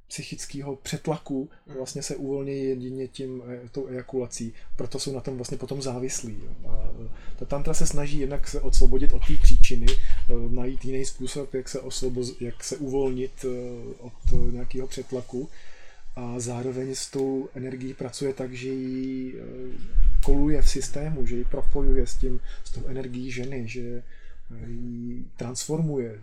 [0.09, 1.75] psychického přetlaku Mm.
[1.75, 4.53] vlastně se uvolní jedině tím, eh, tou ejakulací.
[4.77, 6.37] Proto jsou na tom vlastně potom závislí.
[6.45, 6.71] Jo.
[6.71, 7.09] A eh,
[7.39, 11.69] ta tantra se snaží jednak se osvobodit od té příčiny, eh, najít jiný způsob, jak
[11.69, 13.45] se, osvoboz, jak se uvolnit
[13.99, 14.13] od
[14.53, 15.49] nějakého přetlaku
[16.17, 19.35] a zároveň s tou energií pracuje tak, že ji
[20.27, 24.03] koluje v systému, že ji propojuje s, tím, s tou energií ženy, že
[24.67, 26.21] ji transformuje.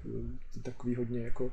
[0.63, 1.51] Takový hodně jako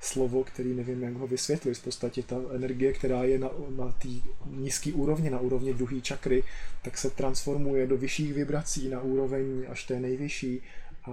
[0.00, 1.74] slovo, který nevím, jak ho vysvětlit.
[1.74, 4.08] V podstatě ta energie, která je na, na té
[4.50, 6.42] nízké úrovni, na úrovni druhé čakry,
[6.82, 10.62] tak se transformuje do vyšších vibrací na úroveň až té nejvyšší
[11.04, 11.12] a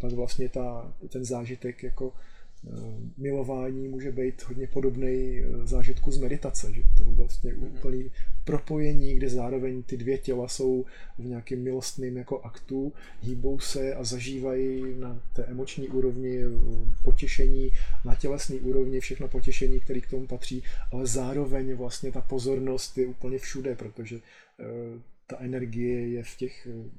[0.00, 2.12] pak vlastně ta, ten zážitek jako
[3.16, 8.10] milování může být hodně podobný zážitku z meditace, že to je vlastně úplný
[8.44, 10.84] propojení, kde zároveň ty dvě těla jsou
[11.18, 12.92] v nějakém milostném jako aktu,
[13.22, 16.48] hýbou se a zažívají na té emoční úrovni eh,
[17.04, 17.70] potěšení,
[18.04, 20.62] na tělesné úrovni všechno potěšení, které k tomu patří,
[20.92, 24.64] ale zároveň vlastně ta pozornost je úplně všude, protože eh,
[25.26, 26.90] ta energie je v těch eh,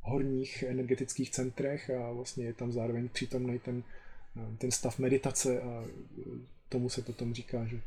[0.00, 3.99] horních energetických centrech a vlastně je tam zároveň přítomný ten, eh,
[4.58, 6.22] ten stav meditace a eh,
[6.68, 7.80] tomu se potom říká, že,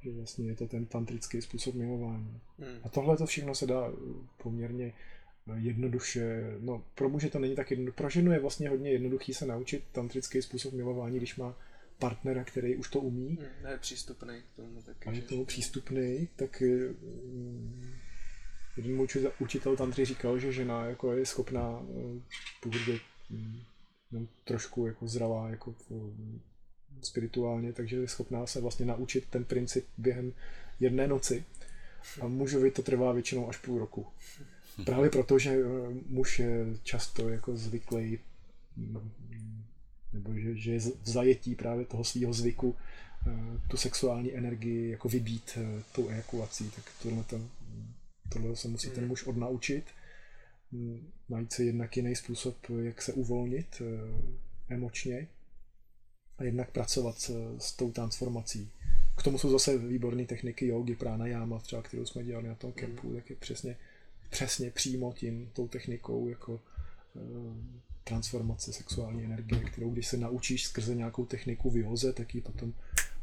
[0.00, 2.40] že vlastně je to ten tantrický způsob milování.
[2.58, 2.78] Hmm.
[2.82, 3.92] A tohle to všechno se dá eh,
[4.42, 4.92] poměrně
[5.48, 9.34] eh, jednoduše, no pro muže to není tak jednoduché, pro ženu je vlastně hodně jednoduchý
[9.34, 11.56] se naučit tantrický způsob milování, když má
[11.98, 15.08] partnera, který už to umí Hmm, je přístupný k tomu taky.
[15.08, 17.94] a je tomu přístupný, tak mm,
[18.76, 22.20] jeden můj učitel, tantry říkal, že žena jako je schopná eh,
[24.44, 26.40] trošku jako zralá jako mm,
[27.02, 30.32] spirituálně, takže je schopná se vlastně naučit ten princip během
[30.80, 31.44] jedné noci
[32.20, 34.06] a mužovi to trvá většinou až půl roku.
[34.84, 35.64] Právě proto, že eh,
[36.06, 38.18] muž je často jako zvyklý
[38.76, 39.10] mm,
[40.12, 42.76] nebo že, že je v zajetí právě toho svého zvyku
[43.26, 43.30] eh,
[43.68, 47.48] tu sexuální energii jako vybít eh, tou ejakulací, tak tohle, ten,
[48.32, 49.08] tohle se musí ten Mhm.
[49.08, 49.84] muž odnaučit.
[50.72, 55.28] Mm, Najít se jednak jiný způsob, jak se uvolnit eh, emočně
[56.38, 58.70] a jednak pracovat s, s tou transformací.
[59.16, 63.14] K tomu jsou zase výborné techniky jogy, pranayama, třeba kterou jsme dělali na tom kempu,
[63.14, 63.76] tak je přesně,
[64.30, 66.60] přesně přímo tím, tou technikou jako
[67.16, 67.20] eh,
[68.04, 72.74] transformace sexuální energie, kterou když se naučíš skrze nějakou techniku v józe, tak ji potom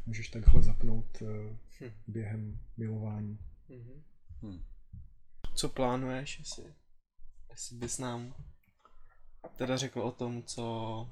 [0.06, 1.90] můžeš takhle zapnout eh, Hm.
[2.06, 3.38] během milování.
[3.68, 4.02] Mhm.
[4.42, 4.60] Hmm.
[5.54, 6.64] Co plánuješ, jestli,
[7.56, 8.34] jestli bys nám
[9.56, 11.08] teda řekl o tom, co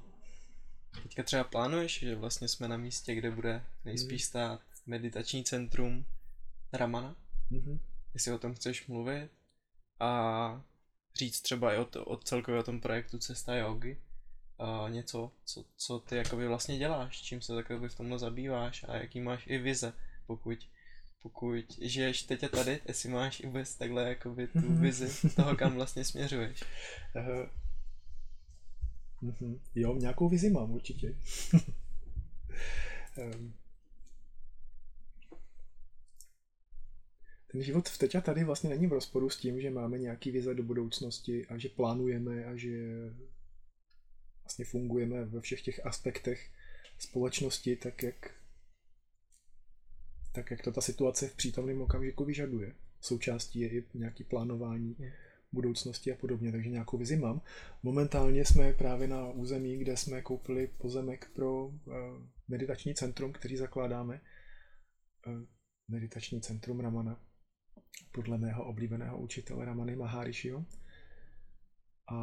[1.03, 4.27] teďka třeba plánuješ, že vlastně jsme na místě, kde bude nejspíš Hmm.
[4.27, 6.05] stát meditační centrum
[6.73, 7.15] Ramana,
[7.51, 7.79] Mhm.
[8.13, 9.29] jestli o tom chceš mluvit
[9.99, 10.61] a
[11.15, 13.97] říct třeba i o, to, o celkově o tom projektu Cesta jogy,
[14.59, 18.95] a něco, co, co ty jakoby vlastně děláš, čím se jakoby v tomhle zabýváš a
[18.95, 19.93] jaký máš i vize,
[20.27, 20.67] pokud
[21.25, 24.81] pokud žiješ teď a tady, jestli máš i vůbec takhle jakoby tu Mhm.
[24.81, 26.63] vizi toho, kam vlastně směřuješ.
[29.21, 29.59] Mhm.
[29.75, 31.15] Jo, nějakou vizi mám určitě.
[33.17, 33.53] Ehm.
[37.51, 40.31] Ten život v teď a tady vlastně není v rozporu s tím, že máme nějaký
[40.31, 42.69] vize do budoucnosti a že plánujeme a že
[44.43, 46.51] vlastně fungujeme ve všech těch aspektech
[46.99, 48.44] společnosti tak, jak
[50.35, 52.75] tak, jak to ta situace v přítomném okamžiku vyžaduje.
[53.01, 54.97] Součástí je i nějaký plánování
[55.51, 57.41] budoucnosti a podobně, takže nějakou vizi mám.
[57.83, 61.91] Momentálně jsme právě na území, kde jsme koupili pozemek pro eh,
[62.47, 64.21] meditační centrum, který zakládáme.
[65.27, 65.45] Eh,
[65.87, 67.19] meditační centrum Ramana,
[68.11, 70.65] podle mého oblíbeného učitele Ramany Maharishiho.
[72.11, 72.17] A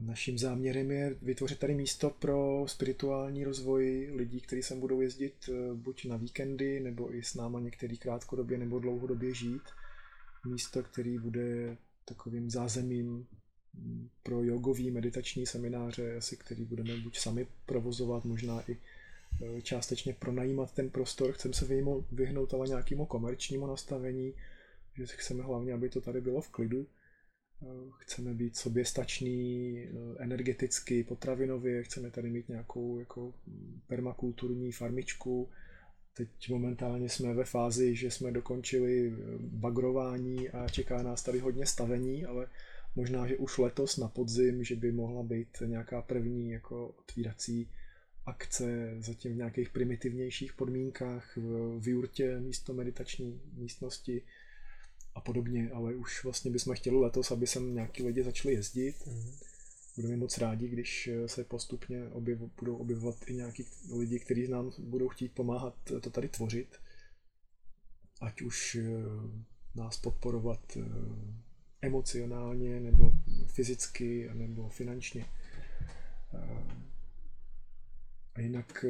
[0.00, 6.04] Naším záměrem je vytvořit tady místo pro spirituální rozvoj lidí, kteří sem budou jezdit buď
[6.04, 9.62] na víkendy, nebo i s náma některý krátkodobě nebo dlouhodobě žít.
[10.46, 13.26] Místo, který bude takovým zázemím
[14.22, 18.76] pro jogový meditační semináře, asi který budeme buď sami provozovat, možná i
[19.62, 21.32] částečně pronajímat ten prostor.
[21.32, 21.66] Chceme se
[22.12, 24.34] vyhnout ale nějakému komerčnímu nastavení,
[24.94, 26.86] že chceme hlavně, aby to tady bylo v klidu
[27.98, 29.78] chceme být soběstační
[30.18, 33.34] energeticky, potravinově, chceme tady mít nějakou jako
[33.86, 35.48] permakulturní farmičku.
[36.14, 42.24] Teď momentálně jsme ve fázi, že jsme dokončili bagrování a čeká nás tady hodně stavení,
[42.24, 42.46] ale
[42.96, 47.70] možná, že už letos na podzim, že by mohla být nějaká první jako otvírací
[48.26, 54.22] akce zatím v nějakých primitivnějších podmínkách v, v jurtě místo meditační místnosti
[55.18, 58.96] a podobně, ale už vlastně bychom chtěli letos, aby sem nějaký lidi začali jezdit.
[59.06, 59.32] Mm-hmm.
[59.96, 63.66] Budeme moc rádi, když se postupně objev, budou objevovat i nějaký
[63.98, 66.76] lidi, kteří nám budou chtít pomáhat to tady tvořit.
[68.20, 68.84] Ať už eh,
[69.74, 70.82] nás podporovat eh,
[71.82, 73.12] emocionálně, nebo
[73.46, 75.26] fyzicky, nebo finančně.
[76.34, 76.88] Eh,
[78.34, 78.84] a jinak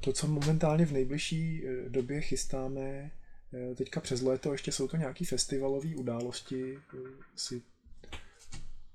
[0.00, 3.10] to, co momentálně v nejbližší eh, době chystáme,
[3.52, 6.78] eh, teďka přes léto ještě jsou to nějaké festivalové události.
[6.78, 6.98] Eh,
[7.36, 7.62] si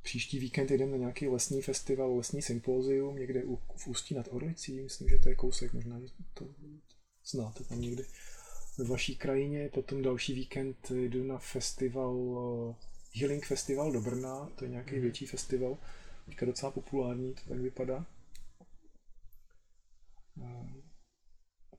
[0.01, 4.81] příští víkend jdeme na nějaký lesní festival, lesní sympózium někde u, v Ústí nad Orlicí.
[4.81, 6.01] Myslím, že to je kousek, možná
[6.33, 6.47] to
[7.25, 8.03] znáte tam někde
[8.77, 9.69] ve vaší krajině.
[9.69, 12.15] Potom další víkend jdu na festival
[13.15, 15.01] Healing Festival do Brna, to je nějaký mm.
[15.01, 15.77] větší festival,
[16.25, 18.05] teďka docela populární, to tak vypadá.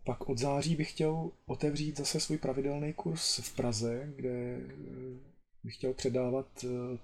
[0.07, 4.63] Pak od září bych chtěl otevřít zase svůj pravidelný kurz v Praze, kde eh,
[5.65, 6.99] bych chtěl předávat eh,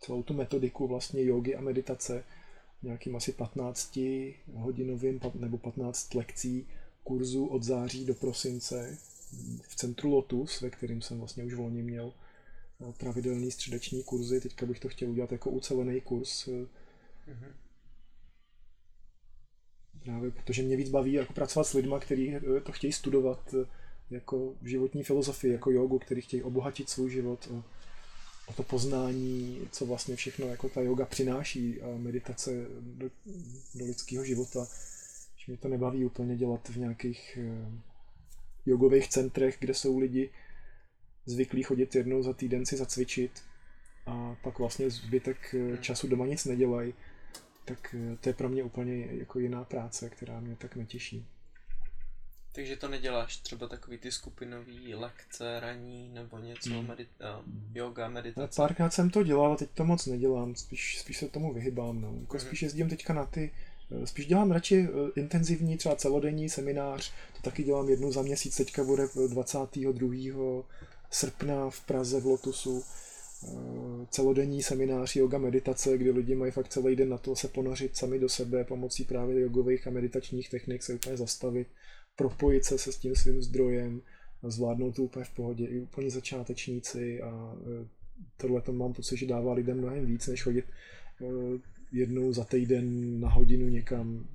[0.00, 2.24] celou tu metodiku vlastně jogy a meditace
[2.82, 3.98] nějakým asi 15
[4.54, 6.66] hodinovým nebo 15 lekcí
[7.04, 8.98] kurzu od září do prosince
[9.68, 12.12] v centru Lotus, ve kterým jsem vlastně už v loni měl
[12.80, 14.40] eh, pravidelný středeční kurzy.
[14.40, 16.48] Teďka bych to chtěl udělat jako ucelený kurz.
[20.04, 23.66] Právě protože mě víc baví jako pracovat s lidmi, kteří eh, to chtějí studovat eh,
[24.10, 27.62] jako životní filozofii, jako jogu, kteří chtějí obohatit svůj život o,
[28.46, 33.10] o to poznání, co vlastně všechno jako ta yoga přináší a meditace do,
[33.74, 34.66] do lidského života.
[35.36, 37.70] Že mě to nebaví úplně dělat v nějakých eh,
[38.66, 40.30] jogových centrech, kde jsou lidi
[41.26, 43.30] zvyklí chodit jednou za týden si zacvičit
[44.06, 46.94] a pak vlastně zbytek času doma nic nedělají
[47.68, 51.26] tak eh, to je pro mě úplně jako jiná práce, která mě tak netěší.
[52.52, 56.86] Takže to neděláš třeba takový ty skupinový lekce, raní nebo něco, hmm.
[56.86, 57.42] medita-
[57.74, 58.56] yoga, meditace?
[58.56, 62.00] Párkrát jsem to dělal, teď to moc nedělám, spíš, spíš se tomu vyhybám.
[62.00, 62.16] No.
[62.20, 62.46] Jako hmm.
[62.46, 63.50] Spíš jezdím teďka na ty,
[64.02, 68.56] eh, spíš dělám radši eh, intenzivní, třeba celodenní seminář, to taky dělám jednou za měsíc,
[68.56, 70.64] teďka bude 22.
[71.10, 73.07] srpna v Praze v Lotusu Eh,
[74.10, 78.18] celodenní seminář yoga meditace, kdy lidi mají fakt celý den na to se ponořit sami
[78.18, 81.68] do sebe pomocí právě jogových a meditačních technik se úplně zastavit,
[82.16, 84.02] propojit se se s tím svým zdrojem
[84.42, 85.66] zvládnout to úplně v pohodě.
[85.66, 87.86] I úplně začátečníci a eh,
[88.36, 90.64] tohle to mám pocit, že dává lidem mnohem víc, než chodit
[91.20, 91.24] eh,
[91.92, 94.26] jednou za týden na hodinu někam.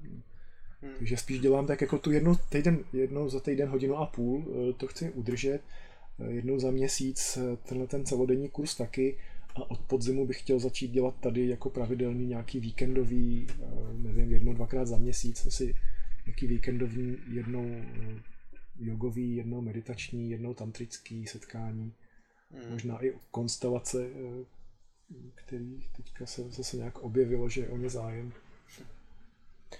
[0.81, 0.91] Hmm.
[0.97, 4.45] Takže spíš dělám tak jako tu jednou, týden, jednou za týden hodinu a půl,
[4.77, 5.61] to chci udržet
[6.19, 9.17] jednou za měsíc eh, tenhle ten celodenní kurz taky
[9.55, 14.53] a od podzimu bych chtěl začít dělat tady jako pravidelný nějaký víkendový, eh, nevím, jednou,
[14.53, 15.75] dvakrát za měsíc, asi
[16.25, 18.21] nějaký víkendový, jednou eh,
[18.79, 21.93] jogový, jednou meditační, jednou tantrický setkání,
[22.51, 22.71] hmm.
[22.71, 24.09] možná i konstelace,
[25.35, 28.33] který teďka se zase nějak objevilo, že je o ně zájem.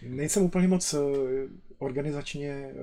[0.02, 0.96] Nejsem úplně moc
[1.84, 2.74] organizačně eh,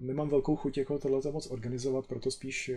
[0.00, 2.70] nemám velkou chuť jako tohle moc organizovat, proto spíš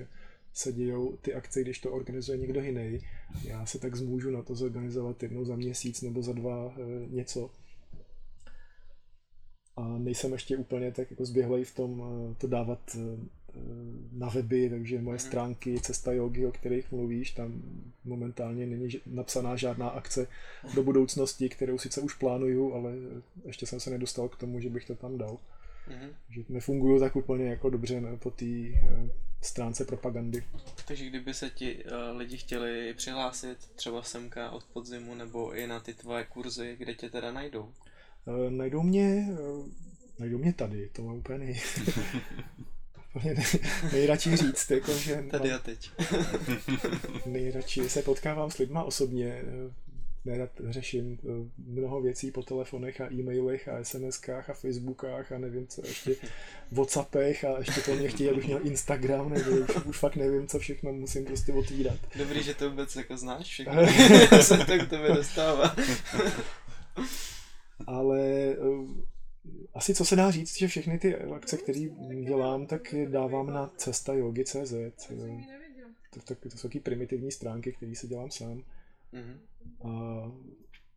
[0.53, 2.99] se dějou ty akce, když to organizuje někdo jiný.
[3.43, 7.51] Já se tak zmůžu na to zorganizovat jednou za měsíc nebo za dva eh, něco.
[9.75, 12.95] A nejsem ještě úplně tak jako zběhlej v tom eh, to dávat
[14.11, 15.27] na weby, takže moje mhm.
[15.27, 17.61] stránky Cesta jogy, o kterých mluvíš, tam
[18.05, 20.27] momentálně není napsaná žádná akce
[20.75, 22.93] do budoucnosti, kterou sice už plánuju, ale
[23.45, 25.37] ještě jsem se nedostal k tomu, že bych to tam dal.
[25.89, 26.13] Mm-hmm.
[26.29, 29.09] Že nefungují tak úplně jako dobře po té eh,
[29.41, 30.43] stránce propagandy.
[30.87, 35.79] Takže kdyby se ti uh, lidi chtěli přihlásit třeba semka od podzimu nebo i na
[35.79, 37.73] ty tvoje kurzy, kde tě teda najdou?
[38.25, 39.67] Uh, najdou mě, uh,
[40.19, 41.61] najdou mě tady, to mám úplně nej...
[43.15, 43.35] úplně
[43.91, 45.91] nejradši říct, jako, že tady a teď.
[47.25, 49.41] nejradši se potkávám s lidma osobně,
[50.29, 51.19] nerad řeším
[51.57, 56.15] mnoho věcí po telefonech a e-mailech a SMSkách a Facebookách a nevím co, ještě
[56.71, 60.59] Whatsappech a ještě to mě chtějí, abych měl Instagram, nebo už, už fakt nevím, co
[60.59, 61.97] všechno musím prostě otvírat.
[62.15, 63.81] Dobrý, že to vůbec jako znáš všechno,
[64.41, 65.75] se to k tebe dostává.
[67.87, 68.55] Ale
[69.73, 71.79] asi co se dá říct, že všechny ty akce, které
[72.27, 74.73] dělám, tak dávám na cesta yogi.cz.
[76.13, 78.63] To, to, to jsou taky primitivní stránky, které se dělám sám.
[79.13, 79.37] Mm-hmm.
[79.83, 79.89] A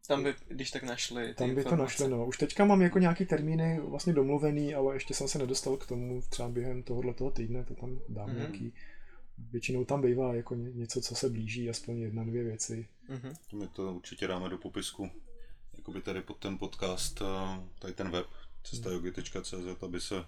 [0.06, 1.76] tam by, když tak našli Tam by informace.
[1.76, 2.26] to našli, no.
[2.26, 6.22] Už teďka mám jako nějaký termíny vlastně domluvený, ale ještě jsem se nedostal k tomu
[6.28, 8.36] třeba během tohohle toho týdne, to tam dám mm-hmm.
[8.36, 8.74] nějaký
[9.50, 12.88] Většinou tam bývá jako něco, co se blíží, aspoň jedna, dvě věci.
[13.10, 13.58] Mm-hmm.
[13.58, 15.10] My to určitě dáme do popisku.
[15.76, 17.22] Jakoby tady pod ten podcast,
[17.78, 18.26] tady ten web,
[18.62, 20.24] cestajogi.cz, aby se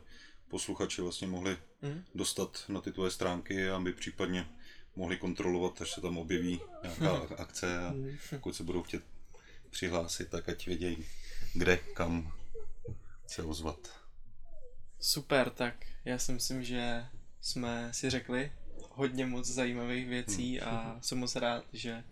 [0.48, 2.05] posluchači vlastně mohli mm.
[2.15, 4.47] dostat na ty tvoje stránky, aby případně
[4.97, 8.16] mohli kontrolovat, až se tam objeví nějaká akce a mm.
[8.31, 9.03] pokud se budou chtět
[9.71, 11.05] přihlásit, tak ať vědějí,
[11.55, 12.33] kde, kam
[13.27, 14.01] se ozvat.
[15.01, 17.07] Super, tak já si myslím, že
[17.41, 18.53] jsme si řekli
[18.91, 20.69] hodně moc zajímavých věcí hmm.
[20.69, 22.05] a jsem moc rád, že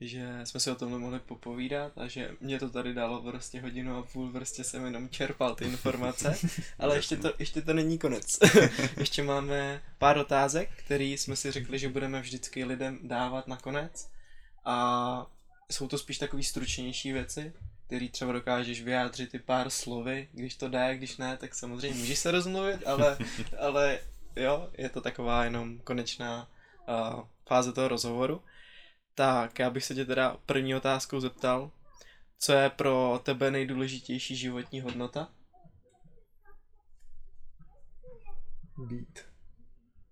[0.00, 3.96] že jsme si o tomhle mohli popovídat a že mě to tady dalo prostě hodinu
[3.96, 6.38] a půl, prostě jsem jenom čerpal ty informace,
[6.78, 8.38] ale ještě to, ještě to není konec.
[8.96, 14.10] ještě máme pár otázek, který jsme si řekli, že budeme vždycky lidem dávat na konec
[14.64, 15.26] a
[15.70, 17.52] jsou to spíš takové stručnější věci,
[17.86, 22.18] který třeba dokážeš vyjádřit ty pár slovy, když to jde, když ne, tak samozřejmě můžeš
[22.18, 23.18] se rozmluvit, ale,
[23.58, 23.98] ale
[24.36, 26.48] jo, je to taková jenom konečná
[26.88, 28.42] uh, fáze toho rozhovoru.
[29.16, 31.70] Tak, já bych se tě teda první otázkou zeptal,
[32.38, 35.28] co je pro tebe nejdůležitější životní hodnota?
[38.78, 39.20] Být.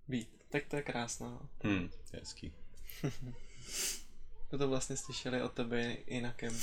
[0.09, 0.45] Být.
[0.49, 1.49] Tak to je krásná.
[1.65, 2.55] Hmm, je hezký.
[4.59, 6.59] to vlastně slyšeli od tebe jiнаkem.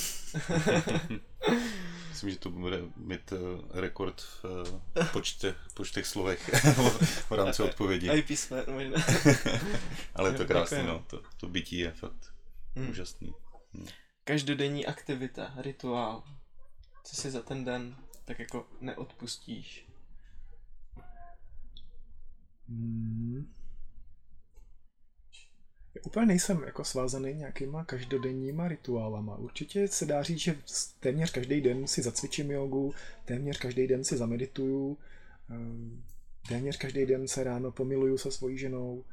[2.12, 3.40] Myslím, že to bude mít uh,
[3.70, 6.50] rekord v uh, počtech, počtech slovech
[7.30, 8.10] v rámci odpovědi.
[8.10, 8.98] A i písme, možná.
[10.16, 11.04] Ale to krásné, no.
[11.08, 12.34] To, to bytí je fakt
[12.76, 12.90] hmm.
[12.90, 13.34] úžasný.
[13.74, 13.88] Hmm.
[14.24, 16.24] Každodenní aktivita, rituál.
[17.04, 19.88] Co si za ten den tak jako neodpustíš?
[22.70, 23.54] Hmm.
[26.06, 29.38] Úplně nejsem jako svázaný nějakýma každodenníma rituálama.
[29.38, 30.56] Určitě se dá říct, že
[31.00, 32.94] téměř každý den si zacvičím jogu,
[33.26, 34.98] téměř každý den si zamedituju,
[35.50, 36.04] ehm,
[36.48, 39.04] téměř každý den se ráno pomiluju se svojí ženou,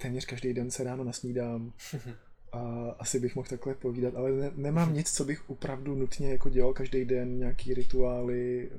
[0.00, 1.72] téměř každý den se ráno nasnídám.
[2.52, 6.48] A asi bych mohl takhle povídat, ale ne, nemám nic, co bych opravdu nutně jako
[6.48, 8.70] dělal každý den, nějaký rituály,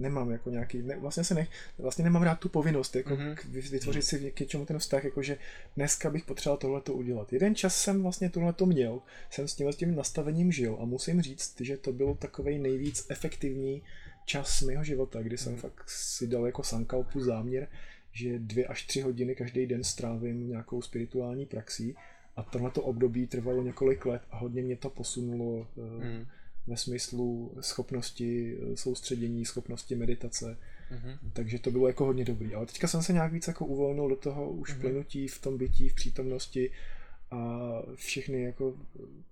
[0.00, 1.48] nemám jako nějaký, ne, vlastně se nech,
[1.78, 3.70] vlastně nemám rád tu povinnost, jako mm-hmm.
[3.70, 5.38] vytvořit si k něčemu ten vztah, jakože
[5.76, 7.32] dneska bych potřeboval tohleto udělat.
[7.32, 9.00] Jeden čas jsem vlastně tohleto měl,
[9.30, 13.06] jsem s tím, s tím nastavením žil a musím říct, že to byl takový nejvíc
[13.08, 13.82] efektivní
[14.24, 15.60] čas mého života, kdy jsem mm-hmm.
[15.60, 17.68] fakt si dal jako sankalpu záměr,
[18.12, 21.96] že dvě až tři hodiny každý den strávím nějakou spirituální praxí
[22.36, 26.26] a tohleto období trvalo několik let a hodně mě to posunulo mm
[26.66, 30.58] ve smyslu schopnosti eh, soustředění, schopnosti meditace.
[30.92, 31.18] Mm-hmm.
[31.32, 32.54] Takže to bylo jako hodně dobrý.
[32.54, 34.80] Ale teďka jsem se nějak víc jako uvolnil do toho už mm-hmm.
[34.80, 36.70] plynutí v tom bytí, v přítomnosti
[37.30, 38.76] a všechny jako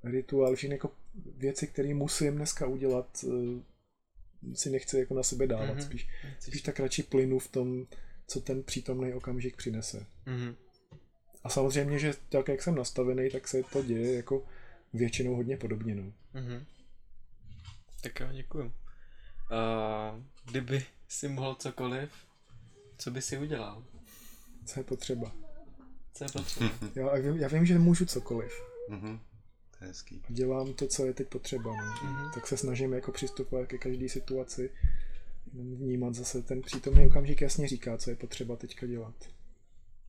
[0.04, 0.90] rituály, všechny jako
[1.36, 5.78] věci, které musím dneska udělat, eh, si nechci jako na sebe dávat.
[5.78, 5.86] Mm-hmm.
[5.86, 6.08] Spíš,
[6.40, 7.86] spíš tak radši plynu v tom,
[8.26, 10.06] co ten přítomný okamžik přinese.
[10.26, 10.54] Mm-hmm.
[11.44, 14.44] A samozřejmě, že tak, jak jsem nastavený, tak se to děje jako
[14.92, 15.94] většinou hodně podobně.
[15.94, 16.12] No.
[16.34, 16.64] Mm-hmm.
[18.00, 18.64] Tak jo, děkuju.
[18.64, 22.10] Uh, kdyby si mohl cokoliv,
[22.98, 23.84] co by si udělal?
[24.64, 25.32] Co je potřeba?
[26.14, 26.70] Co je potřeba?
[26.94, 28.52] já, já vím, že můžu cokoliv.
[28.90, 29.18] Mm-hmm.
[29.78, 30.22] To je hezký.
[30.28, 31.76] Dělám to, co je teď potřeba.
[31.76, 31.94] No.
[31.94, 32.34] Mm-hmm.
[32.34, 34.70] Tak se snažím jako přistupovat ke každé situaci.
[35.52, 39.14] Vnímat zase ten přítomný okamžik jasně říká, co je potřeba teďka dělat.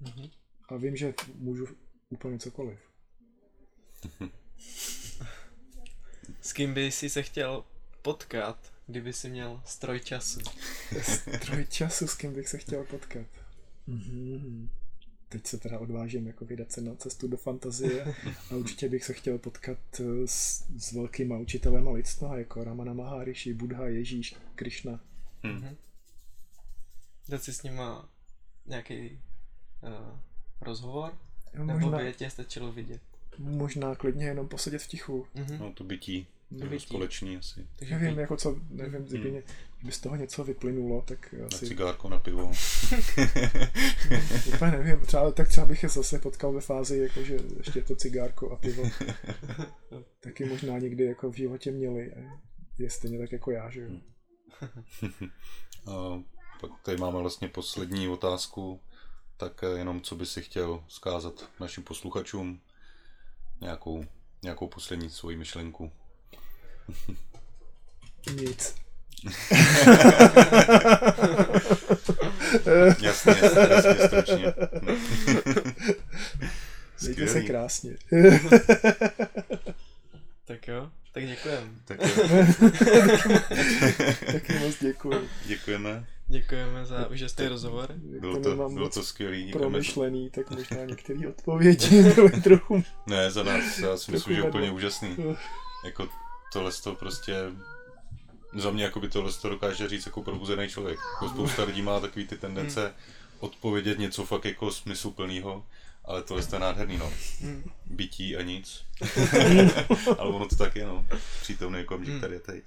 [0.01, 0.31] Mm-hmm.
[0.69, 1.67] A vím, že můžu
[2.09, 2.79] úplně cokoliv.
[6.41, 7.63] S kým by si se chtěl
[8.01, 10.39] potkat, kdyby si měl stroj času?
[11.01, 13.27] stroj času, s kým bych se chtěl potkat?
[13.87, 14.67] Mm-hmm.
[15.29, 18.15] Teď se teda odvážím jako vydat se na cestu do fantazie
[18.51, 23.53] a určitě bych se chtěl potkat eh, s, s velkýma učitelema lidstva, jako Ramana Maharishi,
[23.53, 24.99] Buddha, Ježíš, Krishna.
[25.43, 25.75] Mm-hmm.
[27.29, 28.09] Dát si s nima
[28.65, 29.21] nějaký
[29.81, 30.19] uh,
[30.61, 31.17] rozhovor?
[31.53, 33.01] No, Nebo možná, by tě stačilo vidět?
[33.39, 35.27] možná klidně jenom posedět v tichu.
[35.35, 35.57] Mhm.
[35.59, 36.85] No to bytí, bytí.
[36.85, 37.67] společný asi.
[37.75, 39.41] Takže Nevím, by- jako co, nevím, kdyby, Hmm.
[39.77, 42.47] kdyby z toho něco vyplynulo, tak Na asi cigárko, na pivo.
[44.55, 45.05] úplně nevím.
[45.05, 48.55] Třeba, tak třeba bych je zase potkal ve fázi, jako že ještě to cigárko a
[48.55, 48.83] pivo
[50.19, 52.13] taky možná někdy jako v životě měli.
[52.79, 53.89] Je stejně tak jako já, že jo.
[55.87, 56.23] A
[56.61, 58.79] pak tady máme vlastně poslední otázku,
[59.37, 62.61] tak eh, jenom co by si chtěl zkázat našim posluchačům,
[63.61, 64.05] nějakou,
[64.43, 65.91] nějakou poslední svoji myšlenku.
[68.35, 68.75] Nic.
[73.01, 73.35] Jasně,
[73.69, 74.53] jasně, stručně.
[77.01, 77.91] Mějte se krásně.
[80.45, 81.67] Tak jo, tak děkujeme.
[81.85, 82.23] Tak jo,
[84.31, 85.29] Taky moc děkuji.
[85.45, 86.05] děkujeme.
[86.27, 87.93] Děkujeme za úžasný rozhovor.
[88.19, 89.45] Bylo to to, nemám bylo to skvělý.
[89.45, 89.59] Děkujeme.
[89.59, 92.83] promyšlený, tak možná některé odpovědi byly trochu...
[93.07, 95.17] Ne, za nás, já si myslím, že úplně úžasný.
[95.85, 96.07] Jako
[96.53, 97.35] tohle to prostě
[98.55, 100.99] za mě jako by tohle to dokáže říct jako probuzený člověk.
[101.13, 102.93] Jako spousta lidí má takový ty tendence
[103.39, 105.65] odpovědět něco fakt jako smysluplného,
[106.05, 107.13] ale tohle to je nádherný, no.
[107.41, 107.63] Hmm.
[107.85, 108.85] Bytí a nic.
[110.17, 111.07] ale ono to tak je, no.
[111.41, 112.63] Přítomný okamžik tady je teď.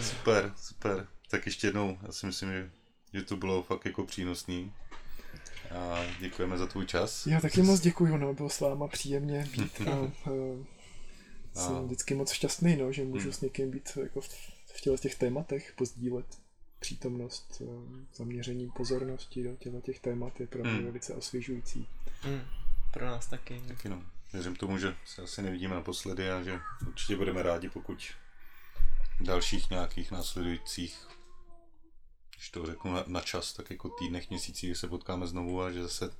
[0.00, 1.06] Super, super.
[1.30, 2.70] Tak ještě jednou, já si myslím, že,
[3.14, 4.72] že to bylo fakt jako přínosný.
[5.70, 7.26] A děkujeme za tvůj čas.
[7.26, 10.10] Já taky moc děkuji, no, bylo s váma příjemně být a,
[11.54, 13.32] a jsem vždycky moc šťastný, no, že můžu Hmm.
[13.32, 14.28] s někým být jako v,
[14.74, 16.26] v těle těch tématech, pozdílet
[16.78, 20.84] přítomnost, eh, zaměření pozornosti do těchto těch témat je pro mě Hmm.
[20.84, 21.88] velice osvěžující.
[22.20, 22.40] Hmm.
[22.92, 23.62] Pro nás taky.
[23.68, 24.02] Taky no.
[24.32, 27.98] Věřím tomu, že se asi nevidíme naposledy a že určitě budeme rádi, pokud
[29.20, 31.08] v dalších nějakých následujících,
[32.36, 35.82] když to řeknu na, na čas, tak jako týdnech, měsících se potkáme znovu a že
[35.82, 36.10] zase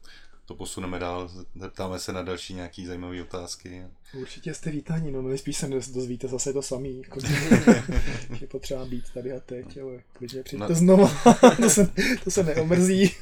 [0.47, 3.83] to posuneme dál, zeptáme se na další nějaký zajímavé otázky.
[4.15, 7.21] Určitě jste vítáni, no nejspíš se dozvíte zase to samý, jako,
[8.35, 11.11] že je potřeba být tady a teď, ale klidně přijďte Na- znova,
[11.63, 11.93] to, se,
[12.25, 13.11] to se neomrzí.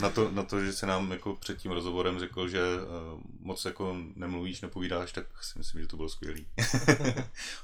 [0.00, 3.64] Na to, na to, že se nám jako před tím rozhovorem řekl, že uh, moc
[3.64, 6.46] jako nemluvíš, nepovídáš, tak si myslím, že to bylo skvělý.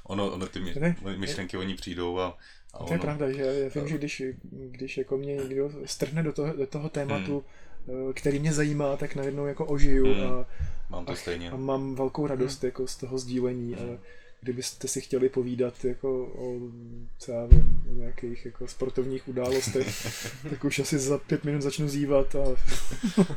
[0.03, 0.75] ono, ono ty my,
[1.17, 2.37] myšlenky oni přijdou a,
[2.73, 6.23] a To ono, je pravda, že já vím, že když, když jako mě někdo strhne
[6.23, 7.68] do toho, do toho tématu, hmm.
[8.13, 10.31] Který mě zajímá, tak najednou jako ožiju Hmm.
[10.31, 10.45] a,
[10.89, 11.51] mám to a, stejně.
[11.51, 13.89] a mám velkou radost jako z toho sdílení, Hmm.
[13.89, 13.97] ale
[14.41, 16.59] kdybyste si chtěli povídat jako o,
[17.17, 19.87] co já vím, o nějakých jako sportovních událostech,
[20.49, 22.39] tak už asi za pět minut začnu zívat a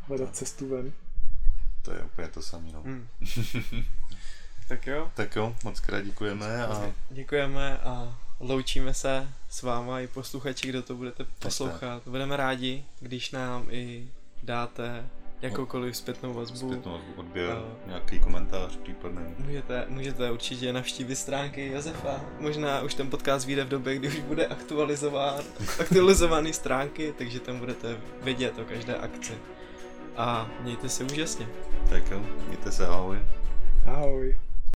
[0.00, 0.92] hledat cestu ven.
[1.82, 2.68] To je úplně to samé.
[2.72, 2.82] No.
[2.82, 3.06] Hmm.
[4.68, 10.06] tak jo, Tak jo, moc krát děkujeme a děkujeme a loučíme se s váma i
[10.06, 12.02] posluchači, kdo to budete poslouchat.
[12.06, 14.08] Budeme rádi, když nám i
[14.42, 15.06] dáte
[15.42, 16.68] jakoukoliv zpětnou vazbu.
[16.70, 19.34] zpětnou odběr, A- nějaký komentář případný.
[19.38, 22.20] Můžete, můžete určitě navštívit stránky Josefa.
[22.38, 25.44] Možná už ten podcast vyjde v době, kdy už bude aktualizován,
[25.80, 29.32] aktualizovaný stránky, takže tam budete vědět o každé akci.
[30.16, 31.48] A mějte se úžasně.
[31.90, 33.18] Tak jo, mějte se, ahoj.
[33.86, 34.38] Ahoj.